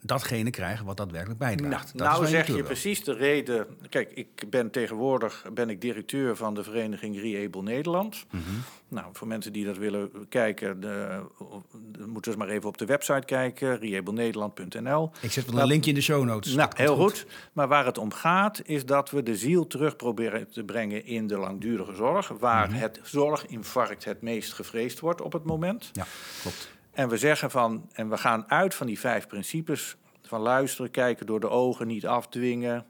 datgene 0.00 0.50
krijgen 0.50 0.84
wat 0.84 0.96
daadwerkelijk 0.96 1.38
bijdraagt. 1.38 1.94
Nou, 1.94 2.10
nou 2.10 2.26
zeg 2.26 2.46
je 2.46 2.62
precies 2.62 3.04
de 3.04 3.12
reden. 3.12 3.66
Kijk, 3.88 4.10
ik 4.14 4.44
ben 4.50 4.70
tegenwoordig 4.70 5.44
ben 5.54 5.70
ik 5.70 5.80
directeur 5.80 6.36
van 6.36 6.54
de 6.54 6.62
vereniging 6.62 7.20
Reable 7.20 7.62
Nederland. 7.62 8.24
Mhm. 8.30 8.42
Nou, 8.88 9.06
voor 9.12 9.26
mensen 9.26 9.52
die 9.52 9.64
dat 9.64 9.76
willen 9.76 10.10
kijken, 10.28 10.80
de, 10.80 11.22
de, 11.92 12.06
moeten 12.06 12.32
ze 12.32 12.38
maar 12.38 12.48
even 12.48 12.68
op 12.68 12.78
de 12.78 12.84
website 12.84 13.24
kijken, 13.24 13.78
reablenederland.nl. 13.78 15.10
Ik 15.20 15.32
zet 15.32 15.50
wel 15.50 15.60
een 15.60 15.66
linkje 15.66 15.90
in 15.90 15.96
de 15.96 16.02
show 16.02 16.24
notes. 16.24 16.54
Nou, 16.54 16.70
heel 16.74 16.96
goed. 16.96 17.26
Maar 17.52 17.68
waar 17.68 17.86
het 17.86 17.98
om 17.98 18.12
gaat, 18.12 18.62
is 18.64 18.86
dat 18.86 19.10
we 19.10 19.22
de 19.22 19.36
ziel 19.36 19.66
terug 19.66 19.96
proberen 19.96 20.50
te 20.50 20.64
brengen 20.64 21.06
in 21.06 21.26
de 21.26 21.38
langdurige 21.38 21.94
zorg, 21.94 22.28
waar 22.28 22.70
mhm. 22.70 22.78
het 22.78 23.00
zorginfarct 23.02 24.04
het 24.04 24.22
meest 24.22 24.52
gevreesd 24.52 25.00
wordt 25.00 25.20
op 25.20 25.32
het 25.32 25.44
moment. 25.44 25.90
Ja, 25.92 26.06
klopt. 26.42 26.70
En 26.92 27.08
we 27.08 27.16
zeggen 27.16 27.50
van, 27.50 27.88
en 27.92 28.08
we 28.08 28.16
gaan 28.16 28.50
uit 28.50 28.74
van 28.74 28.86
die 28.86 28.98
vijf 28.98 29.26
principes: 29.26 29.96
van 30.22 30.40
luisteren, 30.40 30.90
kijken 30.90 31.26
door 31.26 31.40
de 31.40 31.48
ogen, 31.48 31.86
niet 31.86 32.06
afdwingen. 32.06 32.86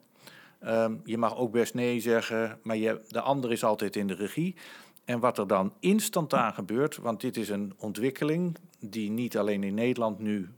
Um, 0.65 1.01
je 1.05 1.19
mag 1.19 1.37
ook 1.37 1.53
best 1.53 1.75
nee 1.75 2.01
zeggen, 2.01 2.59
maar 2.63 2.77
je, 2.77 3.01
de 3.09 3.21
ander 3.21 3.53
is 3.53 3.65
altijd 3.65 3.97
in 3.97 4.07
de 4.07 4.15
regie. 4.15 4.55
En 5.05 5.21
wat 5.21 5.39
er 5.39 5.47
dan 5.47 5.75
instantaan 5.81 6.55
gebeurt, 6.55 6.97
want 6.97 7.21
dit 7.21 7.37
is 7.37 7.49
een 7.49 7.75
ontwikkeling 7.79 8.57
die 8.81 9.11
niet 9.11 9.39
alleen 9.39 9.63
in 9.63 9.75
Nederland 9.75 10.19
nu 10.19 10.49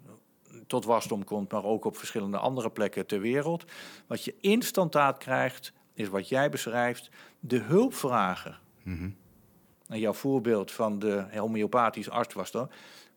tot 0.67 0.85
wasdom 0.85 1.25
komt, 1.25 1.53
maar 1.53 1.65
ook 1.65 1.85
op 1.85 1.97
verschillende 1.97 2.39
andere 2.39 2.71
plekken 2.71 3.07
ter 3.07 3.21
wereld. 3.21 3.65
Wat 4.07 4.25
je 4.25 4.35
instantaat 4.41 5.19
krijgt, 5.19 5.73
is 5.95 6.09
wat 6.09 6.29
jij 6.29 6.51
beschrijft, 6.51 7.11
de 7.41 7.59
hulpvragen. 7.59 8.59
Mm 8.83 9.17
En 9.89 9.99
jouw 9.99 10.13
voorbeeld 10.13 10.73
van 10.73 10.99
de 10.99 11.25
homeopathische 11.35 12.11
arts 12.11 12.35
was 12.35 12.51
dan 12.51 12.71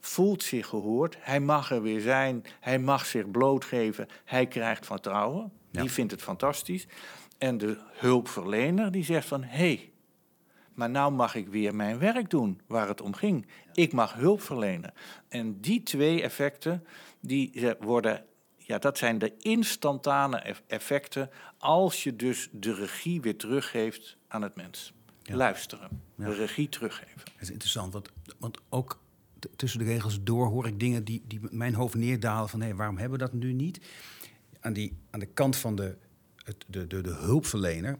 voelt 0.08 0.44
zich 0.44 0.68
gehoord. 0.68 1.18
Hij 1.20 1.40
mag 1.40 1.72
er 1.72 1.82
weer 1.82 2.02
zijn. 2.02 2.46
Hij 2.60 2.80
mag 2.80 3.06
zich 3.06 3.32
blootgeven. 3.32 4.08
Hij 4.26 4.48
krijgt 4.48 4.86
vertrouwen. 4.86 5.52
Die 5.72 5.92
vindt 5.92 6.12
het 6.12 6.22
fantastisch. 6.22 6.88
En 7.38 7.58
de 7.58 7.78
hulpverlener 7.88 8.92
die 8.92 9.04
zegt 9.04 9.28
van... 9.28 9.44
hé, 9.44 9.58
hey, 9.58 9.92
maar 10.74 10.90
nou 10.90 11.12
mag 11.12 11.36
ik 11.36 11.48
weer 11.48 11.76
mijn 11.76 12.00
werk 12.00 12.30
doen 12.30 12.62
waar 12.68 12.88
het 12.88 13.02
om 13.02 13.14
ging. 13.14 13.48
Ik 13.74 13.94
mag 13.94 14.14
hulp 14.14 14.42
verlenen. 14.42 14.94
En 15.28 15.62
die 15.62 15.84
twee 15.84 16.22
effecten, 16.22 16.86
die 17.20 17.76
worden... 17.80 18.26
Ja, 18.58 18.78
dat 18.78 18.98
zijn 18.98 19.18
de 19.18 19.34
instantane 19.38 20.56
effecten 20.68 21.30
als 21.58 22.04
je 22.04 22.16
dus 22.16 22.50
de 22.52 22.74
regie 22.74 23.22
weer 23.22 23.38
teruggeeft 23.38 24.18
aan 24.28 24.42
het 24.42 24.56
mens. 24.56 24.94
Luisteren, 25.24 26.02
de 26.16 26.34
regie 26.34 26.70
teruggeven. 26.70 27.22
Dat 27.26 27.42
is 27.42 27.52
interessant, 27.52 27.94
want, 27.94 28.12
want 28.38 28.58
ook 28.70 29.00
tussen 29.56 29.80
de 29.80 29.86
regels 29.86 30.24
door 30.24 30.48
hoor 30.48 30.68
ik 30.68 30.80
dingen 30.80 31.04
die, 31.04 31.24
die 31.28 31.40
mijn 31.50 31.74
hoofd 31.74 31.96
neerdalen 31.96 32.50
van 32.50 32.62
hé, 32.62 32.76
waarom 32.76 32.98
hebben 32.98 33.20
we 33.20 33.26
dat 33.26 33.34
nu 33.34 33.54
niet? 33.54 33.80
Aan, 34.60 34.74
die, 34.74 34.98
aan 35.10 35.20
de 35.20 35.26
kant 35.26 35.56
van 35.56 35.76
de, 35.76 35.96
het, 36.44 36.66
de, 36.68 36.88
de, 36.88 37.02
de 37.02 37.14
hulpverlener 37.14 37.98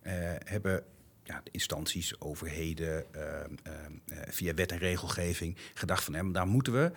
eh, 0.00 0.12
hebben 0.44 0.84
ja, 1.24 1.40
de 1.44 1.50
instanties, 1.50 2.20
overheden, 2.20 3.14
eh, 3.14 3.40
eh, 3.40 3.48
via 4.28 4.54
wet 4.54 4.72
en 4.72 4.78
regelgeving 4.78 5.56
gedacht 5.74 6.04
van 6.04 6.14
hé, 6.14 6.30
daar 6.30 6.46
moeten 6.46 6.72
we 6.72 6.92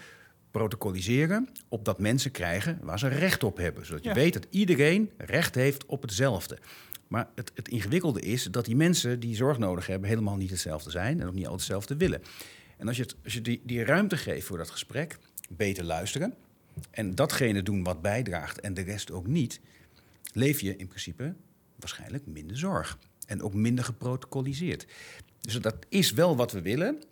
protocoliseren 0.51 1.49
opdat 1.69 1.99
mensen 1.99 2.31
krijgen 2.31 2.79
waar 2.81 2.99
ze 2.99 3.07
recht 3.07 3.43
op 3.43 3.57
hebben. 3.57 3.85
Zodat 3.85 4.03
je 4.03 4.13
weet 4.13 4.33
dat 4.33 4.47
iedereen 4.49 5.11
recht 5.17 5.55
heeft 5.55 5.85
op 5.85 6.01
hetzelfde. 6.01 6.57
Maar 7.07 7.29
het, 7.35 7.51
het 7.55 7.67
ingewikkelde 7.67 8.21
is 8.21 8.43
dat 8.43 8.65
die 8.65 8.75
mensen 8.75 9.19
die 9.19 9.35
zorg 9.35 9.57
nodig 9.57 9.87
hebben 9.87 10.09
helemaal 10.09 10.35
niet 10.35 10.49
hetzelfde 10.49 10.91
zijn 10.91 11.21
en 11.21 11.27
ook 11.27 11.33
niet 11.33 11.47
altijd 11.47 11.61
hetzelfde 11.61 11.97
willen. 11.97 12.21
En 12.81 12.87
als 12.87 12.97
je, 12.97 13.03
het, 13.03 13.15
als 13.23 13.33
je 13.33 13.41
die, 13.41 13.61
die 13.63 13.83
ruimte 13.83 14.17
geeft 14.17 14.45
voor 14.45 14.57
dat 14.57 14.69
gesprek, 14.69 15.17
beter 15.49 15.83
luisteren 15.83 16.33
en 16.91 17.15
datgene 17.15 17.63
doen 17.63 17.83
wat 17.83 18.01
bijdraagt 18.01 18.59
en 18.59 18.73
de 18.73 18.81
rest 18.81 19.11
ook 19.11 19.27
niet, 19.27 19.59
leef 20.33 20.61
je 20.61 20.75
in 20.75 20.87
principe 20.87 21.35
waarschijnlijk 21.75 22.25
minder 22.25 22.57
zorg. 22.57 22.97
En 23.25 23.41
ook 23.41 23.53
minder 23.53 23.85
geprotocoliseerd. 23.85 24.85
Dus 25.41 25.53
dat 25.53 25.75
is 25.89 26.11
wel 26.11 26.35
wat 26.35 26.51
we 26.51 26.61
willen. 26.61 27.03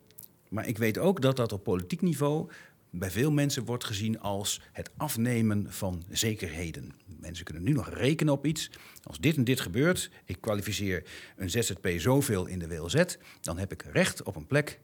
Maar 0.49 0.67
ik 0.67 0.77
weet 0.77 0.97
ook 0.97 1.21
dat 1.21 1.35
dat 1.35 1.51
op 1.51 1.63
politiek 1.63 2.01
niveau 2.01 2.49
bij 2.89 3.11
veel 3.11 3.31
mensen 3.31 3.65
wordt 3.65 3.83
gezien 3.83 4.19
als 4.19 4.61
het 4.71 4.89
afnemen 4.97 5.73
van 5.73 6.03
zekerheden. 6.09 6.93
Mensen 7.19 7.45
kunnen 7.45 7.63
nu 7.63 7.71
nog 7.71 7.89
rekenen 7.89 8.33
op 8.33 8.45
iets. 8.45 8.71
Als 9.03 9.19
dit 9.19 9.35
en 9.35 9.43
dit 9.43 9.59
gebeurt, 9.59 10.11
ik 10.25 10.37
kwalificeer 10.41 11.03
een 11.35 11.49
ZZP 11.49 11.87
zoveel 11.97 12.45
in 12.45 12.59
de 12.59 12.67
WLZ, 12.67 13.03
dan 13.41 13.57
heb 13.57 13.71
ik 13.71 13.81
recht 13.81 14.23
op 14.23 14.35
een 14.35 14.47
plek 14.47 14.79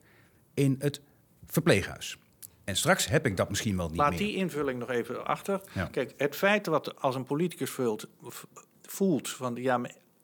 in 0.55 0.75
het 0.79 1.01
verpleeghuis. 1.45 2.17
En 2.63 2.75
straks 2.75 3.07
heb 3.07 3.25
ik 3.25 3.37
dat 3.37 3.49
misschien 3.49 3.77
wel 3.77 3.87
niet 3.87 3.97
Laat 3.97 4.09
meer. 4.09 4.19
Laat 4.19 4.27
die 4.29 4.37
invulling 4.37 4.79
nog 4.79 4.89
even 4.89 5.25
achter. 5.25 5.61
Kijk, 5.91 6.13
het 6.17 6.35
feit 6.35 6.65
wat 6.67 7.01
als 7.01 7.15
een 7.15 7.23
politicus 7.23 7.69
voelt, 7.69 8.07
voelt 8.81 9.29
van 9.29 9.55
ja, 9.55 9.81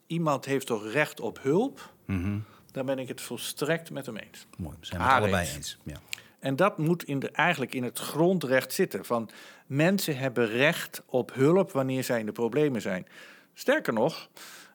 iemand 0.08 0.46
heeft 0.46 0.68
toch 0.68 0.92
recht 0.92 1.20
op 1.20 1.40
hulp, 1.42 1.94
Mhm. 2.06 2.38
dan 2.72 2.86
ben 2.86 3.00
ik 3.00 3.08
het 3.08 3.22
volstrekt 3.22 3.92
met 3.92 4.06
hem 4.06 4.18
eens. 4.18 4.48
Mooi, 4.58 4.76
we 4.80 4.86
zijn 4.86 5.02
we 5.02 5.08
het 5.08 5.16
allebei 5.16 5.48
eens. 5.56 5.78
Ja. 5.84 5.96
En 6.40 6.56
dat 6.56 6.78
moet 6.78 7.04
in 7.04 7.20
de, 7.20 7.30
eigenlijk 7.32 7.74
in 7.74 7.84
het 7.84 8.00
grondrecht 8.00 8.74
zitten. 8.74 9.06
Van 9.06 9.30
mensen 9.66 10.18
hebben 10.18 10.48
recht 10.48 11.04
op 11.06 11.34
hulp 11.34 11.72
wanneer 11.72 12.04
zij 12.04 12.20
in 12.20 12.26
de 12.26 12.32
problemen 12.32 12.82
zijn. 12.82 13.08
Sterker 13.54 13.94
nog, 13.94 14.30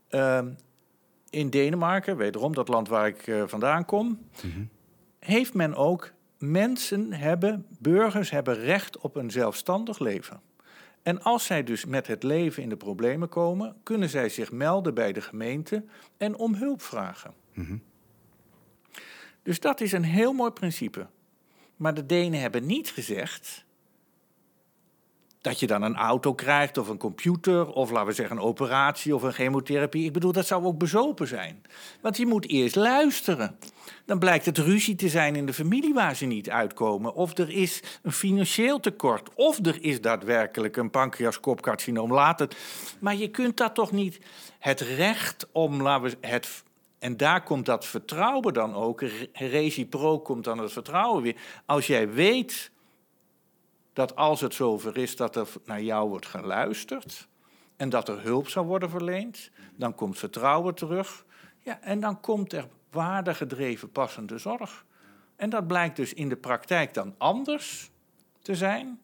ehm, 0.09 0.49
in 1.31 1.51
Denemarken, 1.51 2.17
wederom 2.17 2.55
dat 2.55 2.69
land 2.69 2.89
waar 2.89 3.07
ik 3.07 3.27
eh, 3.27 3.43
vandaan 3.47 3.85
kom, 3.85 4.29
heeft 5.27 5.55
men 5.55 5.75
ook 5.75 6.13
mensen 6.39 7.13
hebben, 7.13 7.67
burgers 7.79 8.31
hebben 8.31 8.55
recht 8.55 8.99
op 8.99 9.17
een 9.17 9.31
zelfstandig 9.31 9.99
leven. 9.99 10.41
En 11.03 11.23
als 11.23 11.45
zij 11.45 11.65
dus 11.65 11.85
met 11.85 12.07
het 12.07 12.23
leven 12.23 12.63
in 12.63 12.69
de 12.69 12.77
problemen 12.77 13.29
komen, 13.29 13.77
kunnen 13.83 14.09
zij 14.09 14.29
zich 14.29 14.53
melden 14.53 14.95
bij 14.95 15.13
de 15.13 15.21
gemeente 15.21 15.85
en 16.17 16.37
om 16.37 16.55
hulp 16.55 16.83
vragen. 16.83 17.35
Dus 19.43 19.61
dat 19.61 19.81
is 19.81 19.93
een 19.93 20.05
heel 20.05 20.33
mooi 20.33 20.51
principe. 20.51 21.07
Maar 21.77 21.95
de 21.95 22.07
Denen 22.07 22.41
hebben 22.41 22.67
niet 22.67 22.91
gezegd 22.91 23.66
dat 25.47 25.61
je 25.61 25.67
dan 25.67 25.83
een 25.83 25.97
auto 25.97 26.35
krijgt 26.35 26.79
of 26.79 26.89
een 26.89 26.99
computer 26.99 27.67
of 27.69 27.91
laten 27.91 28.07
we 28.07 28.13
zeggen 28.13 28.37
een 28.37 28.43
operatie 28.43 29.15
of 29.15 29.23
een 29.23 29.33
chemotherapie. 29.33 30.05
Ik 30.05 30.13
bedoel, 30.13 30.33
dat 30.33 30.47
zou 30.47 30.65
ook 30.65 30.79
bezopen 30.79 31.27
zijn. 31.27 31.63
Want 32.01 32.17
je 32.17 32.27
moet 32.27 32.49
eerst 32.49 32.77
luisteren. 32.77 33.59
Dan 34.05 34.19
blijkt 34.19 34.47
het 34.47 34.59
ruzie 34.59 34.95
te 34.95 35.09
zijn 35.09 35.37
in 35.37 35.47
de 35.47 35.53
familie 35.53 35.95
waar 35.95 36.17
ze 36.17 36.27
niet 36.27 36.51
uitkomen. 36.51 37.15
Of 37.15 37.39
er 37.39 37.51
is 37.51 37.83
een 38.03 38.13
financieel 38.13 38.81
tekort. 38.81 39.29
Of 39.35 39.67
er 39.67 39.79
is 39.81 40.01
daadwerkelijk 40.01 40.77
een 40.77 40.91
pancreaskopcarcinoom. 40.91 42.13
Laat 42.13 42.39
het. 42.39 42.57
Maar 43.01 43.17
je 43.17 43.29
kunt 43.29 43.57
dat 43.57 43.75
toch 43.75 43.93
niet. 43.93 44.19
Het 44.59 44.81
recht 44.81 45.47
om, 45.53 45.83
laten 45.83 46.11
we 46.21 46.27
het 46.29 46.65
en 46.99 47.17
daar 47.17 47.43
komt 47.43 47.67
dat 47.67 47.87
vertrouwen 47.87 48.55
dan 48.55 48.75
ook, 48.75 49.01
re- 49.01 49.29
reciprook 49.33 50.25
komt 50.25 50.45
dan 50.45 50.59
het 50.59 50.73
vertrouwen 50.73 51.23
weer. 51.23 51.37
Als 51.67 51.87
jij 51.87 52.11
weet 52.11 52.71
dat 53.97 54.17
als 54.17 54.41
het 54.41 54.55
zover 54.55 54.97
is 54.97 55.17
dat 55.17 55.37
er 55.37 55.49
naar 55.65 55.83
jou 55.83 56.09
wordt 56.09 56.27
geluisterd 56.27 57.29
en 57.77 57.89
dat 57.89 58.09
er 58.09 58.23
hulp 58.23 58.49
zou 58.49 58.67
worden 58.67 58.91
verleend, 58.91 59.51
dan 59.77 59.95
komt 59.95 60.19
vertrouwen 60.19 60.75
terug. 60.75 61.25
Ja, 61.59 61.81
en 61.81 62.01
dan 62.01 62.21
komt 62.21 62.53
er 62.53 62.69
waardegedreven 62.91 63.91
passende 63.91 64.39
zorg. 64.39 64.85
En 65.37 65.51
dat 65.51 65.67
blijkt 65.67 65.97
dus 65.97 66.15
in 66.15 66.29
de 66.29 66.37
praktijk 66.37 66.95
dan 66.95 67.15
anders 67.19 67.91
te 68.43 68.55
zijn. 68.55 69.01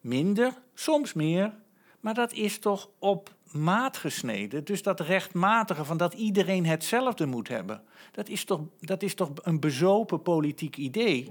Minder, 0.00 0.52
soms 0.74 1.12
meer, 1.12 1.54
maar 2.00 2.14
dat 2.14 2.32
is 2.32 2.58
toch 2.58 2.88
op 2.98 3.34
maat 3.52 3.96
gesneden. 3.96 4.64
Dus 4.64 4.82
dat 4.82 5.00
rechtmatige 5.00 5.84
van 5.84 5.96
dat 5.96 6.14
iedereen 6.14 6.66
hetzelfde 6.66 7.26
moet 7.26 7.48
hebben. 7.48 7.82
Dat 8.12 8.28
is 8.28 8.44
toch, 8.44 8.60
dat 8.80 9.02
is 9.02 9.14
toch 9.14 9.30
een 9.42 9.60
bezopen 9.60 10.22
politiek 10.22 10.76
idee. 10.76 11.30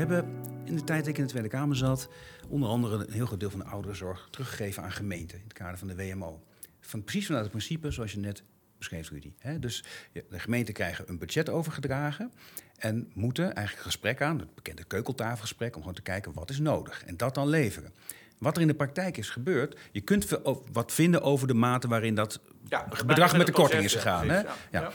Hebben 0.00 0.24
in 0.64 0.76
de 0.76 0.84
tijd 0.84 0.98
dat 0.98 1.08
ik 1.08 1.18
in 1.18 1.24
de 1.24 1.30
Tweede 1.30 1.48
Kamer 1.48 1.76
zat, 1.76 2.08
onder 2.48 2.68
andere 2.68 3.06
een 3.06 3.12
heel 3.12 3.26
groot 3.26 3.40
deel 3.40 3.50
van 3.50 3.58
de 3.58 3.66
ouderenzorg 3.66 4.28
teruggegeven 4.30 4.82
aan 4.82 4.92
gemeenten 4.92 5.38
in 5.38 5.44
het 5.44 5.52
kader 5.52 5.78
van 5.78 5.88
de 5.88 5.96
WMO. 5.96 6.42
Van, 6.80 7.04
precies 7.04 7.26
vanuit 7.26 7.44
het 7.44 7.52
principe 7.52 7.90
zoals 7.90 8.12
je 8.12 8.18
net 8.18 8.42
beschreef, 8.78 9.10
Rudy. 9.10 9.32
Dus 9.58 9.84
de 10.12 10.38
gemeenten 10.38 10.74
krijgen 10.74 11.04
een 11.08 11.18
budget 11.18 11.48
overgedragen 11.48 12.32
en 12.76 13.10
moeten 13.14 13.44
eigenlijk 13.44 13.76
een 13.76 13.92
gesprek 13.92 14.22
aan, 14.22 14.38
het 14.38 14.54
bekende 14.54 14.84
keukeltafelgesprek, 14.84 15.74
om 15.74 15.80
gewoon 15.80 15.96
te 15.96 16.02
kijken 16.02 16.32
wat 16.32 16.50
is 16.50 16.58
nodig 16.58 17.04
en 17.04 17.16
dat 17.16 17.34
dan 17.34 17.48
leveren. 17.48 17.92
Wat 18.38 18.56
er 18.56 18.62
in 18.62 18.68
de 18.68 18.74
praktijk 18.74 19.16
is 19.16 19.30
gebeurd, 19.30 19.78
je 19.92 20.00
kunt 20.00 20.26
wat 20.72 20.92
vinden 20.92 21.22
over 21.22 21.46
de 21.46 21.54
mate 21.54 21.88
waarin 21.88 22.14
dat 22.14 22.40
Ja, 22.68 22.88
bedrag 23.06 23.36
met 23.36 23.46
de 23.46 23.52
korting 23.52 23.82
is 23.82 23.94
gegaan. 23.94 24.28
Hè? 24.28 24.40
Ja. 24.70 24.90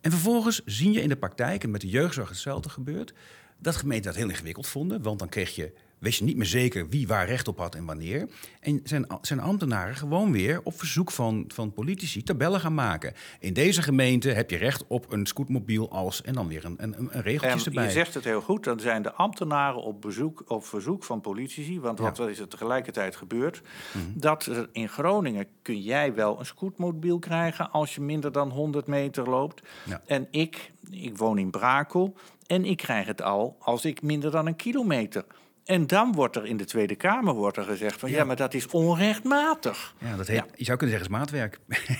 En 0.00 0.10
vervolgens 0.10 0.62
zie 0.64 0.92
je 0.92 1.00
in 1.00 1.08
de 1.08 1.16
praktijk, 1.16 1.64
en 1.64 1.70
met 1.70 1.80
de 1.80 1.88
jeugdzorg 1.88 2.28
hetzelfde 2.28 2.68
gebeurt, 2.68 3.14
dat 3.58 3.76
gemeenten 3.76 4.10
dat 4.12 4.20
heel 4.20 4.30
ingewikkeld 4.30 4.66
vonden. 4.66 5.02
Want 5.02 5.18
dan 5.18 5.28
kreeg 5.28 5.54
je, 5.54 5.72
wist 5.98 6.18
je 6.18 6.24
niet 6.24 6.36
meer 6.36 6.46
zeker 6.46 6.88
wie 6.88 7.06
waar 7.06 7.26
recht 7.26 7.48
op 7.48 7.58
had 7.58 7.74
en 7.74 7.84
wanneer. 7.84 8.28
En 8.60 8.80
zijn, 8.84 9.06
zijn 9.20 9.40
ambtenaren 9.40 9.96
gewoon 9.96 10.32
weer 10.32 10.60
op 10.64 10.78
verzoek 10.78 11.10
van, 11.10 11.44
van 11.48 11.72
politici 11.72 12.22
tabellen 12.22 12.60
gaan 12.60 12.74
maken. 12.74 13.12
In 13.40 13.52
deze 13.52 13.82
gemeente 13.82 14.30
heb 14.30 14.50
je 14.50 14.56
recht 14.56 14.84
op 14.86 15.12
een 15.12 15.26
scootmobiel 15.26 15.90
als... 15.90 16.22
en 16.22 16.34
dan 16.34 16.48
weer 16.48 16.64
een, 16.64 16.74
een, 16.78 16.94
een 16.98 17.22
regeltjes 17.22 17.60
En 17.60 17.66
erbij. 17.68 17.84
je 17.84 17.90
zegt 17.90 18.14
het 18.14 18.24
heel 18.24 18.40
goed, 18.40 18.64
dan 18.64 18.80
zijn 18.80 19.02
de 19.02 19.12
ambtenaren 19.12 19.82
op, 19.82 20.00
bezoek, 20.00 20.42
op 20.46 20.64
verzoek 20.66 21.04
van 21.04 21.20
politici, 21.20 21.80
want 21.80 21.98
wat 21.98 22.18
is 22.28 22.38
er 22.38 22.48
tegelijkertijd 22.48 23.16
gebeurd, 23.16 23.62
Mhm. 23.92 24.04
dat 24.14 24.46
er 24.46 24.68
in 24.72 24.88
Groningen 24.88 25.46
kun 25.62 25.80
jij 25.80 26.14
wel 26.14 26.38
een 26.38 26.46
scootmobiel 26.46 27.18
krijgen 27.18 27.70
als 27.70 27.94
je 27.94 28.00
minder 28.00 28.32
dan 28.32 28.50
100 28.50 28.86
meter 28.86 29.28
loopt. 29.28 29.62
Ja. 29.86 30.02
En 30.06 30.28
ik, 30.30 30.72
ik 30.90 31.16
woon 31.16 31.38
in 31.38 31.50
Brakel 31.50 32.16
en 32.46 32.64
ik 32.64 32.76
krijg 32.76 33.06
het 33.06 33.22
al 33.22 33.56
als 33.58 33.84
ik 33.84 34.02
minder 34.02 34.30
dan 34.30 34.46
een 34.46 34.56
kilometer. 34.56 35.24
En 35.64 35.86
dan 35.86 36.12
wordt 36.12 36.36
er 36.36 36.46
in 36.46 36.56
de 36.56 36.64
Tweede 36.64 36.94
Kamer 36.94 37.34
wordt 37.34 37.56
er 37.56 37.64
gezegd 37.64 38.00
van 38.00 38.10
ja, 38.10 38.16
Ja. 38.16 38.24
maar 38.24 38.36
dat 38.36 38.54
is 38.54 38.66
onrechtmatig. 38.66 39.94
Ja, 39.98 40.16
dat 40.16 40.26
heet, 40.26 40.44
Je 40.54 40.64
zou 40.64 40.78
kunnen 40.78 40.98
zeggen, 40.98 41.14
is 41.14 41.18
maatwerk. 41.18 41.58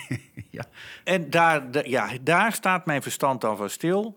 ja. 0.51 0.65
En 1.05 1.31
daar, 1.31 1.89
ja, 1.89 2.09
daar 2.23 2.53
staat 2.53 2.87
mijn 2.87 3.03
verstand 3.03 3.41
dan 3.41 3.57
van 3.57 3.71
stil. 3.71 4.17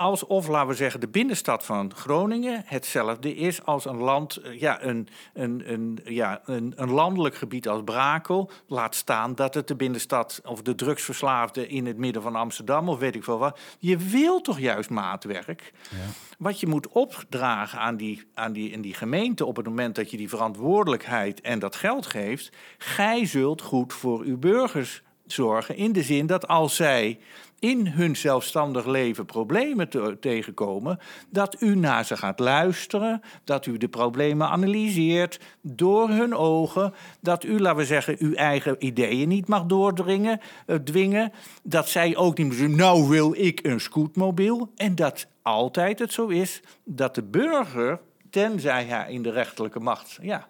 Alsof, 0.00 0.48
laten 0.48 0.68
we 0.68 0.74
zeggen, 0.74 1.00
de 1.00 1.08
binnenstad 1.08 1.64
van 1.64 1.94
Groningen 1.94 2.62
hetzelfde 2.66 3.34
is 3.34 3.64
als 3.64 3.84
een 3.84 3.96
land, 3.96 4.36
eh, 4.36 4.60
ja, 4.60 4.82
een, 4.82 5.08
een, 5.34 5.72
een, 5.72 5.98
ja, 6.04 6.40
een, 6.44 6.72
een 6.76 6.90
landelijk 6.90 7.34
gebied 7.34 7.68
als 7.68 7.82
Brakel. 7.84 8.50
Laat 8.66 8.94
staan 8.94 9.34
dat 9.34 9.54
het 9.54 9.68
de 9.68 9.76
binnenstad 9.76 10.40
of 10.44 10.62
de 10.62 10.74
drugsverslaafde 10.74 11.68
in 11.68 11.86
het 11.86 11.96
midden 11.96 12.22
van 12.22 12.36
Amsterdam 12.36 12.88
of 12.88 12.98
weet 12.98 13.14
ik 13.14 13.24
veel 13.24 13.38
wat. 13.38 13.58
Je 13.78 13.96
wil 13.96 14.40
toch 14.40 14.58
juist 14.58 14.90
maatwerk? 14.90 15.72
Wat 16.38 16.60
je 16.60 16.66
moet 16.66 16.88
opdragen 16.88 17.78
aan 17.78 17.96
die, 17.96 18.22
aan 18.34 18.52
die, 18.52 18.70
in 18.70 18.80
die 18.80 18.94
gemeente 18.94 19.46
op 19.46 19.56
het 19.56 19.66
moment 19.66 19.94
dat 19.94 20.10
je 20.10 20.16
die 20.16 20.28
verantwoordelijkheid 20.28 21.40
en 21.40 21.58
dat 21.58 21.76
geld 21.76 22.06
geeft. 22.06 22.56
Gij 22.78 23.26
zult 23.26 23.62
goed 23.62 23.92
voor 23.92 24.20
uw 24.20 24.38
burgers 24.38 25.02
zorgen. 25.32 25.76
In 25.76 25.92
de 25.92 26.02
zin 26.02 26.26
dat 26.26 26.48
als 26.48 26.76
zij 26.76 27.18
in 27.60 27.86
hun 27.86 28.16
zelfstandig 28.16 28.86
leven 28.86 29.24
problemen 29.24 29.88
te- 29.88 30.16
tegenkomen, 30.20 30.98
dat 31.30 31.56
u 31.60 31.76
naar 31.76 32.04
ze 32.04 32.16
gaat 32.16 32.38
luisteren, 32.38 33.22
dat 33.44 33.66
u 33.66 33.76
de 33.76 33.88
problemen 33.88 34.48
analyseert 34.48 35.40
door 35.60 36.08
hun 36.08 36.34
ogen, 36.34 36.94
dat 37.20 37.44
u, 37.44 37.58
laten 37.60 37.78
we 37.78 37.84
zeggen, 37.84 38.16
uw 38.18 38.34
eigen 38.34 38.76
ideeën 38.78 39.28
niet 39.28 39.48
mag 39.48 39.64
doordringen, 39.64 40.40
eh, 40.66 40.76
dwingen, 40.76 41.32
dat 41.62 41.88
zij 41.88 42.16
ook 42.16 42.38
niet 42.38 42.58
meer 42.58 42.70
nou 42.70 43.08
wil 43.08 43.34
ik 43.36 43.66
een 43.66 43.80
scootmobiel, 43.80 44.70
en 44.76 44.94
dat 44.94 45.26
altijd 45.42 45.98
het 45.98 46.12
zo 46.12 46.26
is 46.26 46.60
dat 46.84 47.14
de 47.14 47.22
burger, 47.22 48.00
tenzij 48.30 48.84
hij 48.84 49.12
in 49.12 49.22
de 49.22 49.30
rechterlijke 49.30 49.80
macht, 49.80 50.18
ja, 50.22 50.48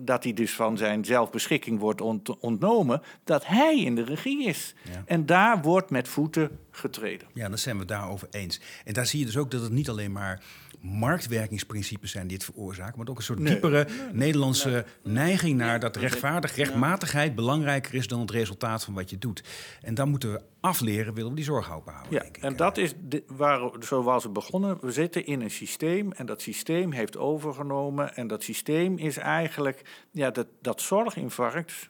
dat 0.00 0.24
hij 0.24 0.32
dus 0.32 0.54
van 0.54 0.76
zijn 0.76 1.04
zelfbeschikking 1.04 1.78
wordt 1.78 2.00
ont- 2.00 2.38
ontnomen, 2.38 3.02
dat 3.24 3.46
hij 3.46 3.78
in 3.80 3.94
de 3.94 4.04
regie 4.04 4.46
is. 4.46 4.74
Ja. 4.92 5.02
En 5.06 5.26
daar 5.26 5.62
wordt 5.62 5.90
met 5.90 6.08
voeten 6.08 6.58
getreden. 6.70 7.28
Ja, 7.34 7.48
dan 7.48 7.58
zijn 7.58 7.74
we 7.74 7.80
het 7.80 7.90
daarover 7.90 8.28
eens. 8.30 8.60
En 8.84 8.92
daar 8.92 9.06
zie 9.06 9.18
je 9.18 9.26
dus 9.26 9.36
ook 9.36 9.50
dat 9.50 9.62
het 9.62 9.72
niet 9.72 9.88
alleen 9.88 10.12
maar 10.12 10.42
marktwerkingsprincipes 10.80 12.10
zijn 12.10 12.26
die 12.26 12.36
het 12.36 12.44
veroorzaken, 12.44 12.98
maar 12.98 13.08
ook 13.08 13.16
een 13.16 13.22
soort 13.22 13.38
Nee. 13.38 13.52
diepere 13.52 13.86
Nederlandse 14.12 14.84
neiging 15.02 15.58
naar 15.58 15.80
dat 15.80 15.96
rechtvaardig, 15.96 16.56
rechtmatigheid 16.56 17.34
belangrijker 17.34 17.94
is 17.94 18.06
dan 18.06 18.20
het 18.20 18.30
resultaat 18.30 18.84
van 18.84 18.94
wat 18.94 19.10
je 19.10 19.18
doet. 19.18 19.42
En 19.82 19.94
dan 19.94 20.08
moeten 20.08 20.32
we 20.32 20.42
afleren, 20.60 21.14
willen 21.14 21.30
we 21.30 21.36
die 21.36 21.44
zorg 21.44 21.66
houden. 21.66 21.94
Ja, 22.08 22.20
denk 22.20 22.36
ik. 22.36 22.42
en 22.42 22.56
dat 22.56 22.76
is 22.76 22.92
de, 23.08 23.22
waar, 23.26 23.70
zoals 23.78 24.22
we 24.24 24.30
begonnen. 24.30 24.78
We 24.80 24.92
zitten 24.92 25.26
in 25.26 25.40
een 25.40 25.50
systeem 25.50 26.12
en 26.12 26.26
dat 26.26 26.40
systeem 26.42 26.92
heeft 26.92 27.16
overgenomen. 27.16 28.14
En 28.14 28.26
dat 28.26 28.42
systeem 28.42 28.98
is 28.98 29.16
eigenlijk 29.16 29.82
ja, 30.10 30.30
dat, 30.30 30.46
dat 30.62 30.80
zorginfarct. 30.80 31.88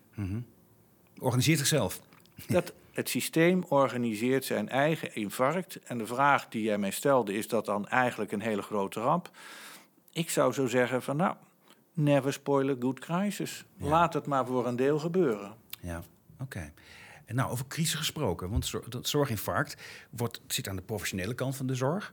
Organiseert 1.18 1.58
zichzelf. 1.58 2.00
Dat 2.46 2.72
het 3.00 3.08
systeem 3.08 3.64
organiseert 3.68 4.44
zijn 4.44 4.68
eigen 4.68 5.14
infarct. 5.14 5.78
En 5.84 5.98
de 5.98 6.06
vraag 6.06 6.48
die 6.48 6.62
jij 6.62 6.78
mij 6.78 6.90
stelde, 6.90 7.34
is 7.34 7.48
dat 7.48 7.64
dan 7.64 7.88
eigenlijk 7.88 8.32
een 8.32 8.40
hele 8.40 8.62
grote 8.62 9.00
ramp? 9.00 9.30
Ik 10.12 10.30
zou 10.30 10.52
zo 10.52 10.66
zeggen 10.66 11.02
van 11.02 11.16
nou, 11.16 11.36
never 11.92 12.32
spoil 12.32 12.68
a 12.68 12.74
good 12.78 12.98
crisis. 12.98 13.64
Laat 13.78 14.14
het 14.14 14.26
maar 14.26 14.46
voor 14.46 14.66
een 14.66 14.76
deel 14.76 14.98
gebeuren. 14.98 15.54
Ja, 15.80 16.02
oké. 16.40 16.72
En 17.24 17.34
nou, 17.34 17.50
over 17.50 17.66
crisis 17.66 17.94
gesproken, 17.94 18.50
want 18.50 18.72
dat 18.88 19.08
zorginfarct 19.08 19.76
wordt, 20.10 20.40
zit 20.46 20.68
aan 20.68 20.76
de 20.76 20.82
professionele 20.82 21.34
kant 21.34 21.56
van 21.56 21.66
de 21.66 21.74
zorg, 21.74 22.12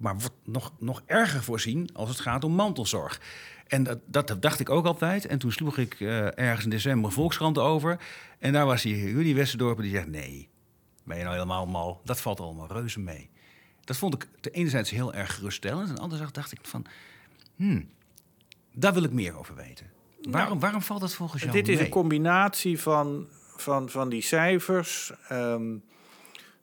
maar 0.00 0.18
wordt 0.18 0.36
nog, 0.44 0.72
nog 0.78 1.02
erger 1.06 1.42
voorzien 1.42 1.88
als 1.92 2.08
het 2.08 2.20
gaat 2.20 2.44
om 2.44 2.52
mantelzorg. 2.52 3.20
En 3.66 3.82
dat, 3.82 3.98
dat 4.06 4.42
dacht 4.42 4.60
ik 4.60 4.70
ook 4.70 4.86
altijd. 4.86 5.26
En 5.26 5.38
toen 5.38 5.52
sloeg 5.52 5.78
ik 5.78 6.00
eh, 6.00 6.38
ergens 6.38 6.64
in 6.64 6.70
december 6.70 7.12
Volkskrant 7.12 7.58
over. 7.58 8.00
En 8.38 8.52
daar 8.52 8.66
was 8.66 8.82
die 8.82 9.12
Rudy 9.12 9.34
Westerdorp 9.34 9.78
die 9.78 9.90
zegt, 9.90 10.06
nee, 10.06 10.48
ben 11.04 11.16
je 11.16 11.22
nou 11.22 11.34
helemaal 11.34 11.66
mal? 11.66 12.00
Dat 12.04 12.20
valt 12.20 12.40
allemaal 12.40 12.72
reuze 12.72 13.00
mee. 13.00 13.30
Dat 13.84 13.96
vond 13.96 14.14
ik 14.14 14.28
te 14.40 14.50
enerzijds 14.50 14.90
heel 14.90 15.14
erg 15.14 15.34
geruststellend. 15.34 15.88
En 15.88 15.98
anderzijds 15.98 16.32
dacht 16.32 16.52
ik 16.52 16.58
van, 16.62 16.86
hmm, 17.56 17.88
daar 18.72 18.92
wil 18.92 19.02
ik 19.02 19.12
meer 19.12 19.38
over 19.38 19.54
weten. 19.54 19.90
Waarom, 20.22 20.60
waarom 20.60 20.82
valt 20.82 21.00
dat 21.00 21.14
volgens 21.14 21.42
jou 21.42 21.54
Dit 21.54 21.68
is 21.68 21.80
een 21.80 21.88
combinatie 21.88 22.80
van, 22.80 23.28
van, 23.56 23.88
van 23.88 24.08
die 24.08 24.22
cijfers, 24.22 25.12
ehm, 25.28 25.76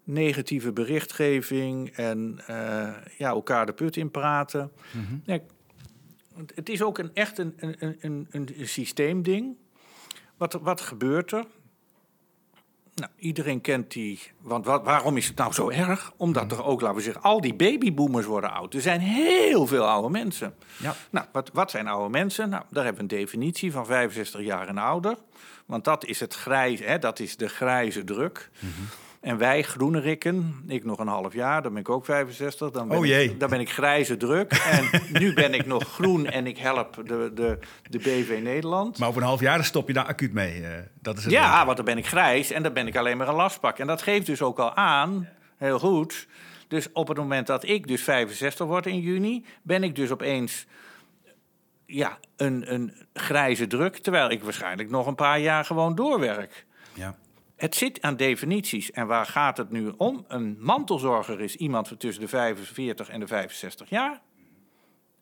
negatieve 0.07 0.71
berichtgeving 0.73 1.89
en 1.89 2.39
eh, 2.47 2.89
ja, 3.17 3.29
elkaar 3.29 3.65
de 3.65 3.73
put 3.73 3.95
in 3.97 4.11
praten. 4.11 4.71
Mhm. 4.91 5.15
Ja, 5.23 5.39
het- 6.37 6.51
het 6.55 6.69
is 6.69 6.81
ook 6.81 6.97
een, 6.97 7.11
echt 7.13 7.37
een, 7.37 7.53
een, 7.57 7.97
een, 7.99 8.27
een, 8.31 8.49
systeemding. 8.67 9.55
Wat, 10.37 10.53
wat 10.53 10.81
gebeurt 10.81 11.31
er? 11.31 11.45
Nou, 12.95 13.11
iedereen 13.15 13.61
kent 13.61 13.91
die. 13.91 14.19
Want 14.41 14.65
wat, 14.65 14.83
waarom 14.83 15.17
is 15.17 15.27
het 15.27 15.37
nou 15.37 15.53
zo 15.53 15.69
erg? 15.69 16.13
Omdat 16.17 16.51
er 16.51 16.63
ook, 16.63 16.81
laten 16.81 16.97
we 16.97 17.03
zeggen, 17.03 17.21
al 17.23 17.41
die 17.41 17.55
babyboomers 17.55 18.25
worden 18.25 18.51
oud. 18.51 18.73
Er 18.73 18.81
zijn 18.81 18.99
heel 18.99 19.67
veel 19.67 19.87
oude 19.87 20.09
mensen. 20.09 20.53
Ja. 20.77 20.95
Nou, 21.09 21.25
wat, 21.31 21.49
wat 21.53 21.71
zijn 21.71 21.87
oude 21.87 22.09
mensen? 22.09 22.49
Nou, 22.49 22.63
daar 22.69 22.83
hebben 22.85 23.07
we 23.07 23.13
een 23.13 23.19
definitie 23.19 23.71
van 23.71 23.85
65 23.85 24.41
jaar 24.41 24.67
en 24.67 24.77
ouder. 24.77 25.17
Want 25.65 25.83
dat 25.83 26.05
is 26.05 26.19
het 26.19 26.33
grijze, 26.33 26.83
hè, 26.83 26.99
dat 26.99 27.19
is 27.19 27.37
de 27.37 27.47
grijze 27.49 28.03
druk. 28.03 28.49
En 29.21 29.37
wij, 29.37 29.63
groene 29.63 29.99
rikken, 29.99 30.63
ik 30.67 30.85
nog 30.85 30.99
een 30.99 31.07
half 31.07 31.33
jaar, 31.33 31.61
dan 31.61 31.71
ben 31.71 31.81
ik 31.81 31.89
ook 31.89 32.05
65. 32.05 32.71
Dan 32.71 32.87
ben, 32.87 32.97
Oh 32.97 33.05
jee. 33.05 33.29
Ik, 33.29 33.39
dan 33.39 33.49
ben 33.49 33.59
ik 33.59 33.69
grijze 33.69 34.17
druk. 34.17 34.51
En 34.53 35.01
nu 35.21 35.33
ben 35.33 35.53
ik 35.53 35.65
nog 35.65 35.83
groen 35.83 36.25
en 36.25 36.47
ik 36.47 36.57
help 36.57 37.01
de, 37.05 37.31
de, 37.33 37.59
de 37.89 37.97
BV 37.97 38.39
Nederland. 38.43 38.97
Maar 38.97 39.09
op 39.09 39.15
een 39.15 39.23
half 39.23 39.39
jaar 39.39 39.65
stop 39.65 39.87
je 39.87 39.93
daar 39.93 40.05
acuut 40.05 40.33
mee. 40.33 40.63
eh, 40.63 40.71
dat 41.01 41.17
is 41.17 41.23
het 41.23 41.33
Ja, 41.33 41.65
want 41.65 41.77
dan 41.77 41.85
ben 41.85 41.97
ik 41.97 42.07
grijs 42.07 42.51
en 42.51 42.63
dan 42.63 42.73
ben 42.73 42.87
ik 42.87 42.95
alleen 42.97 43.17
maar 43.17 43.27
een 43.27 43.35
lastpak. 43.35 43.79
En 43.79 43.87
dat 43.87 44.01
geeft 44.01 44.25
dus 44.25 44.41
ook 44.41 44.59
al 44.59 44.75
aan, 44.75 45.29
heel 45.57 45.79
goed. 45.79 46.27
Dus 46.67 46.91
op 46.91 47.07
het 47.07 47.17
moment 47.17 47.47
dat 47.47 47.67
ik 47.67 47.87
dus 47.87 48.03
65 48.03 48.65
word 48.65 48.85
in 48.85 48.99
juni, 48.99 49.45
ben 49.61 49.83
ik 49.83 49.95
dus 49.95 50.11
opeens 50.11 50.65
ja, 51.85 52.17
een, 52.35 52.73
een 52.73 52.93
grijze 53.13 53.67
druk. 53.67 53.97
Terwijl 53.97 54.29
ik 54.29 54.43
waarschijnlijk 54.43 54.89
nog 54.89 55.07
een 55.07 55.15
paar 55.15 55.39
jaar 55.39 55.65
gewoon 55.65 55.95
doorwerk. 55.95 56.65
Ja. 56.93 57.15
Het 57.57 57.75
zit 57.75 58.01
aan 58.01 58.15
definities. 58.15 58.91
En 58.91 59.07
waar 59.07 59.25
gaat 59.25 59.57
het 59.57 59.71
nu 59.71 59.93
om? 59.97 60.25
Een 60.27 60.57
mantelzorger 60.59 61.41
is 61.41 61.55
iemand 61.55 61.99
tussen 61.99 62.23
de 62.23 62.29
45 62.29 63.09
en 63.09 63.19
de 63.19 63.27
65 63.27 63.89
jaar. 63.89 64.21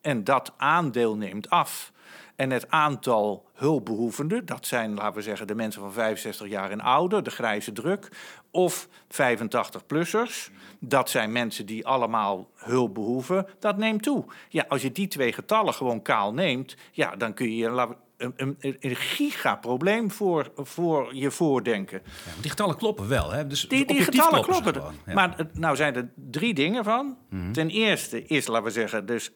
En 0.01 0.23
dat 0.23 0.53
aandeel 0.57 1.15
neemt 1.15 1.49
af. 1.49 1.93
En 2.35 2.51
het 2.51 2.69
aantal 2.69 3.49
hulpbehoevenden, 3.53 4.45
dat 4.45 4.65
zijn, 4.65 4.93
laten 4.93 5.15
we 5.15 5.21
zeggen, 5.21 5.47
de 5.47 5.55
mensen 5.55 5.81
van 5.81 5.93
65 5.93 6.47
jaar 6.47 6.71
en 6.71 6.81
ouder, 6.81 7.23
de 7.23 7.29
grijze 7.29 7.71
druk, 7.71 8.09
of 8.51 8.87
85-plussers, 9.07 10.51
dat 10.79 11.09
zijn 11.09 11.31
mensen 11.31 11.65
die 11.65 11.87
allemaal 11.87 12.49
hulp 12.55 12.93
behoeven, 12.93 13.47
dat 13.59 13.77
neemt 13.77 14.03
toe. 14.03 14.25
Ja, 14.49 14.65
als 14.67 14.81
je 14.81 14.91
die 14.91 15.07
twee 15.07 15.33
getallen 15.33 15.73
gewoon 15.73 16.01
kaal 16.01 16.33
neemt, 16.33 16.75
ja, 16.91 17.15
dan 17.15 17.33
kun 17.33 17.55
je 17.55 17.69
een, 18.17 18.33
een, 18.37 18.77
een 18.79 18.95
gigaprobleem 18.95 20.11
voor, 20.11 20.51
voor 20.55 21.15
je 21.15 21.31
voordenken. 21.31 22.01
Ja, 22.05 22.41
die 22.41 22.49
getallen 22.49 22.77
kloppen 22.77 23.07
wel. 23.07 23.31
Hè? 23.31 23.47
Dus 23.47 23.67
Die, 23.67 24.03
getallen 24.03 24.43
kloppen. 24.43 24.73
Ja. 25.05 25.13
Maar 25.13 25.35
nou 25.53 25.75
zijn 25.75 25.95
er 25.95 26.09
drie 26.15 26.53
dingen 26.53 26.83
van. 26.83 27.17
Mhm. 27.29 27.51
Ten 27.51 27.69
eerste 27.69 28.25
is, 28.25 28.47
laten 28.47 28.63
we 28.63 28.71
zeggen, 28.71 29.05
dus 29.05 29.31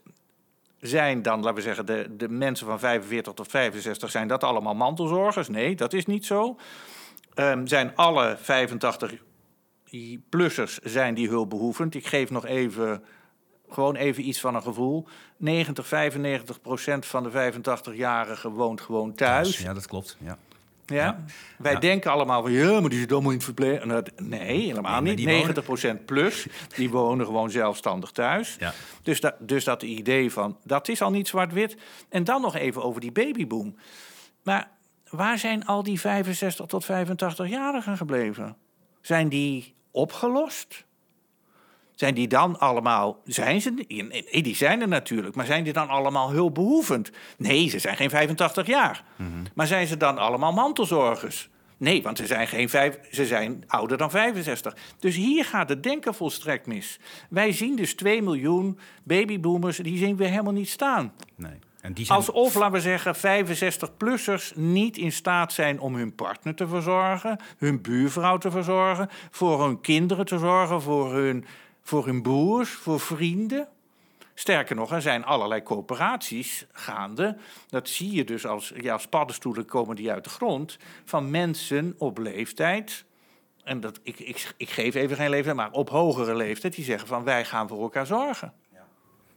zijn 0.80 1.22
dan, 1.22 1.40
laten 1.40 1.56
we 1.56 1.62
zeggen, 1.62 1.86
de, 1.86 2.08
de 2.18 2.30
mensen 2.30 2.68
van 2.68 2.80
45 2.80 3.34
tot 3.34 3.48
65, 3.48 4.12
zijn 4.12 4.28
dat 4.28 4.44
allemaal 4.44 4.76
mantelzorgers? 4.76 5.50
Nee, 5.50 5.76
dat 5.76 5.94
is 5.94 6.06
niet 6.06 6.26
zo. 6.26 6.60
Ehm, 7.34 7.66
zijn 7.66 7.96
alle 7.96 8.38
85-plussers 8.38 10.80
zijn 10.84 11.14
die 11.14 11.28
hulpbehoevend? 11.28 11.96
Ik 11.96 12.08
geef 12.08 12.30
nog 12.30 12.46
even, 12.46 13.04
gewoon 13.70 13.96
even 13.96 14.28
iets 14.28 14.40
van 14.40 14.56
een 14.56 14.62
gevoel. 14.62 15.06
90, 15.38 15.88
95 15.88 16.62
procent 16.62 17.06
van 17.06 17.24
de 17.24 17.30
85-jarigen 17.32 18.50
woont 18.52 18.82
gewoon 18.82 19.14
thuis. 19.16 19.58
Ja, 19.60 19.74
dat 19.74 19.88
klopt. 19.88 20.18
Ja. 20.20 20.38
Ja? 20.86 21.24
Wij 21.58 21.72
Ja. 21.72 21.80
denken 21.80 22.12
allemaal 22.12 22.42
van 22.42 22.52
ja, 22.52 22.80
maar 22.80 22.90
die 22.90 23.00
zit 23.00 23.12
allemaal 23.12 23.30
in 23.32 23.36
het 23.36 23.46
verpleeg. 23.46 23.86
Nee, 24.18 24.40
helemaal 24.68 25.02
niet. 25.02 25.18
die 25.18 25.26
wonen- 25.26 25.40
90% 26.02 26.06
plus, 26.06 26.48
die 26.76 26.90
wonen 26.90 27.26
gewoon 27.26 27.52
zelfstandig 27.52 28.12
thuis. 28.12 28.56
Ja. 28.60 28.74
Dus, 29.04 29.20
dat, 29.22 29.36
dus 29.40 29.64
dat 29.64 29.84
idee 29.84 30.32
van, 30.32 30.58
dat 30.64 30.88
is 30.88 31.02
al 31.02 31.12
niet 31.12 31.28
zwart-wit. 31.28 31.78
En 32.10 32.24
dan 32.24 32.42
nog 32.42 32.56
even 32.56 32.84
over 32.84 33.02
die 33.02 33.12
babyboom. 33.12 33.76
Maar 34.44 34.70
waar 35.10 35.38
zijn 35.38 35.66
al 35.66 35.84
die 35.84 36.00
65 36.00 36.66
tot 36.66 36.84
85-jarigen 36.86 37.98
gebleven? 37.98 38.56
Zijn 39.02 39.30
die 39.30 39.74
opgelost? 39.92 40.86
Zijn 42.00 42.14
die 42.14 42.28
dan 42.28 42.60
allemaal, 42.60 43.22
zijn 43.24 43.62
ze, 43.62 43.86
nee, 43.88 44.42
die 44.42 44.56
zijn 44.56 44.82
er 44.82 44.88
natuurlijk, 44.88 45.36
maar 45.36 45.46
zijn 45.46 45.64
die 45.64 45.74
dan 45.74 45.90
allemaal 45.90 46.32
hulpbehoevend? 46.32 47.12
Nee, 47.38 47.70
ze 47.70 47.80
zijn 47.80 47.96
geen 47.96 48.10
85 48.10 48.68
jaar. 48.68 49.04
Maar 49.54 49.68
zijn 49.68 49.88
ze 49.88 49.98
dan 49.98 50.18
allemaal 50.18 50.54
mantelzorgers? 50.54 51.50
Nee, 51.78 52.02
want 52.02 52.18
ze 52.18 52.26
zijn, 52.26 52.48
geen 52.48 52.70
vijf, 52.70 53.00
ze 53.12 53.26
zijn 53.26 53.64
ouder 53.68 53.98
dan 53.98 54.12
65. 54.12 54.76
Dus 55.00 55.16
hier 55.16 55.46
gaat 55.46 55.70
het 55.70 55.84
denken 55.84 56.14
volstrekt 56.14 56.68
mis. 56.68 57.00
Wij 57.30 57.52
zien 57.52 57.76
dus 57.76 57.96
2 57.96 58.22
miljoen 58.22 58.80
babyboomers, 59.04 59.78
die 59.78 59.98
zien 59.98 60.16
we 60.16 60.26
helemaal 60.26 60.54
niet 60.54 60.70
staan. 60.70 61.14
Nee. 61.36 61.60
En 61.82 61.94
die 61.94 62.06
zijn... 62.06 62.18
Alsof, 62.18 62.56
laten 62.56 62.72
we 62.72 62.82
zeggen, 62.82 63.16
65-plussers 63.16 64.56
niet 64.56 64.98
in 64.98 65.12
staat 65.12 65.54
zijn 65.54 65.80
om 65.80 65.96
hun 65.96 66.16
partner 66.16 66.56
te 66.56 66.68
verzorgen, 66.68 67.40
hun 67.58 67.82
buurvrouw 67.82 68.38
te 68.38 68.52
verzorgen, 68.52 69.10
voor 69.32 69.64
hun 69.64 69.82
kinderen 69.82 70.26
te 70.26 70.38
zorgen, 70.38 70.82
voor 70.82 71.14
hun, 71.14 71.46
voor 71.82 72.06
hun 72.06 72.22
broers, 72.22 72.70
voor 72.70 73.00
vrienden. 73.00 73.68
Sterker 74.34 74.76
nog, 74.76 74.92
er 74.92 75.02
zijn 75.02 75.26
allerlei 75.26 75.64
coöperaties 75.64 76.66
gaande. 76.72 77.38
Dat 77.70 77.90
zie 77.90 78.12
je 78.12 78.24
dus 78.24 78.46
als, 78.46 78.74
ja, 78.82 78.94
als 78.94 79.08
paddenstoelen 79.08 79.66
komen 79.66 79.96
die 79.96 80.12
uit 80.12 80.24
de 80.24 80.30
grond. 80.30 80.78
Van 81.06 81.30
mensen 81.30 81.96
op 81.98 82.18
leeftijd. 82.18 83.06
En 83.64 83.80
dat, 83.80 84.00
ik, 84.04 84.20
ik, 84.20 84.54
ik 84.58 84.70
geef 84.70 84.96
even 84.96 85.16
geen 85.16 85.30
leeftijd, 85.30 85.56
maar 85.56 85.72
op 85.72 85.90
hogere 85.90 86.36
leeftijd. 86.36 86.76
Die 86.76 86.86
zeggen 86.86 87.08
van 87.08 87.24
wij 87.24 87.46
gaan 87.46 87.68
voor 87.68 87.82
elkaar 87.82 88.06
zorgen. 88.06 88.54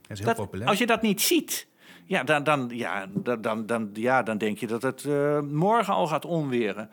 Dat 0.01 0.11
is 0.11 0.19
heel 0.19 0.27
Dat- 0.27 0.37
populair. 0.37 0.69
als 0.69 0.79
je 0.79 0.87
dat 0.87 1.03
niet 1.03 1.21
ziet, 1.23 1.67
ja, 2.05 2.25
dan, 2.25 2.45
dan, 2.45 2.71
ja, 2.73 3.07
dan, 3.15 3.41
dan, 3.41 3.67
dan, 3.67 3.91
ja, 3.93 4.23
dan 4.23 4.39
denk 4.39 4.59
je 4.59 4.67
dat 4.67 4.83
het 4.83 5.05
eh, 5.05 5.41
morgen 5.41 5.95
al 5.95 6.07
gaat 6.07 6.25
onweren. 6.25 6.91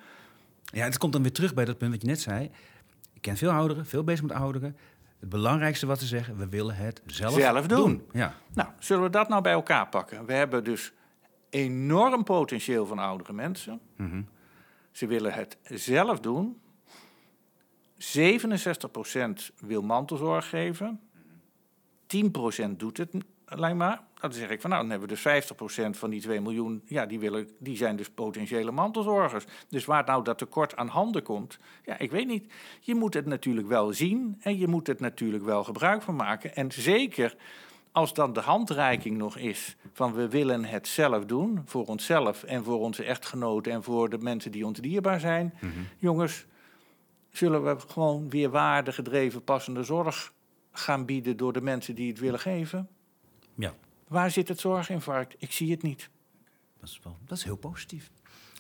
Ja, 0.64 0.84
het 0.84 0.98
komt 0.98 1.14
dan 1.14 1.22
weer 1.22 1.32
terug 1.32 1.54
bij 1.54 1.66
dat 1.66 1.78
punt 1.78 1.92
wat 1.92 2.02
je 2.02 2.08
net 2.08 2.22
zei. 2.22 2.44
Ik 3.14 3.22
ken 3.22 3.38
veel 3.38 3.52
ouderen, 3.52 3.86
veel 3.86 4.04
bezig 4.04 4.22
met 4.26 4.32
ouderen. 4.38 4.78
Het 5.20 5.30
belangrijkste 5.30 5.86
wat 5.86 6.00
ze 6.00 6.06
zeggen, 6.06 6.38
we 6.38 6.50
willen 6.50 6.76
het 6.76 7.02
zelf, 7.06 7.34
Zelf 7.34 7.68
doen. 7.68 8.08
Ja. 8.12 8.34
Nou, 8.54 8.70
zullen 8.80 9.04
we 9.04 9.10
dat 9.10 9.30
nou 9.30 9.42
bij 9.42 9.52
elkaar 9.52 9.88
pakken? 9.88 10.26
We 10.26 10.34
hebben 10.34 10.64
dus 10.64 10.94
enorm 11.50 12.24
potentieel 12.24 12.86
van 12.86 13.00
oudere 13.00 13.34
mensen. 13.34 13.80
Mhm. 13.96 14.22
Ze 14.92 15.08
willen 15.08 15.34
het 15.34 15.58
zelf 15.64 16.20
doen. 16.20 16.62
67% 17.98 19.52
wil 19.60 19.82
mantelzorg 19.82 20.50
geven. 20.50 21.00
10% 22.08 22.80
doet 22.80 22.98
het 22.98 23.12
alleen 23.46 23.78
maar. 23.78 24.02
Dan 24.20 24.34
zeg 24.34 24.50
ik 24.50 24.62
van 24.62 24.70
nou, 24.70 24.82
dan 24.82 24.92
hebben 24.92 25.10
we 25.10 25.16
dus 25.16 25.50
50% 25.52 25.90
van 25.90 26.10
die 26.10 26.22
2 26.22 26.42
miljoen. 26.42 26.82
Ja, 26.86 27.06
die, 27.06 27.20
willen, 27.20 27.50
die 27.60 27.78
zijn 27.78 27.96
dus 27.96 28.10
potentiële 28.10 28.72
mantelzorgers. 28.72 29.46
Dus 29.70 29.86
waar 29.86 30.06
nou 30.06 30.24
dat 30.24 30.38
tekort 30.38 30.76
aan 30.76 30.88
handen 30.88 31.24
komt, 31.24 31.60
ja, 31.86 32.00
ik 32.00 32.12
weet 32.12 32.28
niet. 32.28 32.54
Je 32.80 32.96
moet 32.96 33.14
het 33.14 33.26
natuurlijk 33.26 33.68
wel 33.68 33.94
zien 33.94 34.38
en 34.42 34.58
je 34.58 34.68
moet 34.68 34.88
het 34.88 35.00
natuurlijk 35.00 35.44
wel 35.44 35.64
gebruik 35.64 36.02
van 36.02 36.16
maken. 36.16 36.56
En 36.56 36.72
zeker 36.72 37.36
als 37.92 38.14
dan 38.14 38.34
de 38.34 38.40
handreiking 38.40 39.18
nog 39.18 39.38
is 39.38 39.76
van 39.94 40.14
we 40.14 40.30
willen 40.30 40.66
het 40.66 40.88
zelf 40.88 41.26
doen, 41.26 41.62
voor 41.66 41.86
onszelf 41.86 42.44
en 42.44 42.64
voor 42.64 42.80
onze 42.80 43.04
echtgenoten 43.04 43.72
en 43.72 43.84
voor 43.84 44.10
de 44.10 44.18
mensen 44.18 44.52
die 44.52 44.66
ons 44.66 44.80
dierbaar 44.80 45.20
zijn. 45.20 45.54
Jongens, 45.98 46.46
zullen 47.30 47.64
we 47.64 47.76
gewoon 47.88 48.30
weer 48.30 48.50
waardegedreven 48.50 49.44
passende 49.44 49.84
zorg 49.84 50.34
gaan 50.72 51.06
bieden 51.06 51.38
door 51.38 51.54
de 51.54 51.62
mensen 51.62 51.96
die 51.96 52.10
het 52.10 52.20
willen 52.20 52.40
geven? 52.40 52.90
ja, 53.56 53.74
Waar 54.10 54.32
zit 54.32 54.48
het 54.48 54.60
zorginfarct? 54.60 55.36
Ik 55.38 55.52
zie 55.52 55.72
het 55.72 55.82
niet. 55.82 56.10
dat 56.80 56.90
is, 56.90 57.00
wel, 57.04 57.18
dat 57.26 57.38
is 57.38 57.44
heel 57.44 57.56
positief. 57.56 58.12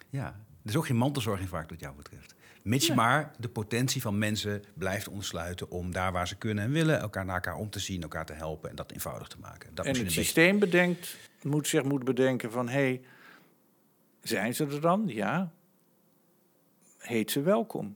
Ja, 0.10 0.26
er 0.64 0.70
is 0.70 0.76
ook 0.76 0.86
geen 0.86 0.96
mantelzorginfarct 0.98 1.70
wat 1.70 1.80
jou 1.80 1.96
betreft. 1.96 2.36
Mits 2.64 2.88
je 2.88 2.94
maar 2.94 3.32
de 3.40 3.50
potentie 3.50 4.02
van 4.02 4.18
mensen 4.18 4.64
blijft 4.74 5.08
ontsluiten 5.08 5.70
om 5.70 5.92
daar 5.92 6.12
waar 6.12 6.28
ze 6.28 6.36
kunnen 6.36 6.64
en 6.64 6.72
willen 6.72 7.00
elkaar 7.00 7.26
naar 7.26 7.36
elkaar 7.36 7.56
om 7.56 7.70
te 7.70 7.80
zien, 7.80 8.02
elkaar 8.02 8.26
te 8.26 8.34
helpen 8.34 8.70
en 8.70 8.76
dat 8.76 8.92
eenvoudig 8.92 9.28
te 9.28 9.40
maken. 9.40 9.76
Dat 9.76 9.86
en 9.86 9.94
het 9.94 10.04
beetje- 10.04 10.22
systeem 10.22 10.60
bedenkt, 10.60 11.18
moet 11.42 11.68
zich 11.68 11.84
moet 11.84 12.04
bedenken 12.04 12.52
van 12.52 12.68
hé, 12.68 12.74
hey, 12.74 13.02
zijn 14.22 14.56
ze 14.56 14.66
er 14.66 14.82
dan? 14.82 15.04
Ja. 15.08 15.52
Heet 16.98 17.32
ze 17.32 17.42
welkom. 17.42 17.96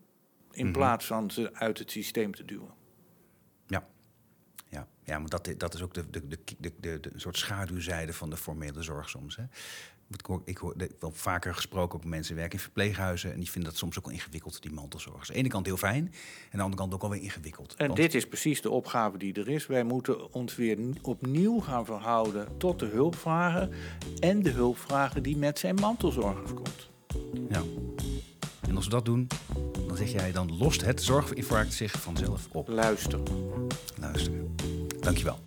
In 0.51 0.63
Mhm. 0.65 0.73
plaats 0.73 1.05
van 1.05 1.31
ze 1.31 1.53
uit 1.53 1.77
het 1.79 1.91
systeem 1.91 2.33
te 2.35 2.45
duwen. 2.45 2.71
Ja. 5.05 5.19
Maar 5.19 5.29
dat, 5.29 5.53
dat 5.57 5.73
is 5.73 5.81
ook 5.81 5.93
de, 5.93 6.09
de, 6.09 6.27
de, 6.27 6.39
de, 6.59 6.73
de, 6.79 6.99
de 6.99 7.11
soort 7.15 7.37
schaduwzijde 7.37 8.13
van 8.13 8.29
de 8.29 8.37
formele 8.37 8.81
zorg 8.81 9.09
soms. 9.09 9.35
Hè? 9.35 9.43
Ik 10.17 10.25
hoor, 10.25 10.41
ik 10.45 10.57
hoor 10.57 10.75
wel 10.99 11.11
vaker 11.11 11.55
gesproken 11.55 11.99
ook 11.99 12.05
mensen 12.05 12.35
werken 12.35 12.53
in 12.53 12.59
verpleeghuizen. 12.63 13.31
En 13.33 13.39
die 13.39 13.49
vinden 13.49 13.69
dat 13.71 13.79
soms 13.79 13.97
ook 13.97 14.05
wel 14.05 14.13
ingewikkeld, 14.13 14.61
die 14.61 14.71
mantelzorg. 14.71 15.19
Dus 15.19 15.27
aan 15.27 15.33
de 15.33 15.39
ene 15.39 15.49
kant 15.49 15.65
heel 15.65 15.77
fijn. 15.77 16.05
En 16.05 16.11
aan 16.51 16.57
de 16.57 16.61
andere 16.61 16.81
kant 16.81 16.93
ook 16.93 17.03
alweer 17.03 17.21
ingewikkeld. 17.21 17.75
En 17.75 17.85
Want- 17.87 17.99
dit 17.99 18.13
is 18.13 18.27
precies 18.27 18.61
de 18.61 18.69
opgave 18.69 19.17
die 19.17 19.33
er 19.33 19.49
is. 19.49 19.67
Wij 19.67 19.83
moeten 19.83 20.33
ons 20.33 20.55
weer 20.55 20.79
opnieuw 21.01 21.59
gaan 21.59 21.85
verhouden 21.85 22.57
tot 22.57 22.79
de 22.79 22.85
hulpvragen. 22.85 23.71
En 24.19 24.41
de 24.41 24.49
hulpvragen 24.49 25.23
die 25.23 25.37
met 25.37 25.59
zijn 25.59 25.75
mantelzorgers 25.75 26.53
komt. 26.53 26.89
Ja. 27.49 27.61
En 28.67 28.75
als 28.75 28.85
we 28.85 28.91
dat 28.91 29.05
doen, 29.05 29.27
dan 29.87 29.97
zeg 29.97 30.11
jij, 30.11 30.31
dan 30.31 30.57
lost 30.57 30.81
het 30.81 31.03
zorginfarct 31.03 31.73
zich 31.73 31.91
vanzelf 31.91 32.47
op. 32.51 32.67
Luister. 32.67 33.19
Luisteren. 33.99 34.55
Dankjewel. 35.03 35.39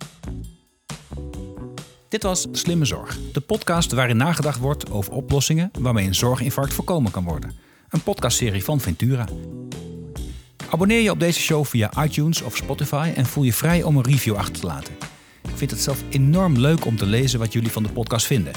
Dit 2.09 2.23
was 2.23 2.47
Slimme 2.51 2.85
Zorg, 2.85 3.17
de 3.33 3.41
podcast 3.41 3.91
waarin 3.91 4.17
nagedacht 4.17 4.59
wordt 4.59 4.91
over 4.91 5.13
oplossingen 5.13 5.71
waarmee 5.79 6.07
een 6.07 6.15
zorginfarct 6.15 6.73
voorkomen 6.73 7.11
kan 7.11 7.23
worden. 7.23 7.55
Een 7.89 8.03
podcastserie 8.03 8.63
van 8.63 8.79
Ventura. 8.79 9.25
Abonneer 10.69 11.01
je 11.01 11.11
op 11.11 11.19
deze 11.19 11.39
show 11.39 11.65
via 11.65 12.03
iTunes 12.03 12.41
of 12.41 12.55
Spotify 12.55 13.11
en 13.15 13.25
voel 13.25 13.43
je 13.43 13.53
vrij 13.53 13.83
om 13.83 13.97
een 13.97 14.03
review 14.03 14.35
achter 14.35 14.59
te 14.59 14.65
laten. 14.65 14.93
Ik 15.43 15.57
vind 15.57 15.71
het 15.71 15.79
zelf 15.79 16.03
enorm 16.09 16.57
leuk 16.57 16.85
om 16.85 16.97
te 16.97 17.05
lezen 17.05 17.39
wat 17.39 17.53
jullie 17.53 17.71
van 17.71 17.83
de 17.83 17.89
podcast 17.89 18.25
vinden. 18.25 18.53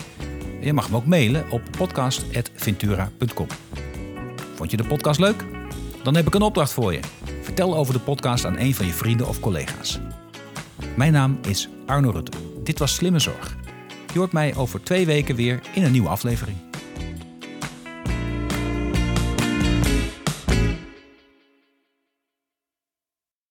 Je 0.60 0.72
mag 0.72 0.90
me 0.90 0.96
ook 0.96 1.06
mailen 1.06 1.50
op 1.50 1.62
podcast.ventura.com. 1.78 3.46
Vond 4.54 4.70
je 4.70 4.76
de 4.76 4.84
podcast 4.84 5.20
leuk? 5.20 5.44
Dan 6.02 6.14
heb 6.14 6.26
ik 6.26 6.34
een 6.34 6.42
opdracht 6.42 6.72
voor 6.72 6.92
je. 6.92 7.00
Vertel 7.42 7.76
over 7.76 7.94
de 7.94 8.00
podcast 8.00 8.44
aan 8.44 8.58
een 8.58 8.74
van 8.74 8.86
je 8.86 8.92
vrienden 8.92 9.28
of 9.28 9.40
collega's. 9.40 10.00
Mijn 10.96 11.12
naam 11.12 11.38
is 11.48 11.68
Arno 11.86 12.10
Rutte. 12.10 12.38
Dit 12.62 12.78
was 12.78 12.94
Slimme 12.94 13.18
Zorg. 13.18 13.56
Je 14.12 14.18
hoort 14.18 14.32
mij 14.32 14.54
over 14.56 14.82
twee 14.82 15.06
weken 15.06 15.34
weer 15.34 15.60
in 15.74 15.84
een 15.84 15.92
nieuwe 15.92 16.08
aflevering. 16.08 16.69